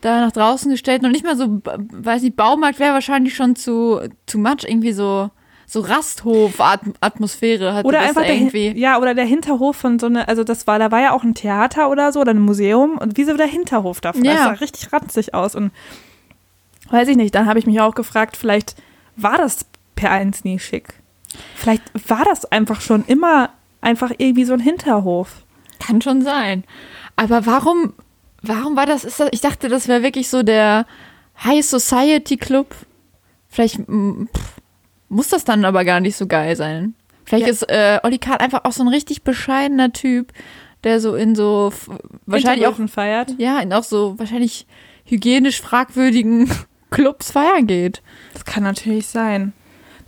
da 0.00 0.20
nach 0.20 0.32
draußen 0.32 0.70
gestellt. 0.70 1.04
Und 1.04 1.12
nicht 1.12 1.24
mal 1.24 1.36
so, 1.36 1.60
weiß 1.64 2.22
nicht, 2.22 2.36
Baumarkt 2.36 2.80
wäre 2.80 2.94
wahrscheinlich 2.94 3.34
schon 3.34 3.56
zu, 3.56 4.00
zu 4.26 4.38
much. 4.38 4.64
Irgendwie 4.66 4.92
so, 4.92 5.30
so 5.72 5.80
Rasthof-Atmosphäre 5.80 7.72
hat 7.72 7.86
Oder 7.86 8.00
das 8.00 8.08
einfach 8.10 8.24
der, 8.24 8.34
irgendwie. 8.34 8.78
ja, 8.78 8.98
oder 8.98 9.14
der 9.14 9.24
Hinterhof 9.24 9.74
von 9.74 9.98
so 9.98 10.04
einer, 10.04 10.28
also 10.28 10.44
das 10.44 10.66
war, 10.66 10.78
da 10.78 10.90
war 10.90 11.00
ja 11.00 11.12
auch 11.12 11.22
ein 11.22 11.34
Theater 11.34 11.88
oder 11.88 12.12
so 12.12 12.20
oder 12.20 12.32
ein 12.32 12.42
Museum 12.42 12.98
und 12.98 13.16
wie 13.16 13.24
so 13.24 13.34
der 13.34 13.46
Hinterhof 13.46 14.02
davon. 14.02 14.22
Ja. 14.22 14.34
Das 14.34 14.42
sah 14.42 14.50
richtig 14.50 14.92
ranzig 14.92 15.32
aus 15.32 15.54
und 15.54 15.70
weiß 16.90 17.08
ich 17.08 17.16
nicht, 17.16 17.34
dann 17.34 17.46
habe 17.46 17.58
ich 17.58 17.64
mich 17.64 17.80
auch 17.80 17.94
gefragt, 17.94 18.36
vielleicht 18.36 18.76
war 19.16 19.38
das 19.38 19.64
P1 19.96 20.40
nie 20.42 20.58
schick. 20.58 20.92
Vielleicht 21.54 21.84
war 22.06 22.26
das 22.26 22.44
einfach 22.44 22.82
schon 22.82 23.06
immer 23.06 23.48
einfach 23.80 24.12
irgendwie 24.18 24.44
so 24.44 24.52
ein 24.52 24.60
Hinterhof. 24.60 25.42
Kann 25.78 26.02
schon 26.02 26.20
sein. 26.20 26.64
Aber 27.16 27.46
warum, 27.46 27.94
warum 28.42 28.76
war 28.76 28.84
das, 28.84 29.04
ist 29.04 29.20
das 29.20 29.30
ich 29.32 29.40
dachte, 29.40 29.70
das 29.70 29.88
wäre 29.88 30.02
wirklich 30.02 30.28
so 30.28 30.42
der 30.42 30.84
High 31.42 31.64
Society 31.64 32.36
Club. 32.36 32.74
Vielleicht 33.48 33.76
pff, 33.76 34.61
muss 35.12 35.28
das 35.28 35.44
dann 35.44 35.64
aber 35.64 35.84
gar 35.84 36.00
nicht 36.00 36.16
so 36.16 36.26
geil 36.26 36.56
sein. 36.56 36.94
Vielleicht 37.24 37.46
Ja. 37.46 37.52
ist 37.52 37.68
äh, 37.68 38.00
Olli 38.02 38.18
Kahn 38.18 38.38
einfach 38.38 38.64
auch 38.64 38.72
so 38.72 38.82
ein 38.82 38.88
richtig 38.88 39.22
bescheidener 39.22 39.92
Typ, 39.92 40.32
der 40.84 41.00
so 41.00 41.14
in 41.14 41.34
so 41.36 41.72
wahrscheinlich 42.26 42.66
auch 42.66 42.76
feiert. 42.88 43.34
ja 43.38 43.60
in 43.60 43.72
auch 43.72 43.84
so 43.84 44.18
wahrscheinlich 44.18 44.66
hygienisch 45.04 45.60
fragwürdigen 45.60 46.50
Clubs 46.90 47.30
feiern 47.30 47.66
geht. 47.66 48.02
Das 48.32 48.44
kann 48.44 48.62
natürlich 48.64 49.06
sein. 49.06 49.52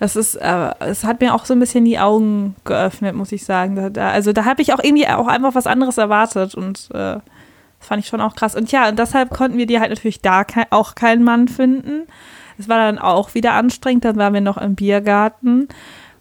Das 0.00 0.16
ist, 0.16 0.34
äh, 0.34 0.70
es 0.80 1.04
hat 1.04 1.20
mir 1.20 1.34
auch 1.34 1.44
so 1.44 1.54
ein 1.54 1.60
bisschen 1.60 1.84
die 1.84 1.98
Augen 2.00 2.56
geöffnet, 2.64 3.14
muss 3.14 3.30
ich 3.30 3.44
sagen. 3.44 3.92
Da, 3.92 4.10
also 4.10 4.32
da 4.32 4.44
habe 4.44 4.60
ich 4.60 4.72
auch 4.74 4.82
irgendwie 4.82 5.06
auch 5.06 5.28
einfach 5.28 5.54
was 5.54 5.68
anderes 5.68 5.98
erwartet 5.98 6.54
und 6.56 6.88
äh, 6.92 7.18
das 7.78 7.88
fand 7.88 8.02
ich 8.02 8.08
schon 8.08 8.20
auch 8.20 8.34
krass. 8.34 8.56
Und 8.56 8.72
ja, 8.72 8.88
und 8.88 8.98
deshalb 8.98 9.30
konnten 9.30 9.56
wir 9.56 9.66
dir 9.66 9.80
halt 9.80 9.90
natürlich 9.90 10.20
da 10.20 10.42
kei- 10.42 10.66
auch 10.70 10.94
keinen 10.96 11.22
Mann 11.22 11.46
finden. 11.46 12.08
Es 12.58 12.68
war 12.68 12.78
dann 12.78 12.98
auch 12.98 13.34
wieder 13.34 13.52
anstrengend. 13.52 14.04
Dann 14.04 14.16
waren 14.16 14.34
wir 14.34 14.40
noch 14.40 14.56
im 14.58 14.74
Biergarten. 14.74 15.68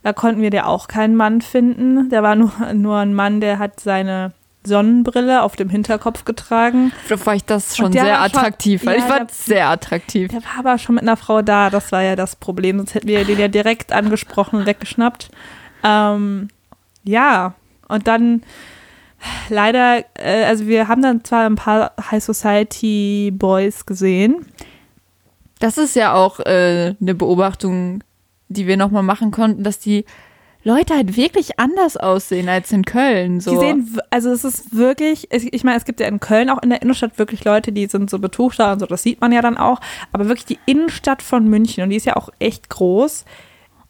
Da 0.02 0.14
konnten 0.14 0.42
wir 0.42 0.50
dir 0.50 0.68
auch 0.68 0.88
keinen 0.88 1.16
Mann 1.16 1.42
finden. 1.42 2.10
Der 2.10 2.24
war 2.24 2.36
nur, 2.36 2.52
nur 2.74 2.98
ein 2.98 3.14
Mann, 3.14 3.40
der 3.42 3.60
hat 3.60 3.80
seine 3.80 4.34
Sonnenbrille 4.66 5.44
auf 5.44 5.56
dem 5.56 5.70
Hinterkopf 5.70 6.24
getragen. 6.26 6.92
Da 7.10 7.26
war 7.26 7.36
ich 7.36 7.44
das 7.44 7.76
schon 7.76 7.92
sehr 7.92 8.06
war 8.06 8.22
attraktiv, 8.22 8.86
weil 8.86 8.98
ja, 8.98 9.04
ich 9.04 9.12
fand 9.12 9.30
der- 9.30 9.36
sehr 9.36 9.70
attraktiv. 9.70 10.32
Der 10.32 10.42
war 10.44 10.60
aber 10.60 10.78
schon 10.78 10.96
mit 10.96 11.04
einer 11.04 11.18
Frau 11.18 11.42
da, 11.42 11.70
das 11.70 11.92
war 11.92 12.02
ja 12.02 12.16
das 12.16 12.36
Problem. 12.38 12.78
Sonst 12.78 12.96
hätten 12.96 13.08
wir 13.08 13.26
den 13.26 13.40
ja 13.40 13.50
direkt 13.50 13.92
angesprochen 13.92 14.60
und 14.60 14.66
weggeschnappt. 14.66 15.30
Ähm, 15.84 16.48
ja, 17.04 17.56
und 17.90 18.08
dann 18.08 18.44
leider, 19.50 20.04
äh, 20.16 20.46
also 20.46 20.68
wir 20.68 20.88
haben 20.88 21.02
dann 21.02 21.24
zwar 21.24 21.46
ein 21.46 21.56
paar 21.56 21.92
High 22.12 22.24
Society 22.24 23.32
Boys 23.34 23.86
gesehen. 23.86 24.46
Das 25.64 25.78
ist 25.78 25.96
ja 25.96 26.14
auch 26.14 26.42
äh, 26.42 26.94
eine 27.00 27.16
Beobachtung, 27.16 28.04
die 28.50 28.68
wir 28.68 28.76
nochmal 28.76 29.02
machen 29.02 29.32
konnten, 29.32 29.64
dass 29.64 29.80
die 29.80 30.04
Leute 30.66 30.94
halt 30.94 31.16
wirklich 31.16 31.58
anders 31.58 31.96
aussehen 31.96 32.50
als 32.50 32.74
in 32.74 32.84
Köln. 32.84 33.40
So. 33.40 33.52
Die 33.52 33.58
sehen, 33.60 33.98
also 34.10 34.30
es 34.32 34.44
ist 34.44 34.76
wirklich, 34.76 35.30
ich 35.32 35.64
meine, 35.64 35.78
es 35.78 35.86
gibt 35.86 36.02
ja 36.02 36.08
in 36.08 36.20
Köln 36.20 36.50
auch 36.50 36.62
in 36.62 36.70
der 36.70 36.82
Innenstadt 36.82 37.18
wirklich 37.18 37.46
Leute, 37.46 37.72
die 37.72 37.86
sind 37.86 38.10
so 38.10 38.20
betucht 38.20 38.60
da 38.60 38.74
und 38.74 38.80
so, 38.80 38.88
das 38.88 39.04
sieht 39.04 39.22
man 39.22 39.32
ja 39.32 39.42
dann 39.42 39.56
auch. 39.56 39.80
Aber 40.12 40.28
wirklich 40.28 40.44
die 40.44 40.60
Innenstadt 40.66 41.22
von 41.22 41.48
München, 41.48 41.82
und 41.82 41.92
die 41.92 41.96
ist 41.96 42.08
ja 42.08 42.18
auch 42.18 42.28
echt 42.40 42.70
groß, 42.70 43.24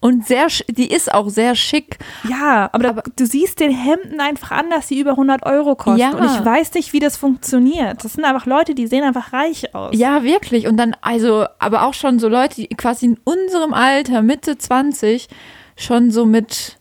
und 0.03 0.27
sehr, 0.27 0.47
die 0.67 0.91
ist 0.91 1.13
auch 1.13 1.29
sehr 1.29 1.55
schick. 1.55 1.97
Ja, 2.29 2.69
aber, 2.73 2.83
da, 2.83 3.03
du 3.15 3.25
siehst 3.25 3.61
den 3.61 3.71
Hemden 3.71 4.19
einfach 4.19 4.51
an, 4.51 4.69
dass 4.69 4.89
sie 4.89 4.99
über 4.99 5.11
100 5.11 5.45
Euro 5.45 5.77
kosten. 5.77 5.97
Ja. 6.01 6.09
Und 6.09 6.25
ich 6.25 6.43
weiß 6.43 6.73
nicht, 6.73 6.91
wie 6.91 6.99
das 6.99 7.15
funktioniert. 7.15 8.03
Das 8.03 8.11
sind 8.11 8.25
einfach 8.25 8.45
Leute, 8.45 8.75
die 8.75 8.85
sehen 8.87 9.05
einfach 9.05 9.31
reich 9.31 9.73
aus. 9.73 9.95
Ja, 9.95 10.23
wirklich. 10.23 10.67
Und 10.67 10.75
dann, 10.75 10.93
also, 10.99 11.45
aber 11.57 11.83
auch 11.83 11.93
schon 11.93 12.19
so 12.19 12.27
Leute, 12.27 12.55
die 12.55 12.67
quasi 12.67 13.05
in 13.05 13.17
unserem 13.23 13.73
Alter, 13.73 14.21
Mitte 14.23 14.57
20, 14.57 15.29
schon 15.77 16.11
so 16.11 16.25
mit 16.25 16.79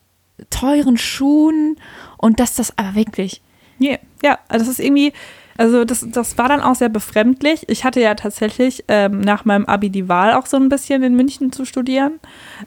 teuren 0.50 0.98
Schuhen 0.98 1.76
und 2.16 2.40
dass 2.40 2.56
das 2.56 2.76
aber 2.76 2.96
wirklich. 2.96 3.40
Yeah. 3.80 4.00
Ja, 4.24 4.40
also 4.48 4.66
das 4.66 4.80
ist 4.80 4.84
irgendwie, 4.84 5.12
Also 5.56 5.84
das, 5.84 6.06
das 6.10 6.38
war 6.38 6.48
dann 6.48 6.60
auch 6.60 6.74
sehr 6.74 6.88
befremdlich. 6.88 7.68
Ich 7.68 7.84
hatte 7.84 8.00
ja 8.00 8.14
tatsächlich 8.14 8.84
ähm, 8.88 9.20
nach 9.20 9.44
meinem 9.44 9.66
Abi 9.66 9.90
die 9.90 10.08
Wahl 10.08 10.32
auch 10.34 10.46
so 10.46 10.56
ein 10.56 10.68
bisschen 10.68 11.02
in 11.02 11.14
München 11.14 11.52
zu 11.52 11.64
studieren. 11.64 12.20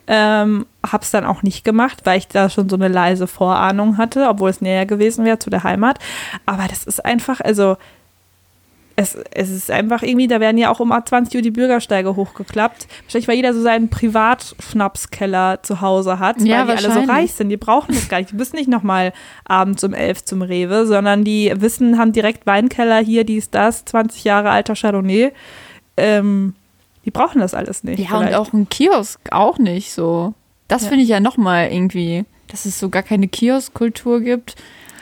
Ähm, 0.08 0.66
hab's 0.86 1.12
dann 1.12 1.26
auch 1.26 1.44
nicht 1.44 1.64
gemacht, 1.64 2.02
weil 2.04 2.18
ich 2.20 2.28
da 2.28 2.50
schon 2.50 2.70
so 2.70 2.76
eine 2.76 2.88
leise 2.88 3.28
Vorahnung 3.28 3.98
hatte, 3.98 4.28
obwohl 4.28 4.50
es 4.50 4.62
näher 4.62 4.86
gewesen 4.86 5.26
wäre 5.26 5.40
zu 5.40 5.50
der 5.50 5.64
Heimat. 5.64 6.00
Aber 6.46 6.68
das 6.68 6.84
ist 6.84 7.04
einfach, 7.04 7.42
also 7.42 7.78
es, 8.98 9.16
es 9.32 9.50
ist 9.50 9.70
einfach 9.72 10.04
irgendwie, 10.04 10.28
da 10.28 10.39
werden 10.39 10.58
ja 10.58 10.72
auch 10.72 10.80
um 10.80 10.93
20 11.06 11.36
Uhr 11.36 11.41
die 11.41 11.52
Bürgersteige 11.52 12.16
hochgeklappt. 12.16 12.88
Wahrscheinlich, 13.04 13.28
weil 13.28 13.36
jeder 13.36 13.54
so 13.54 13.62
seinen 13.62 13.89
Privatschnapskeller 13.89 15.60
zu 15.64 15.82
Hause 15.82 16.20
hat, 16.20 16.39
Ja, 16.41 16.68
weil 16.68 16.78
die 16.78 16.86
alle 16.86 16.93
so 16.93 17.12
reich 17.12 17.34
sind. 17.34 17.50
Die 17.50 17.58
brauchen 17.58 17.93
das 17.93 18.08
gar 18.10 18.20
nicht. 18.20 18.32
Die 18.32 18.36
müssen 18.36 18.56
nicht 18.56 18.70
nochmal 18.70 19.14
abends 19.46 19.84
um 19.84 19.93
11 19.93 20.26
zum 20.26 20.41
Rewe, 20.41 20.86
sondern 20.86 21.24
die 21.24 21.52
wissen, 21.58 21.98
haben 21.98 22.14
direkt 22.14 22.46
Weinkeller 22.46 23.00
hier, 23.00 23.24
dies, 23.26 23.50
das, 23.50 23.86
20 23.86 24.24
Jahre 24.24 24.50
alter 24.50 24.76
Chardonnay. 24.76 25.32
Ähm, 25.98 26.56
die 27.04 27.12
brauchen 27.12 27.39
das 27.41 27.54
alles 27.54 27.84
nicht. 27.84 28.00
Ja, 28.00 28.18
und 28.18 28.24
vielleicht. 28.28 28.36
auch 28.39 28.54
ein 28.54 28.70
Kiosk 28.70 29.20
auch 29.32 29.58
nicht 29.58 29.91
so. 29.91 30.34
Das 30.68 30.84
Ja. 30.84 30.89
finde 30.89 31.04
ich 31.04 31.10
ja 31.10 31.20
nochmal 31.20 31.70
irgendwie, 31.72 32.26
dass 32.48 32.66
es 32.66 32.80
so 32.80 32.89
gar 32.89 33.04
keine 33.04 33.28
Kioskkultur 33.28 34.22
gibt. 34.22 34.56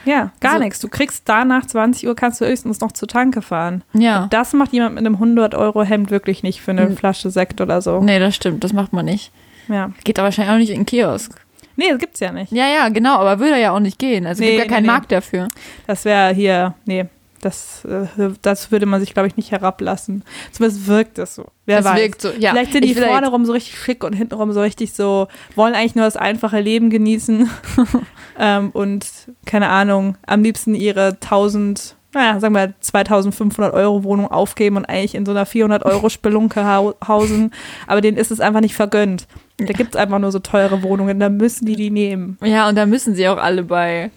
Ja, 0.05 0.31
gar 0.39 0.53
Also- 0.53 0.63
nichts. 0.63 0.79
Du 0.79 0.87
kriegst 0.89 1.27
da 1.29 1.45
nach 1.45 1.65
20 1.65 2.07
Uhr, 2.07 2.15
kannst 2.15 2.41
du 2.41 2.45
höchstens 2.45 2.79
noch 2.81 2.91
zur 2.91 3.07
Tanke 3.07 3.41
fahren. 3.41 3.83
Ja. 3.93 4.27
Das 4.29 4.53
macht 4.53 4.73
jemand 4.73 4.95
mit 4.95 5.05
einem 5.05 5.19
100-Euro-Hemd 5.19 6.11
wirklich 6.11 6.43
nicht 6.43 6.61
für 6.61 6.71
eine 6.71 6.87
Hm. 6.87 6.97
Flasche 6.97 7.29
Sekt 7.29 7.61
oder 7.61 7.81
so. 7.81 8.01
Nee, 8.01 8.19
das 8.19 8.35
stimmt, 8.35 8.63
das 8.63 8.73
macht 8.73 8.91
man 8.93 9.05
nicht. 9.05 9.31
Ja. 9.69 9.91
Geht 10.03 10.19
aber 10.19 10.25
wahrscheinlich 10.25 10.53
auch 10.53 10.57
nicht 10.59 10.69
in 10.71 10.81
den 10.81 10.85
Kiosk. 10.85 11.39
Nee, 11.75 11.89
das 11.89 11.97
gibt's 11.99 12.19
ja 12.19 12.31
nicht. 12.31 12.51
Ja, 12.51 12.67
ja, 12.67 12.89
genau, 12.89 13.15
aber 13.15 13.39
würde 13.39 13.59
ja 13.59 13.71
auch 13.71 13.79
nicht 13.79 13.97
gehen. 13.97 14.27
Also 14.27 14.43
Nee, 14.43 14.51
gibt 14.57 14.63
ja 14.63 14.67
keinen 14.69 14.83
nee, 14.83 14.87
nee. 14.89 14.93
Markt 14.93 15.11
dafür. 15.11 15.47
Das 15.87 16.05
wäre 16.05 16.33
hier, 16.33 16.75
nee, 16.85 17.05
das, 17.43 17.85
äh, 17.85 18.29
das 18.41 18.71
würde 18.71 18.85
man 18.85 18.99
sich, 18.99 19.13
glaube 19.13 19.27
ich, 19.27 19.37
nicht 19.37 19.51
herablassen. 19.51 20.23
Zumindest 20.51 20.87
wirkt 20.87 21.19
es 21.19 21.35
so. 21.35 21.45
Wer 21.65 21.77
das 21.77 21.85
weiß. 21.85 21.99
wirkt 21.99 22.21
so. 22.21 22.29
Ja, 22.37 22.51
Vielleicht 22.51 22.73
sind 22.73 22.85
die 22.85 22.95
vorne 22.95 23.29
rum 23.29 23.45
so 23.45 23.53
richtig 23.53 23.77
schick 23.77 24.03
und 24.03 24.13
hintenrum 24.13 24.51
so 24.51 24.61
richtig 24.61 24.93
so, 24.93 25.27
wollen 25.55 25.73
eigentlich 25.73 25.95
nur 25.95 26.05
das 26.05 26.17
einfache 26.17 26.59
Leben 26.59 26.89
genießen 26.89 27.49
ähm, 28.39 28.69
und, 28.71 29.05
keine 29.45 29.69
Ahnung, 29.69 30.17
am 30.25 30.43
liebsten 30.43 30.75
ihre 30.75 31.17
1000, 31.21 31.95
naja, 32.13 32.39
sagen 32.39 32.53
wir 32.53 32.73
2500 32.79 33.73
Euro 33.73 34.03
Wohnung 34.03 34.29
aufgeben 34.29 34.77
und 34.77 34.85
eigentlich 34.85 35.15
in 35.15 35.25
so 35.25 35.31
einer 35.31 35.45
400 35.45 35.83
Euro 35.85 36.09
Spelunke 36.09 36.65
hau 36.65 36.93
hausen. 37.07 37.51
Aber 37.87 38.01
denen 38.01 38.17
ist 38.17 38.31
es 38.31 38.39
einfach 38.39 38.61
nicht 38.61 38.75
vergönnt. 38.75 39.27
Da 39.57 39.73
gibt 39.73 39.95
es 39.95 40.01
einfach 40.01 40.19
nur 40.19 40.31
so 40.31 40.39
teure 40.39 40.83
Wohnungen, 40.83 41.19
da 41.19 41.29
müssen 41.29 41.65
die 41.65 41.75
die 41.75 41.89
nehmen. 41.89 42.37
Ja, 42.43 42.69
und 42.69 42.75
da 42.75 42.85
müssen 42.85 43.15
sie 43.15 43.27
auch 43.27 43.37
alle 43.37 43.63
bei 43.63 44.11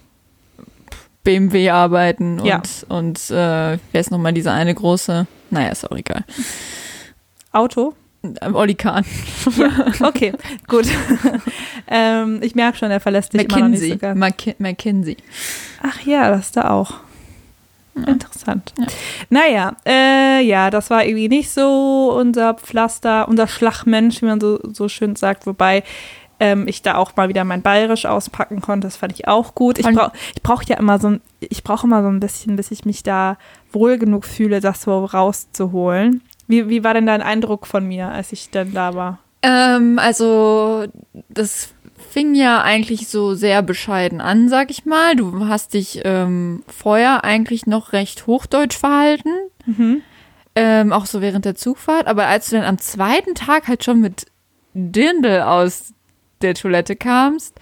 BMW 1.26 1.70
arbeiten 1.70 2.38
und, 2.38 2.46
Ja. 2.46 2.62
und 2.88 3.18
äh, 3.30 3.78
wer 3.92 4.00
ist 4.00 4.12
nochmal 4.12 4.32
dieser 4.32 4.52
eine 4.54 4.72
große? 4.72 5.26
Naja, 5.50 5.68
ist 5.70 5.90
auch 5.90 5.96
egal. 5.96 6.24
Auto? 7.52 7.94
Ähm, 8.40 8.54
Olli 8.54 8.74
Kahn. 8.76 9.04
Okay, 10.00 10.32
gut. 10.68 10.86
ähm, 11.88 12.38
ich 12.42 12.54
merke 12.54 12.78
schon, 12.78 12.90
er 12.92 13.00
verlässt 13.00 13.32
dich 13.32 13.42
immer 13.42 13.58
noch 13.58 13.68
nicht 13.68 13.80
McKinsey. 13.80 13.92
so 13.92 13.98
ganz. 13.98 14.18
McKin 14.20 14.54
McKinsey. 14.58 15.16
Ach 15.82 16.00
ja, 16.02 16.30
das 16.30 16.46
ist 16.46 16.56
da 16.56 16.70
auch. 16.70 16.94
Interessant. 17.94 18.72
Ja. 18.78 18.86
Naja, 19.30 19.76
äh, 19.86 20.42
ja, 20.44 20.70
das 20.70 20.90
war 20.90 21.04
irgendwie 21.04 21.28
nicht 21.28 21.50
so 21.50 22.14
unser 22.16 22.54
Pflaster, 22.54 23.26
unser 23.26 23.48
Schlagmensch, 23.48 24.20
wie 24.22 24.26
man 24.26 24.38
so, 24.40 24.60
so 24.62 24.88
schön 24.88 25.16
sagt, 25.16 25.46
wobei 25.46 25.82
ähm, 26.38 26.66
ich 26.68 26.82
da 26.82 26.96
auch 26.96 27.16
mal 27.16 27.28
wieder 27.28 27.44
mein 27.44 27.62
Bayerisch 27.62 28.06
auspacken 28.06 28.60
konnte. 28.60 28.86
Das 28.86 28.96
fand 28.96 29.12
ich 29.12 29.28
auch 29.28 29.54
gut. 29.54 29.78
Ich 29.78 29.86
brauche 29.86 30.12
ich 30.34 30.42
brauch 30.42 30.62
ja 30.64 30.76
immer 30.76 30.98
so 30.98 31.08
ein, 31.08 31.20
ich 31.40 31.62
brauche 31.64 31.86
immer 31.86 32.02
so 32.02 32.08
ein 32.08 32.20
bisschen, 32.20 32.56
bis 32.56 32.70
ich 32.70 32.84
mich 32.84 33.02
da 33.02 33.38
wohl 33.72 33.98
genug 33.98 34.24
fühle, 34.24 34.60
das 34.60 34.82
so 34.82 35.04
rauszuholen. 35.04 36.22
Wie, 36.46 36.68
wie 36.68 36.84
war 36.84 36.94
denn 36.94 37.06
dein 37.06 37.22
Eindruck 37.22 37.66
von 37.66 37.86
mir, 37.86 38.08
als 38.08 38.32
ich 38.32 38.50
dann 38.50 38.72
da 38.72 38.94
war? 38.94 39.18
Ähm, 39.42 39.98
also, 39.98 40.86
das 41.28 41.74
fing 42.10 42.34
ja 42.34 42.62
eigentlich 42.62 43.08
so 43.08 43.34
sehr 43.34 43.62
bescheiden 43.62 44.20
an, 44.20 44.48
sag 44.48 44.70
ich 44.70 44.84
mal. 44.84 45.16
Du 45.16 45.48
hast 45.48 45.74
dich 45.74 46.02
ähm, 46.04 46.62
vorher 46.68 47.24
eigentlich 47.24 47.66
noch 47.66 47.92
recht 47.92 48.26
hochdeutsch 48.26 48.76
verhalten. 48.76 49.30
Mhm. 49.64 50.02
Ähm, 50.54 50.92
auch 50.92 51.06
so 51.06 51.20
während 51.20 51.44
der 51.44 51.54
Zugfahrt. 51.54 52.06
Aber 52.06 52.26
als 52.26 52.50
du 52.50 52.56
dann 52.56 52.64
am 52.64 52.78
zweiten 52.78 53.34
Tag 53.34 53.68
halt 53.68 53.84
schon 53.84 54.00
mit 54.00 54.26
Dirndl 54.72 55.42
aus 55.42 55.92
der 56.46 56.54
Toilette 56.54 56.96
kamst, 56.96 57.54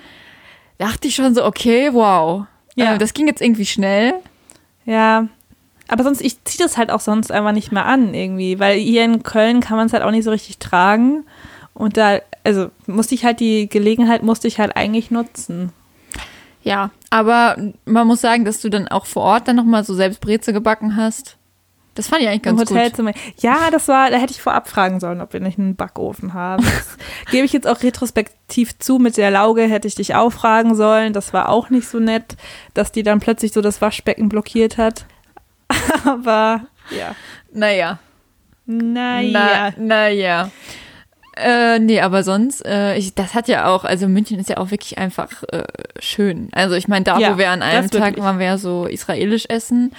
dachte 0.79 1.09
ich 1.09 1.15
schon 1.15 1.35
so, 1.35 1.45
okay, 1.45 1.91
wow. 1.93 2.47
Ja. 2.75 2.95
Äh, 2.95 2.99
das 2.99 3.15
ging 3.15 3.27
jetzt 3.27 3.41
irgendwie 3.41 3.67
schnell. 3.67 4.15
Ja, 4.85 5.29
aber 5.89 6.05
sonst, 6.05 6.21
ich 6.23 6.43
ziehe 6.45 6.65
das 6.65 6.77
halt 6.77 6.91
auch 6.91 7.01
sonst 7.01 7.31
einfach 7.31 7.53
nicht 7.53 7.73
mehr 7.73 7.87
an 7.87 8.15
irgendwie, 8.15 8.59
weil 8.59 8.79
hier 8.79 9.05
in 9.05 9.23
Köln 9.23 9.61
kann 9.61 9.77
man 9.77 9.87
es 9.87 9.93
halt 9.93 10.03
auch 10.03 10.11
nicht 10.11 10.25
so 10.25 10.31
richtig 10.31 10.59
tragen. 10.59 11.25
Und 11.75 11.97
da, 11.97 12.21
also 12.45 12.71
musste 12.87 13.15
ich 13.15 13.25
halt 13.25 13.41
die 13.41 13.69
Gelegenheit, 13.69 14.23
musste 14.23 14.49
ich 14.49 14.61
halt 14.61 14.77
eigentlich 14.77 15.11
nutzen. 15.11 15.73
Ja, 16.63 16.91
aber 17.11 17.57
man 17.85 18.07
muss 18.07 18.23
sagen, 18.23 18.45
dass 18.45 18.61
du 18.61 18.71
dann 18.71 18.89
auch 18.89 19.07
vor 19.07 19.23
Ort 19.23 19.49
dann 19.49 19.57
nochmal 19.57 19.85
so 19.85 19.95
selbst 19.95 20.21
Breze 20.21 20.53
gebacken 20.53 20.97
hast. 20.97 21.37
Das 21.95 22.09
fand 22.09 22.23
ich 22.23 22.29
eigentlich 22.29 22.47
Im 22.47 22.57
ganz 22.57 22.69
gut. 22.69 22.77
Hotelzimmer. 22.77 23.13
Ja, 23.39 23.71
das 23.71 23.89
war, 23.89 24.11
da 24.11 24.17
hätte 24.17 24.33
ich 24.33 24.43
vorab 24.43 24.69
fragen 24.69 25.01
sollen, 25.01 25.21
ob 25.21 25.33
wir 25.33 25.41
nicht 25.41 25.59
einen 25.59 25.77
Backofen 25.77 26.35
haben. 26.35 26.65
Das 27.25 27.33
gebe 27.33 27.45
ich 27.47 27.53
jetzt 27.53 27.67
auch 27.67 27.83
retrospektiv 27.83 28.79
zu. 28.79 28.99
Mit 28.99 29.17
der 29.17 29.31
Lauge 29.31 29.63
hätte 29.63 29.89
ich 29.89 29.95
dich 29.95 30.15
auch 30.15 30.31
fragen 30.31 30.75
sollen. 30.75 31.13
Das 31.13 31.33
war 31.33 31.49
auch 31.49 31.71
nicht 31.71 31.89
so 31.89 31.99
nett, 31.99 32.37
dass 32.75 32.93
die 32.93 33.03
dann 33.03 33.21
plötzlich 33.21 33.53
so 33.53 33.61
das 33.61 33.81
Waschbecken 33.81 34.29
blockiert 34.29 34.77
hat. 34.79 35.07
Aber 36.05 36.63
ja. 36.91 37.15
Naja. 37.53 37.99
Naja. 38.67 39.73
Na, 39.77 39.85
naja. 39.85 40.51
Äh, 41.37 41.81
nee, 41.81 42.01
aber 42.01 42.23
sonst, 42.23 42.65
äh, 42.65 42.97
ich, 42.97 43.15
das 43.15 43.35
hat 43.35 43.49
ja 43.49 43.67
auch, 43.67 43.85
also 43.85 44.07
München 44.07 44.39
ist 44.39 44.49
ja 44.49 44.59
auch 44.59 44.71
wirklich 44.71 44.99
einfach 44.99 45.43
äh, 45.51 45.65
schön. 45.99 46.49
Also 46.53 46.77
ich 46.77 46.87
meine, 46.87 47.05
da 47.05 47.19
Ja, 47.19 47.35
wo 47.35 47.39
wir 47.39 47.51
an 47.51 47.61
einem 47.61 47.91
Tag 47.91 48.03
wirklich. 48.03 48.25
waren 48.25 48.39
wir 48.39 48.47
ja 48.47 48.59
so 48.59 48.87
israelisch 48.87 49.47
essen 49.49 49.93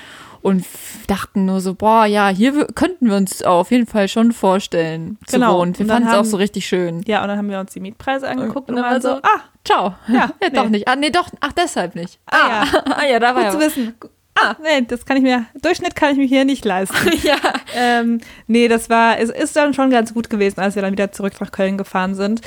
und 0.46 0.64
dachten 1.08 1.46
nur 1.46 1.60
so, 1.60 1.74
boah, 1.74 2.06
ja, 2.06 2.30
hier 2.30 2.68
könnten 2.76 3.10
wir 3.10 3.16
uns 3.18 3.42
auf 3.42 3.72
jeden 3.72 3.88
Fall 3.88 4.08
schon 4.08 4.32
vorstellen 4.32 5.18
zu 5.26 5.38
Genau. 5.38 5.58
wohnen. 5.58 5.78
Wir 5.78 5.86
Und 5.86 5.92
fanden 5.92 6.10
es 6.10 6.14
auch 6.14 6.24
so 6.24 6.38
richtig 6.38 6.68
schön. 6.68 7.02
Ja, 7.08 7.24
und 7.24 7.30
dann 7.30 7.40
haben 7.40 7.50
wir 7.50 7.60
uns 7.60 7.74
die 7.74 7.80
Mietpreise 7.80 8.28
angeguckt 8.28 8.70
und, 8.70 8.76
Und 8.76 8.84
dann 8.84 8.92
war 8.92 9.02
so, 9.02 9.16
so, 9.16 9.22
ah, 9.24 9.42
Ciao. 9.66 9.96
Ja, 10.08 10.30
ja 10.44 10.50
doch 10.52 10.66
nee. 10.66 10.70
nicht. 10.70 10.88
Ah, 10.88 10.96
nee, 10.96 11.10
doch. 11.10 11.28
Ach, 11.42 11.52
deshalb 11.54 11.96
nicht. 11.96 12.20
Ah, 12.28 12.38
ja. 12.48 12.84
ah, 12.96 13.06
ja, 13.12 13.20
da 13.20 13.34
war 13.34 13.44
gut 13.44 13.54
zu 13.54 13.60
ja. 13.60 13.66
wissen. 13.66 13.96
Ah, 14.36 14.56
nee, 14.62 14.86
das 14.88 15.04
kann 15.06 15.18
ich 15.18 15.24
mir, 15.24 15.46
Durchschnitt 15.60 15.96
kann 15.96 16.12
ich 16.12 16.18
mir 16.18 16.26
hier 16.28 16.46
nicht 16.46 16.64
leisten. 16.64 16.96
ja. 17.24 17.38
ähm, 17.74 18.20
nee, 18.46 18.68
das 18.68 18.90
war, 18.90 19.18
es 19.18 19.32
ist 19.32 19.56
dann 19.56 19.74
schon 19.74 19.90
ganz 19.90 20.14
gut 20.14 20.30
gewesen, 20.30 20.60
als 20.60 20.76
wir 20.76 20.84
dann 20.84 20.92
wieder 20.92 21.12
zurück 21.12 21.34
nach 21.40 21.52
Köln 21.52 21.78
gefahren 21.78 22.14
sind. 22.14 22.42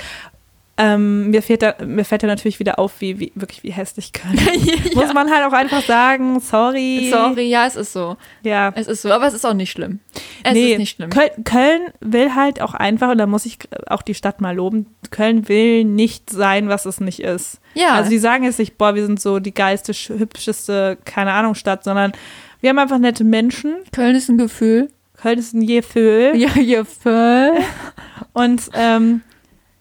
Ähm, 0.80 1.30
mir, 1.30 1.42
fällt 1.42 1.62
da, 1.62 1.74
mir 1.84 2.04
fällt 2.04 2.22
da 2.22 2.28
natürlich 2.28 2.60
wieder 2.60 2.78
auf, 2.78 3.00
wie, 3.00 3.18
wie 3.18 3.32
wirklich 3.34 3.64
wie 3.64 3.72
hässlich 3.72 4.12
Köln 4.12 4.34
ist. 4.84 4.94
Muss 4.94 5.12
man 5.12 5.28
halt 5.28 5.44
auch 5.44 5.52
einfach 5.52 5.82
sagen, 5.82 6.38
sorry. 6.38 7.08
Sorry, 7.10 7.48
ja, 7.48 7.66
es 7.66 7.74
ist 7.74 7.92
so. 7.92 8.16
Ja. 8.44 8.72
Es 8.76 8.86
ist 8.86 9.02
so, 9.02 9.10
aber 9.10 9.26
es 9.26 9.34
ist 9.34 9.44
auch 9.44 9.54
nicht 9.54 9.72
schlimm. 9.72 9.98
Es 10.44 10.52
nee, 10.52 10.72
ist 10.72 10.78
nicht 10.78 10.94
schlimm. 10.96 11.10
Köln, 11.10 11.30
Köln 11.42 11.80
will 12.00 12.34
halt 12.36 12.60
auch 12.62 12.74
einfach, 12.74 13.10
und 13.10 13.18
da 13.18 13.26
muss 13.26 13.44
ich 13.44 13.58
auch 13.88 14.02
die 14.02 14.14
Stadt 14.14 14.40
mal 14.40 14.54
loben, 14.54 14.86
Köln 15.10 15.48
will 15.48 15.82
nicht 15.84 16.30
sein, 16.30 16.68
was 16.68 16.86
es 16.86 17.00
nicht 17.00 17.20
ist. 17.20 17.60
Ja. 17.74 17.94
Also 17.94 18.10
die 18.10 18.18
sagen 18.18 18.44
jetzt 18.44 18.60
nicht, 18.60 18.78
boah, 18.78 18.94
wir 18.94 19.04
sind 19.04 19.20
so 19.20 19.40
die 19.40 19.52
geilste, 19.54 19.90
sch- 19.92 20.16
hübscheste, 20.16 20.96
keine 21.04 21.32
Ahnung, 21.32 21.56
Stadt, 21.56 21.82
sondern 21.82 22.12
wir 22.60 22.70
haben 22.70 22.78
einfach 22.78 22.98
nette 22.98 23.24
Menschen. 23.24 23.74
Köln 23.92 24.14
ist 24.14 24.28
ein 24.28 24.38
Gefühl. 24.38 24.90
Köln 25.20 25.40
ist 25.40 25.54
ein 25.54 25.66
Gefühl. 25.66 26.34
Ja, 26.36 26.56
ja, 26.56 26.84
voll. 26.84 27.50
Und 28.32 28.62
ähm, 28.74 29.22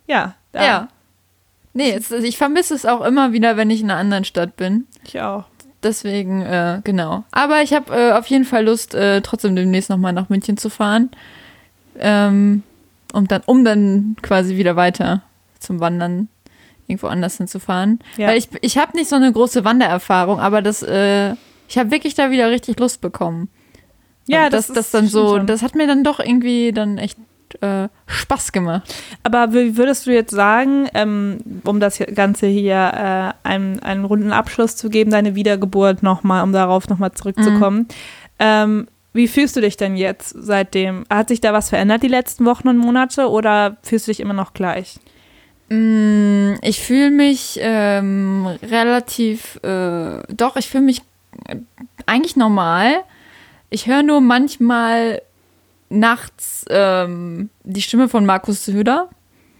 ja, 0.07 0.33
da, 0.57 0.65
Ja. 0.65 0.87
Nee, 1.73 1.91
es, 1.93 2.09
ich 2.11 2.37
vermisse 2.37 2.73
es 2.73 2.85
auch 2.85 3.05
immer 3.05 3.33
wieder, 3.33 3.55
wenn 3.55 3.69
ich 3.69 3.81
in 3.81 3.91
einer 3.91 3.99
anderen 3.99 4.23
Stadt 4.25 4.55
bin. 4.57 4.85
ich 5.05 5.19
auch. 5.21 5.43
Deswegen, 5.83 6.41
äh, 6.41 6.81
genau. 6.83 7.23
Aber 7.31 7.61
ich 7.61 7.71
habe 7.73 7.95
äh, 7.95 8.11
auf 8.13 8.25
jeden 8.27 8.45
Fall 8.45 8.65
Lust, 8.65 8.95
äh, 8.95 9.21
trotzdem 9.21 9.55
demnächst 9.55 9.89
nochmal 9.91 10.11
nach 10.11 10.27
München 10.29 10.57
zu 10.57 10.69
fahren. 10.71 11.11
Ähm, 11.99 12.63
um, 13.13 13.27
dann, 13.27 13.41
um 13.45 13.63
dann 13.63 14.15
quasi 14.23 14.57
wieder 14.57 14.75
weiter 14.75 15.21
zum 15.59 15.79
Wandern 15.79 16.29
irgendwo 16.87 17.07
anders 17.07 17.37
hinzufahren. 17.37 17.99
Ja. 18.17 18.27
Weil 18.29 18.37
ich, 18.37 18.49
ich 18.61 18.77
habe 18.77 18.97
nicht 18.97 19.09
so 19.09 19.15
eine 19.15 19.31
große 19.31 19.63
Wandererfahrung, 19.65 20.39
aber 20.39 20.61
das, 20.63 20.81
äh, 20.83 21.33
ich 21.69 21.77
habe 21.77 21.91
wirklich 21.91 22.15
da 22.15 22.31
wieder 22.31 22.49
richtig 22.49 22.79
Lust 22.79 23.01
bekommen. 23.01 23.49
Ja, 24.25 24.49
das, 24.49 24.67
das 24.67 24.75
das, 24.75 24.85
ist- 24.87 24.93
dann 24.95 25.07
so, 25.07 25.35
schon. 25.37 25.47
das 25.47 25.61
hat 25.61 25.75
mir 25.75 25.85
dann 25.87 26.03
doch 26.03 26.19
irgendwie 26.19 26.71
dann 26.71 26.97
echt 26.97 27.17
äh, 27.61 27.87
Spaß 28.05 28.51
gemacht. 28.51 28.93
Aber 29.23 29.53
wie 29.53 29.77
würdest 29.77 30.05
du 30.07 30.11
jetzt 30.13 30.31
sagen, 30.31 30.87
ähm, 30.93 31.37
um 31.63 31.79
das 31.79 31.99
Ganze 32.13 32.47
hier 32.47 33.33
äh, 33.43 33.47
einen, 33.47 33.79
einen 33.79 34.05
runden 34.05 34.31
Abschluss 34.31 34.75
zu 34.75 34.89
geben, 34.89 35.11
deine 35.11 35.35
Wiedergeburt 35.35 36.03
nochmal, 36.03 36.43
um 36.43 36.53
darauf 36.53 36.87
nochmal 36.89 37.11
zurückzukommen, 37.13 37.87
ähm, 38.39 38.87
wie 39.13 39.27
fühlst 39.27 39.55
du 39.55 39.61
dich 39.61 39.77
denn 39.77 39.95
jetzt 39.97 40.35
seitdem? 40.37 41.03
Hat 41.09 41.29
sich 41.29 41.41
da 41.41 41.51
was 41.51 41.69
verändert 41.69 42.03
die 42.03 42.07
letzten 42.07 42.45
Wochen 42.45 42.67
und 42.67 42.77
Monate 42.77 43.29
oder 43.29 43.77
fühlst 43.81 44.07
du 44.07 44.11
dich 44.11 44.19
immer 44.19 44.33
noch 44.35 44.53
gleich? 44.53 44.99
Mm, 45.69 46.53
Ich 46.61 46.79
fühle 46.81 47.09
mich 47.11 47.57
ähm, 47.61 48.47
relativ, 48.61 49.59
äh, 49.63 50.21
doch, 50.29 50.55
ich 50.55 50.69
fühle 50.69 50.83
mich 50.83 51.01
äh, 51.47 51.55
eigentlich 52.05 52.35
normal. 52.35 52.97
Ich 53.69 53.87
höre 53.87 54.03
nur 54.03 54.21
manchmal 54.21 55.21
nachts 55.89 56.65
ähm, 56.69 57.49
die 57.63 57.81
Stimme 57.81 58.09
von 58.09 58.25
Markus 58.25 58.65
Söder. 58.65 59.09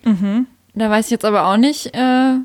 Mhm. 0.04 0.48
Da 0.74 0.90
weiß 0.90 1.06
ich 1.06 1.12
jetzt 1.12 1.26
aber 1.26 1.48
auch 1.48 1.58
nicht 1.58 1.96
äh, 1.96 2.36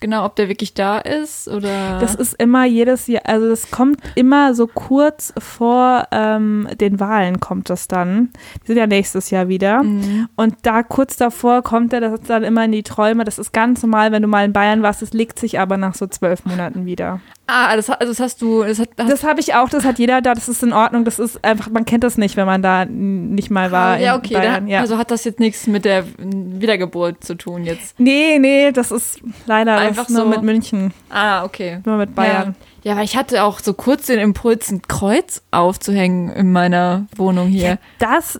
genau, 0.00 0.24
ob 0.24 0.36
der 0.36 0.48
wirklich 0.48 0.74
da 0.74 0.98
ist 0.98 1.48
oder. 1.48 1.98
Das 2.00 2.14
ist 2.14 2.34
immer 2.40 2.64
jedes 2.64 3.06
Jahr, 3.06 3.22
also 3.24 3.48
das 3.48 3.70
kommt 3.70 4.00
immer 4.14 4.54
so 4.54 4.66
kurz 4.66 5.32
vor 5.38 6.06
ähm, 6.10 6.68
den 6.80 7.00
Wahlen 7.00 7.40
kommt 7.40 7.70
das 7.70 7.88
dann. 7.88 8.30
Die 8.62 8.68
sind 8.68 8.76
ja 8.76 8.86
nächstes 8.86 9.30
Jahr 9.30 9.48
wieder. 9.48 9.82
Mhm. 9.82 10.28
Und 10.36 10.54
da 10.62 10.82
kurz 10.82 11.16
davor 11.16 11.62
kommt 11.62 11.92
er 11.92 12.00
das 12.00 12.20
dann 12.22 12.44
immer 12.44 12.64
in 12.64 12.72
die 12.72 12.82
Träume. 12.82 13.24
Das 13.24 13.38
ist 13.38 13.52
ganz 13.52 13.82
normal, 13.82 14.12
wenn 14.12 14.22
du 14.22 14.28
mal 14.28 14.44
in 14.44 14.52
Bayern 14.52 14.82
warst. 14.82 15.02
Das 15.02 15.12
legt 15.12 15.38
sich 15.38 15.58
aber 15.60 15.76
nach 15.76 15.94
so 15.94 16.06
zwölf 16.06 16.44
Monaten 16.44 16.86
wieder. 16.86 17.20
Ah, 17.50 17.74
das, 17.76 17.88
also 17.88 18.12
das 18.12 18.20
hast 18.20 18.42
du. 18.42 18.62
Das 18.62 18.78
hat, 18.78 18.90
Das 18.96 19.24
habe 19.24 19.40
ich 19.40 19.54
auch, 19.54 19.70
das 19.70 19.86
hat 19.86 19.98
jeder 19.98 20.20
da, 20.20 20.34
das 20.34 20.50
ist 20.50 20.62
in 20.62 20.74
Ordnung. 20.74 21.06
Das 21.06 21.18
ist 21.18 21.42
einfach, 21.42 21.70
man 21.70 21.86
kennt 21.86 22.04
das 22.04 22.18
nicht, 22.18 22.36
wenn 22.36 22.44
man 22.44 22.60
da 22.60 22.84
nicht 22.84 23.50
mal 23.50 23.72
war. 23.72 23.94
Ah, 23.94 23.98
ja, 23.98 24.14
in 24.14 24.18
okay. 24.18 24.34
Bayern. 24.34 24.66
da, 24.66 24.72
ja. 24.72 24.80
Also 24.80 24.98
hat 24.98 25.10
das 25.10 25.24
jetzt 25.24 25.40
nichts 25.40 25.66
mit 25.66 25.86
der 25.86 26.04
Wiedergeburt 26.18 27.24
zu 27.24 27.34
tun 27.36 27.64
jetzt. 27.64 27.98
nee, 27.98 28.38
nee, 28.38 28.70
das 28.70 28.90
ist 28.90 29.20
leider 29.46 29.87
Einfach 29.88 30.08
nur 30.08 30.22
so. 30.22 30.28
mit 30.28 30.42
München, 30.42 30.92
Ah, 31.10 31.44
okay. 31.44 31.80
nur 31.84 31.96
mit 31.96 32.14
Bayern. 32.14 32.54
Ja. 32.82 32.92
ja, 32.92 32.96
weil 32.98 33.04
ich 33.04 33.16
hatte 33.16 33.42
auch 33.44 33.60
so 33.60 33.74
kurz 33.74 34.06
den 34.06 34.18
Impuls, 34.18 34.70
ein 34.70 34.82
Kreuz 34.82 35.42
aufzuhängen 35.50 36.30
in 36.30 36.52
meiner 36.52 37.06
Wohnung 37.16 37.48
hier. 37.48 37.78
Das, 37.98 38.38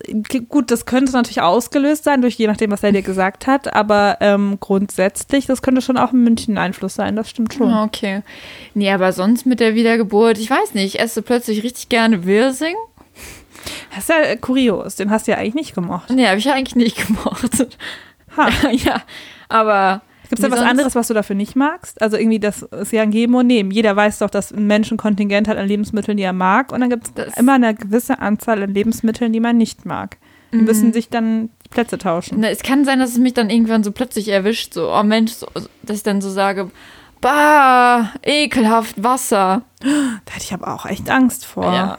gut, 0.49 0.71
das 0.71 0.87
könnte 0.87 1.13
natürlich 1.13 1.41
ausgelöst 1.43 2.05
sein, 2.05 2.23
durch 2.23 2.35
je 2.35 2.47
nachdem, 2.47 2.71
was 2.71 2.83
er 2.83 2.93
dir 2.93 3.03
gesagt 3.03 3.47
hat, 3.47 3.75
aber 3.75 4.19
ähm, 4.21 4.59
grundsätzlich, 4.61 5.47
das 5.47 5.63
könnte 5.63 5.83
schon 5.83 5.97
auch 5.97 6.13
ein 6.13 6.23
München-Einfluss 6.25 6.95
sein, 6.95 7.17
das 7.17 7.29
stimmt 7.31 7.55
schon. 7.55 7.71
Ah, 7.73 7.85
okay. 7.85 8.23
Nee, 8.75 8.91
aber 8.93 9.13
sonst 9.13 9.47
mit 9.47 9.61
der 9.61 9.75
Wiedergeburt, 9.75 10.39
ich 10.39 10.51
weiß 10.51 10.75
nicht, 10.75 10.95
ich 10.95 11.01
esse 11.01 11.23
plötzlich 11.23 11.63
richtig 11.63 11.89
gerne 11.89 12.25
Wirsing. 12.25 12.75
Das 13.91 14.01
ist 14.05 14.09
ja 14.11 14.21
äh, 14.21 14.37
kurios, 14.37 14.97
den 14.97 15.11
hast 15.11 15.27
du 15.27 15.33
ja 15.33 15.39
eigentlich 15.39 15.55
nicht 15.55 15.75
gemocht. 15.75 16.11
Nee, 16.11 16.27
habe 16.27 16.39
ich 16.39 16.45
ja 16.45 16.55
eigentlich 16.55 16.77
nicht 16.77 17.07
gemocht. 17.07 17.67
Ha. 18.37 18.49
ja, 18.71 19.03
aber. 19.49 20.03
Gibt 20.29 20.41
es 20.41 20.45
da 20.45 20.51
was 20.51 20.59
sonst- 20.59 20.71
anderes, 20.71 20.95
was 20.95 21.09
du 21.09 21.15
dafür 21.15 21.37
nicht 21.37 21.57
magst? 21.57 22.01
Also 22.03 22.17
irgendwie, 22.17 22.39
das 22.39 22.63
ist 22.63 22.93
ja 22.93 23.03
ein 23.03 23.11
Geben 23.11 23.35
und 23.35 23.47
Nehmen. 23.47 23.71
Jeder 23.71 23.97
weiß 23.97 24.19
doch, 24.19 24.31
dass 24.31 24.53
ein 24.53 24.67
Mensch 24.67 24.91
ein 24.91 24.97
Kontingent 24.99 25.49
hat 25.49 25.57
an 25.57 25.67
Lebensmitteln, 25.67 26.17
die 26.17 26.23
er 26.23 26.33
mag. 26.33 26.73
Und 26.73 26.81
dann 26.81 26.91
gibt 26.91 27.19
es 27.19 27.37
immer 27.37 27.55
eine 27.55 27.75
gewisse 27.75 28.19
Anzahl 28.21 28.63
an 28.63 28.75
Lebensmitteln, 28.75 29.33
die 29.33 29.41
man 29.41 29.57
nicht 29.57 29.87
mag. 29.87 30.19
Die 30.53 30.57
Mhm. 30.59 30.65
müssen 30.65 30.93
sich 30.93 31.09
dann 31.09 31.51
die 31.65 31.69
Plätze 31.71 31.99
tauschen. 31.99 32.41
Na, 32.41 32.49
es 32.51 32.63
kann 32.63 32.85
sein, 32.85 32.99
dass 32.99 33.11
es 33.11 33.19
mich 33.19 33.35
dann 33.35 33.51
irgendwann 33.51 33.83
so 33.85 33.93
plötzlich 33.93 34.29
erwischt, 34.29 34.75
so, 34.75 34.93
oh 34.93 35.03
Mensch, 35.03 35.33
so, 35.33 35.47
dass 35.83 35.97
ich 35.99 36.03
dann 36.03 36.21
so 36.21 36.31
sage, 36.31 36.71
bah, 37.21 38.13
ekelhaft 38.23 39.03
Wasser. 39.03 39.63
Da 39.81 40.33
hätte 40.35 40.45
ich 40.45 40.53
aber 40.53 40.75
auch 40.75 40.87
echt 40.87 41.09
Angst 41.11 41.45
vor. 41.47 41.73
Ja. 41.73 41.97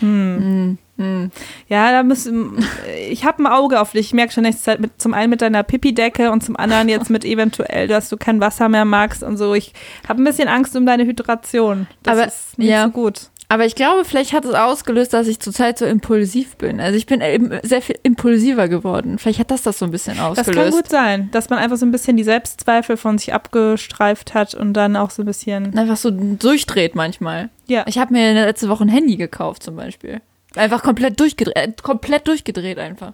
Hm. 0.00 0.78
Hm. 0.96 1.30
Ja, 1.68 1.92
da 1.92 2.02
müssen. 2.02 2.64
Ich 3.10 3.24
habe 3.24 3.42
ein 3.42 3.46
Auge 3.46 3.80
auf 3.80 3.92
dich. 3.92 4.06
Ich 4.06 4.12
merke 4.14 4.32
schon 4.32 4.44
nächste 4.44 4.62
Zeit 4.62 4.80
mit, 4.80 5.00
zum 5.00 5.14
einen 5.14 5.30
mit 5.30 5.42
deiner 5.42 5.62
Pipi-Decke 5.62 6.30
und 6.30 6.42
zum 6.42 6.56
anderen 6.56 6.88
jetzt 6.88 7.10
mit 7.10 7.24
eventuell, 7.24 7.86
dass 7.88 8.08
du 8.08 8.16
kein 8.16 8.40
Wasser 8.40 8.68
mehr 8.68 8.84
magst 8.84 9.22
und 9.22 9.36
so. 9.36 9.54
Ich 9.54 9.72
habe 10.08 10.22
ein 10.22 10.24
bisschen 10.24 10.48
Angst 10.48 10.74
um 10.76 10.86
deine 10.86 11.04
Hydration. 11.04 11.86
Das 12.02 12.14
Aber, 12.18 12.26
ist 12.26 12.58
nicht 12.58 12.70
ja. 12.70 12.84
so 12.84 12.90
gut. 12.90 13.30
Aber 13.48 13.64
ich 13.64 13.76
glaube, 13.76 14.04
vielleicht 14.04 14.32
hat 14.32 14.44
es 14.44 14.54
ausgelöst, 14.54 15.12
dass 15.12 15.28
ich 15.28 15.38
zurzeit 15.38 15.78
so 15.78 15.84
impulsiv 15.84 16.56
bin. 16.56 16.80
Also 16.80 16.96
ich 16.96 17.06
bin 17.06 17.20
eben 17.20 17.52
sehr 17.62 17.80
viel 17.80 17.96
impulsiver 18.02 18.68
geworden. 18.68 19.18
Vielleicht 19.18 19.38
hat 19.38 19.52
das 19.52 19.62
das 19.62 19.78
so 19.78 19.84
ein 19.84 19.92
bisschen 19.92 20.16
Das 20.16 20.38
ausgelöst. 20.38 20.58
kann 20.58 20.70
gut 20.72 20.88
sein, 20.88 21.28
dass 21.30 21.48
man 21.48 21.60
einfach 21.60 21.76
so 21.76 21.86
ein 21.86 21.92
bisschen 21.92 22.16
die 22.16 22.24
Selbstzweifel 22.24 22.96
von 22.96 23.18
sich 23.18 23.32
abgestreift 23.32 24.34
hat 24.34 24.54
und 24.54 24.72
dann 24.72 24.96
auch 24.96 25.10
so 25.10 25.22
ein 25.22 25.26
bisschen. 25.26 25.78
Einfach 25.78 25.96
so 25.96 26.10
durchdreht 26.10 26.96
manchmal. 26.96 27.50
Ja. 27.66 27.84
Ich 27.86 27.98
habe 27.98 28.12
mir 28.12 28.32
letzte 28.34 28.68
Woche 28.68 28.84
ein 28.84 28.88
Handy 28.88 29.16
gekauft 29.16 29.62
zum 29.62 29.76
Beispiel. 29.76 30.20
Einfach 30.54 30.82
komplett 30.82 31.20
durchgedreht, 31.20 31.56
äh, 31.56 31.72
komplett 31.82 32.26
durchgedreht 32.28 32.78
einfach. 32.78 33.12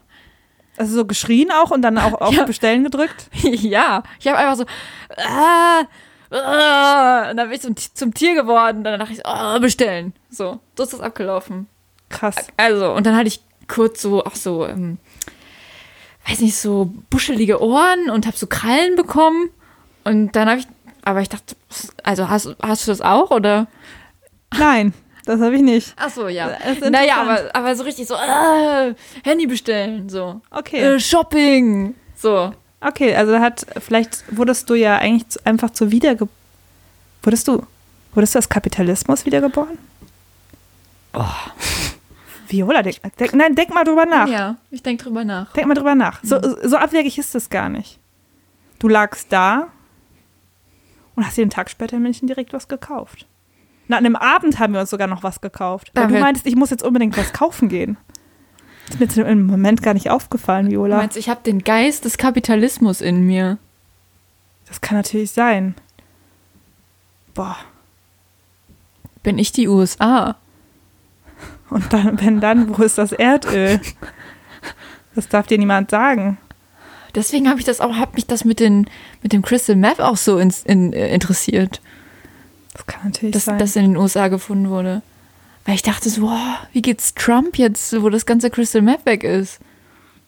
Also 0.77 0.97
so 0.97 1.05
geschrien 1.05 1.51
auch 1.51 1.71
und 1.71 1.83
dann 1.83 1.99
auch 1.99 2.15
auf 2.21 2.35
Ja. 2.35 2.45
Bestellen 2.45 2.85
gedrückt. 2.85 3.29
ja, 3.43 4.03
ich 4.21 4.29
habe 4.29 4.39
einfach 4.39 4.57
so, 4.57 4.65
ah, 5.17 5.83
ah, 6.31 7.31
und 7.31 7.37
dann 7.37 7.49
bin 7.49 7.53
ich 7.53 7.61
zum, 7.61 7.75
zum 7.77 8.15
Tier 8.15 8.35
geworden. 8.35 8.79
Und 8.79 8.85
dann 8.85 9.01
dachte 9.01 9.13
ich, 9.13 9.23
oh, 9.25 9.61
bestellen. 9.61 10.13
So, 10.31 10.61
so 10.77 10.83
ist 10.83 10.93
das 10.93 11.01
abgelaufen. 11.01 11.67
Krass. 12.09 12.37
Also, 12.57 12.93
und 12.93 13.07
dann 13.07 13.17
hatte 13.17 13.29
ich 13.29 13.41
kurz 13.69 14.03
so, 14.03 14.25
auch 14.25 14.35
so, 14.35 14.67
ähm, 14.67 14.99
weiß 16.29 16.41
nicht, 16.41 16.57
so 16.57 16.93
buschelige 17.11 17.63
Ohren 17.63 18.11
und 18.11 18.27
habe 18.27 18.37
so 18.37 18.47
Krallen 18.47 18.97
bekommen. 18.97 19.51
Und 20.05 20.37
dann 20.37 20.49
habe 20.49 20.61
ich, 20.61 20.67
aber 21.05 21.21
ich 21.21 21.29
dachte, 21.29 21.57
also 22.03 22.29
hast, 22.29 22.55
hast 22.63 22.87
du 22.87 22.91
das 22.91 23.01
auch 23.01 23.31
oder? 23.31 23.67
Nein, 24.55 24.93
das 25.25 25.41
habe 25.41 25.55
ich 25.55 25.63
nicht. 25.63 25.95
Ach 25.97 26.11
so, 26.11 26.29
ja. 26.29 26.57
Das 26.65 26.91
Naja, 26.91 27.21
aber, 27.21 27.51
aber 27.55 27.77
so 27.77 27.85
richtig 27.85 28.07
so, 28.07 28.15
ah, 28.15 28.93
Handy 29.23 29.47
bestellen, 29.47 30.09
so. 30.09 30.41
Okay. 30.51 30.79
Äh, 30.79 31.01
Shopping, 31.01 31.95
so. 32.17 32.53
Okay, 32.81 33.15
also 33.15 33.39
hat, 33.39 33.65
vielleicht 33.79 34.25
wurdest 34.37 34.69
du 34.69 34.75
ja 34.75 34.99
eigentlich 34.99 35.29
zu, 35.29 35.45
einfach 35.47 35.71
zur 35.71 35.91
Wiederge... 35.91 36.29
Wurdest 37.23 37.47
du, 37.47 37.65
wurdest 38.15 38.35
du 38.35 38.39
als 38.41 38.49
Kapitalismus 38.49 39.25
wiedergeboren? 39.25 39.79
Oh. 41.15 41.25
Viola, 42.49 42.83
denk, 42.83 42.99
denk, 43.17 43.35
nein, 43.35 43.55
denk 43.55 43.73
mal 43.73 43.85
drüber 43.85 44.05
nach. 44.05 44.29
Ja, 44.29 44.57
ich 44.71 44.83
denke 44.83 45.05
drüber 45.05 45.25
nach. 45.25 45.53
Denk 45.53 45.69
mal 45.69 45.75
drüber 45.75 45.95
nach. 45.95 46.21
So, 46.23 46.39
so 46.63 46.77
abwegig 46.77 47.17
ist 47.17 47.35
es 47.35 47.49
gar 47.49 47.69
nicht. 47.69 47.99
Du 48.79 48.89
lagst 48.89 49.33
da 49.33 49.69
und 51.15 51.25
hast 51.25 51.37
dir 51.37 51.43
einen 51.43 51.51
Tag 51.51 51.71
später 51.71 51.97
in 51.97 52.03
München 52.03 52.27
direkt 52.27 52.53
was 52.53 52.69
gekauft. 52.69 53.27
Na, 53.93 53.99
an 53.99 54.07
einem 54.07 54.17
Abend 54.17 54.59
haben 54.59 54.73
wir 54.73 54.81
uns 54.81 54.89
sogar 54.89 55.07
noch 55.07 55.23
was 55.23 55.43
gekauft. 55.43 55.91
Weil 55.93 56.09
du 56.09 56.19
meintest, 56.19 56.47
ich 56.47 56.57
muss 56.57 56.71
jetzt 56.71 56.83
unbedingt 56.83 57.15
was 57.19 57.35
kaufen 57.35 57.69
gehen. 57.69 57.99
Das 58.89 58.99
ist 59.03 59.17
mir 59.19 59.25
im 59.27 59.45
Moment 59.47 59.83
gar 59.83 59.93
nicht 59.93 60.09
aufgefallen, 60.09 60.65
Du 60.65 60.73
Viola. 60.73 60.97
meinst, 60.97 61.19
ich 61.19 61.29
habe 61.29 61.43
den 61.45 61.63
Geist 61.63 62.07
des 62.07 62.17
Kapitalismus 62.17 63.03
in 63.03 63.27
mir. 63.27 63.59
Das 64.67 64.81
kann 64.81 64.97
natürlich 64.97 65.33
sein. 65.33 65.75
Boah. 67.35 67.57
Bin 69.23 69.37
ich 69.37 69.53
die 69.53 69.69
USA? 69.69 70.37
Und 71.69 71.93
dann, 71.93 72.19
wenn 72.19 72.41
dann, 72.41 72.75
wo 72.75 72.83
ist 72.83 72.97
das 72.97 73.13
Erdöl? 73.13 73.79
Das 75.15 75.29
darf 75.29 75.47
dir 75.49 75.59
niemand 75.59 75.91
sagen. 75.91 76.39
Deswegen 77.15 77.47
habe 77.51 77.61
ich 77.61 77.67
das 77.67 77.83
auch, 77.83 77.95
habe 77.97 78.13
mich 78.15 78.25
das 78.27 78.47
mit, 78.47 78.59
den, 78.59 78.89
mit 79.23 79.35
dem 79.35 79.43
Crystal 79.43 79.77
Meth 79.77 80.01
auch 80.01 80.17
so 80.17 80.39
ins, 80.39 80.63
in, 80.63 80.95
äh, 80.95 81.13
interessiert, 81.13 81.83
Das 82.73 82.87
kann 82.87 83.01
natürlich 83.05 83.33
dass 83.35 83.45
sein. 83.45 83.59
das 83.59 83.77
in 83.77 83.83
den 83.85 83.97
USA 83.97 84.29
gefunden 84.29 84.71
wurde. 84.71 85.03
Weil 85.65 85.75
ich 85.77 85.83
dachte 85.83 86.09
so, 86.11 86.23
wow, 86.23 86.57
wie 86.73 86.83
geht's 86.83 87.15
Trump 87.15 87.57
jetzt, 87.57 88.01
wo 88.03 88.09
das 88.09 88.27
ganze 88.27 88.51
Crystal 88.51 88.83
Meth 88.83 89.05
weg 89.07 89.23
ist? 89.25 89.61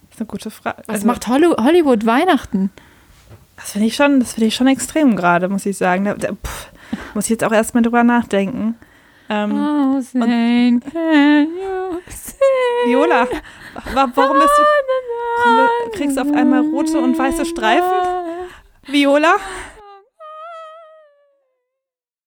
das 0.03 0.17
ist 0.17 0.21
eine 0.21 0.27
gute 0.27 0.51
Frage. 0.51 0.83
Was 0.87 0.95
Also, 0.97 1.07
macht 1.09 1.27
Holly 1.27 1.47
Hollywood 1.59 2.07
Weihnachten? 2.07 2.71
Das 3.57 3.73
finde 3.73 3.87
ich 3.89 3.97
schon, 3.97 4.21
das 4.21 4.35
finde 4.35 4.47
ich 4.49 4.55
schon 4.55 4.67
extrem 4.69 5.17
gerade, 5.17 5.49
muss 5.49 5.67
ich 5.67 5.77
sagen. 5.77 6.05
Da, 6.05 6.15
da, 6.15 6.29
pff, 6.33 6.69
muss 7.15 7.25
ich 7.25 7.31
jetzt 7.31 7.43
auch 7.45 7.53
erstmal 7.53 7.83
drüber 7.83 8.05
nachdenken. 8.05 8.77
Ähm, 9.29 9.53
Oh, 9.53 10.01
Zane, 10.03 10.81
can 10.81 11.47
you 11.47 11.99
see? 12.09 12.35
Viola, 12.87 13.27
wa 13.95 14.09
warum 14.15 14.37
bist 14.39 14.51
du, 14.59 14.63
warum 15.47 15.93
kriegst 15.93 16.17
du 16.17 16.21
auf 16.21 16.33
einmal 16.33 16.61
rote 16.61 17.01
und 17.01 17.19
weiße 17.19 17.45
Streifen? 17.47 17.91
Viola? 18.87 19.37